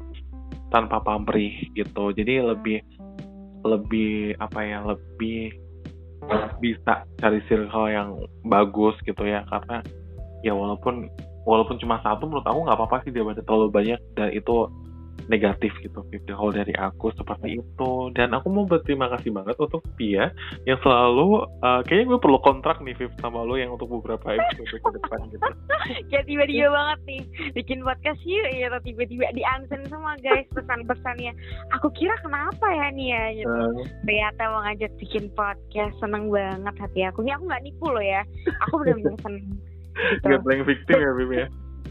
tanpa 0.70 1.02
pamrih 1.02 1.58
gitu. 1.74 2.14
Jadi 2.14 2.38
lebih 2.38 2.78
lebih 3.66 4.38
apa 4.38 4.62
ya, 4.62 4.78
lebih 4.86 5.58
bisa 6.58 7.06
cari 7.22 7.40
circle 7.46 7.88
yang 7.88 8.18
bagus 8.46 8.98
gitu 9.06 9.22
ya 9.22 9.46
karena 9.48 9.80
ya 10.42 10.52
walaupun 10.54 11.06
walaupun 11.46 11.78
cuma 11.80 12.02
satu 12.02 12.26
menurut 12.26 12.46
aku 12.46 12.66
nggak 12.66 12.78
apa-apa 12.78 12.96
sih 13.06 13.12
daripada 13.14 13.40
terlalu 13.46 13.68
banyak 13.72 14.00
dan 14.18 14.28
itu 14.34 14.68
negatif 15.28 15.72
gitu 15.84 16.00
Vivi 16.08 16.32
kalau 16.32 16.50
dari 16.50 16.72
aku 16.74 17.12
seperti 17.14 17.60
itu. 17.60 17.90
Dan 18.16 18.32
aku 18.32 18.48
mau 18.48 18.64
berterima 18.64 19.12
kasih 19.12 19.30
banget 19.32 19.56
untuk 19.60 19.84
Pia 19.94 20.32
yang 20.64 20.80
selalu 20.80 21.44
uh, 21.62 21.80
kayaknya 21.84 22.16
gue 22.16 22.20
perlu 22.20 22.38
kontrak 22.40 22.80
nih 22.80 22.96
Viv 22.96 23.12
sama 23.20 23.44
lo 23.44 23.54
yang 23.60 23.76
untuk 23.76 23.92
beberapa 23.92 24.34
episode 24.34 24.80
ke 24.80 24.90
depan 24.98 25.18
gitu. 25.30 25.48
Kayak 26.10 26.24
tiba-tiba 26.26 26.68
banget 26.72 26.98
nih 27.06 27.22
bikin 27.54 27.78
podcast 27.84 28.20
yuk 28.24 28.48
ya 28.56 28.72
tiba-tiba 28.80 29.28
di 29.36 29.42
unsend 29.44 29.84
sama 29.92 30.16
guys 30.24 30.48
pesan-pesannya. 30.56 31.32
Aku 31.78 31.92
kira 31.92 32.16
kenapa 32.24 32.66
ya 32.72 32.88
nih 32.92 33.08
ya 33.12 33.24
gitu. 33.44 33.52
Uh. 33.52 33.84
ternyata 34.08 34.42
mau 34.50 34.60
ngajak 34.64 34.92
bikin 34.98 35.24
podcast 35.36 35.94
seneng 36.00 36.32
banget 36.32 36.74
hati 36.80 37.00
aku. 37.04 37.20
Ini 37.22 37.36
aku 37.36 37.44
nggak 37.46 37.62
nipu 37.64 37.86
lo 37.92 38.00
ya 38.00 38.24
aku 38.66 38.80
benar-benar 38.82 39.20
seneng. 39.20 39.44
Gitu. 39.44 39.56
Gak 40.30 40.46
blank 40.46 40.62
victim 40.62 41.02
ya 41.02 41.10
Vivi 41.10 41.36
ya 41.42 41.46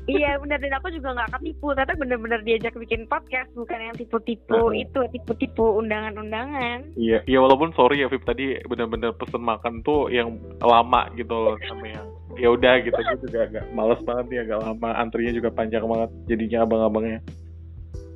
iya 0.07 0.39
benar 0.39 0.57
dan 0.63 0.73
aku 0.79 0.87
juga 0.91 1.13
nggak 1.13 1.31
ketipu 1.39 1.75
ternyata 1.75 1.93
bener-bener 1.99 2.39
diajak 2.47 2.73
bikin 2.79 3.03
podcast 3.11 3.51
bukan 3.53 3.79
yang 3.79 3.95
tipu-tipu 3.95 4.55
uh 4.55 4.71
-huh. 4.71 4.75
itu 4.75 4.99
tipu-tipu 5.11 5.65
undangan-undangan 5.83 6.95
iya 6.95 7.19
iya 7.27 7.39
walaupun 7.43 7.75
sorry 7.75 8.01
ya 8.01 8.07
Vip 8.07 8.23
tadi 8.23 8.55
bener-bener 8.65 9.11
pesen 9.15 9.43
makan 9.43 9.83
tuh 9.83 10.07
yang 10.07 10.39
lama 10.63 11.11
gitu 11.19 11.35
loh 11.35 11.55
sama 11.67 11.85
yang 11.91 12.07
ya 12.37 12.47
udah 12.53 12.73
gitu 12.85 12.95
gue 12.95 13.17
juga 13.27 13.39
agak 13.49 13.65
males 13.75 14.01
banget 14.05 14.25
nih 14.31 14.39
agak 14.47 14.59
lama 14.63 14.89
antrinya 14.95 15.33
juga 15.35 15.49
panjang 15.51 15.83
banget 15.83 16.09
jadinya 16.29 16.63
abang-abangnya 16.63 17.19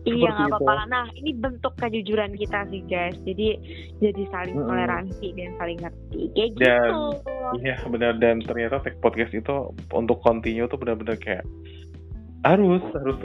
Iya 0.02 0.34
nggak 0.34 0.58
apa-apa. 0.58 0.89
Nah 0.89 1.06
ini 1.14 1.38
bentuk 1.38 1.78
kejujuran 1.78 2.34
kita 2.34 2.66
sih 2.74 2.82
guys. 2.89 3.14
Jadi 3.22 3.54
jadi 4.02 4.24
saling 4.34 4.58
hmm. 4.58 4.66
toleransi 4.66 5.28
dan 5.38 5.52
saling 5.62 5.78
ngerti 5.78 6.22
kayak 6.34 6.50
gitu. 6.58 6.62
dan, 6.66 6.89
gitu. 6.89 6.98
Iya 7.62 7.78
benar 7.86 8.14
dan 8.18 8.36
ternyata 8.42 8.82
tech 8.82 8.98
podcast 8.98 9.34
itu 9.38 9.70
untuk 9.94 10.18
continue 10.26 10.66
tuh 10.66 10.82
benar-benar 10.82 11.22
kayak 11.22 11.46
harus 12.46 12.84
harus. 12.96 13.18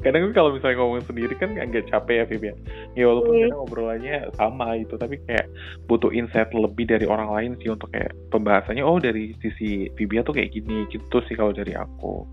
Kadang 0.00 0.32
kalau 0.32 0.56
misalnya 0.56 0.80
ngomong 0.80 1.04
sendiri 1.04 1.36
kan 1.36 1.52
agak 1.60 1.84
capek 1.92 2.24
ya 2.24 2.24
Vivi 2.24 2.46
ya, 2.48 2.54
ya 2.96 3.04
walaupun 3.04 3.36
mm. 3.36 3.40
kadang 3.44 3.60
obrolannya 3.68 4.16
sama 4.40 4.80
itu 4.80 4.96
tapi 4.96 5.20
kayak 5.28 5.44
butuh 5.92 6.08
insight 6.08 6.48
lebih 6.56 6.88
dari 6.88 7.04
orang 7.04 7.28
lain 7.28 7.52
sih 7.60 7.68
untuk 7.68 7.92
kayak 7.92 8.16
pembahasannya. 8.32 8.80
Oh 8.80 8.96
dari 8.96 9.36
sisi 9.44 9.92
Vivi 9.92 10.24
tuh 10.24 10.32
kayak 10.32 10.56
gini 10.56 10.88
gitu 10.88 11.20
sih 11.28 11.36
kalau 11.36 11.52
dari 11.52 11.76
aku. 11.76 12.24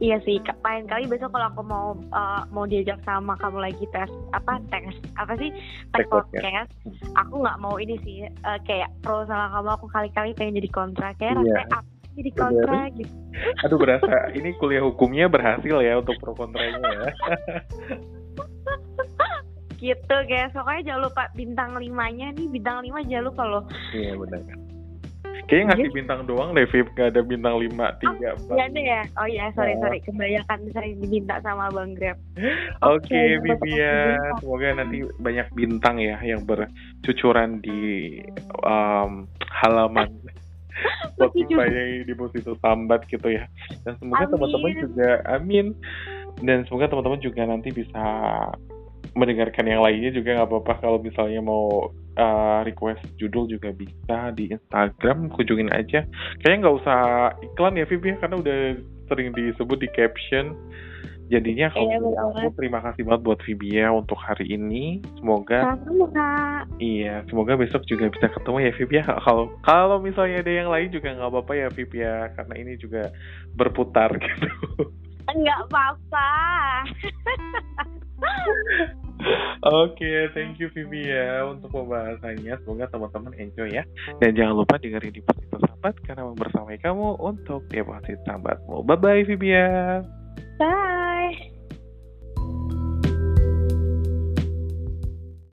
Iya 0.00 0.16
sih, 0.24 0.40
lain 0.40 0.88
kali 0.88 1.04
besok 1.10 1.28
kalau 1.36 1.52
aku 1.52 1.60
mau 1.60 1.92
uh, 2.16 2.48
mau 2.48 2.64
diajak 2.64 2.96
sama 3.04 3.36
kamu 3.36 3.60
lagi 3.60 3.84
tes 3.92 4.08
apa 4.32 4.56
tes 4.72 4.96
apa 5.20 5.36
sih? 5.36 5.52
Tes 5.92 6.08
podcast, 6.08 6.72
aku 7.20 7.34
nggak 7.44 7.60
mau 7.60 7.76
ini 7.76 8.00
sih 8.00 8.24
uh, 8.24 8.56
kayak 8.64 8.88
pro 9.04 9.28
sama 9.28 9.52
kamu 9.52 9.68
aku 9.76 9.86
kali-kali 9.92 10.32
pengen 10.38 10.56
jadi 10.64 10.70
kontra 10.72 11.12
kayak 11.20 11.36
yeah. 11.44 11.68
rasanya 11.68 11.99
jadi 12.16 12.30
kontra 12.34 12.80
gitu. 12.94 13.14
Aduh 13.66 13.78
berasa 13.78 14.30
ini 14.34 14.54
kuliah 14.58 14.82
hukumnya 14.82 15.30
berhasil 15.30 15.76
ya 15.82 15.98
untuk 15.98 16.18
pro 16.18 16.34
kontranya 16.34 16.78
ya. 16.80 17.12
gitu 19.80 20.16
guys, 20.28 20.52
pokoknya 20.52 20.92
jangan 20.92 21.02
lupa 21.08 21.22
bintang 21.32 21.70
limanya 21.80 22.28
nih 22.36 22.46
bintang 22.52 22.84
lima 22.84 23.00
jangan 23.06 23.24
lupa 23.32 23.42
loh. 23.48 23.64
Iya 23.96 24.12
benar. 24.18 24.44
Kayaknya 25.50 25.66
ngasih 25.66 25.88
yes. 25.90 25.96
bintang 25.98 26.20
doang 26.30 26.50
deh, 26.54 26.62
Vip. 26.70 26.86
Gak 26.94 27.10
ada 27.10 27.26
bintang 27.26 27.58
lima 27.58 27.90
tiga 27.98 28.38
Oh, 28.38 28.54
iya 28.54 28.70
ada 28.70 28.80
ya? 28.80 29.02
Oh 29.18 29.26
iya, 29.26 29.44
sorry, 29.58 29.74
oh. 29.74 29.82
sorry. 29.82 29.98
Kebanyakan 30.06 30.58
saya 30.70 30.94
diminta 30.94 31.42
sama 31.42 31.66
Bang 31.74 31.98
Grab. 31.98 32.14
Oke, 32.86 33.10
okay, 33.10 33.34
okay 33.34 33.58
Vivia. 33.58 34.14
Semoga 34.38 34.78
nanti 34.78 35.02
banyak 35.18 35.50
bintang 35.58 35.98
ya 35.98 36.22
yang 36.22 36.46
bercucuran 36.46 37.58
di 37.58 38.22
um, 38.62 39.26
halaman 39.50 40.22
Spotify 41.16 41.68
di 42.04 42.12
itu 42.12 42.52
Sambat 42.60 43.06
gitu 43.08 43.28
ya. 43.28 43.44
Dan 43.84 43.96
semoga 44.00 44.24
teman-teman 44.30 44.72
juga 44.78 45.10
amin. 45.28 45.66
Dan 46.40 46.64
semoga 46.66 46.88
teman-teman 46.90 47.20
juga 47.20 47.42
nanti 47.44 47.68
bisa 47.74 48.04
mendengarkan 49.18 49.66
yang 49.66 49.82
lainnya 49.82 50.14
juga 50.14 50.38
nggak 50.38 50.48
apa-apa. 50.48 50.72
Kalau 50.80 50.98
misalnya 51.02 51.42
mau 51.42 51.90
uh, 52.16 52.60
request 52.62 53.02
judul 53.18 53.50
juga 53.50 53.74
bisa 53.74 54.30
di 54.34 54.54
Instagram 54.54 55.32
kunjungin 55.34 55.70
aja. 55.74 56.06
Kayaknya 56.42 56.58
nggak 56.66 56.76
usah 56.84 57.00
iklan 57.42 57.78
ya 57.80 57.86
Vivi 57.88 58.14
ya? 58.14 58.16
Karena 58.22 58.36
udah 58.38 58.58
sering 59.10 59.34
disebut 59.34 59.78
di 59.82 59.88
caption 59.90 60.54
jadinya 61.30 61.70
kalau 61.70 61.86
iya, 61.86 61.98
aku 62.26 62.50
terima 62.58 62.82
kasih 62.82 63.06
banget 63.06 63.22
buat 63.22 63.40
Vibia 63.46 63.86
untuk 63.94 64.18
hari 64.18 64.50
ini 64.50 64.98
semoga 65.22 65.78
Sama, 65.78 66.66
iya 66.82 67.22
semoga 67.30 67.54
besok 67.54 67.86
juga 67.86 68.10
bisa 68.10 68.26
ketemu 68.26 68.58
ya 68.66 68.72
Vibia 68.74 69.02
kalau 69.24 69.54
kalau 69.62 70.02
misalnya 70.02 70.42
ada 70.42 70.52
yang 70.52 70.68
lain 70.68 70.90
juga 70.90 71.14
nggak 71.14 71.30
apa-apa 71.30 71.52
ya 71.54 71.68
Vibia 71.70 72.34
karena 72.34 72.54
ini 72.58 72.72
juga 72.82 73.14
berputar 73.54 74.10
gitu 74.18 74.50
nggak 75.40 75.60
apa-apa 75.70 76.30
Oke, 79.60 80.00
okay, 80.00 80.32
thank 80.32 80.56
you 80.56 80.72
Vivia 80.72 81.44
untuk 81.44 81.68
pembahasannya. 81.72 82.56
Semoga 82.64 82.88
teman-teman 82.88 83.36
enjoy 83.36 83.68
ya. 83.68 83.84
Dan 84.16 84.32
jangan 84.32 84.64
lupa 84.64 84.80
dengerin 84.80 85.12
di 85.12 85.20
Posito 85.20 85.60
Sambat 85.60 86.00
karena 86.08 86.24
membersamai 86.24 86.80
kamu 86.80 87.20
untuk 87.20 87.68
deposit 87.68 88.16
sambatmu. 88.24 88.80
Bye-bye 88.80 89.28
Vivia. 89.28 90.00
Bye. 91.20 91.59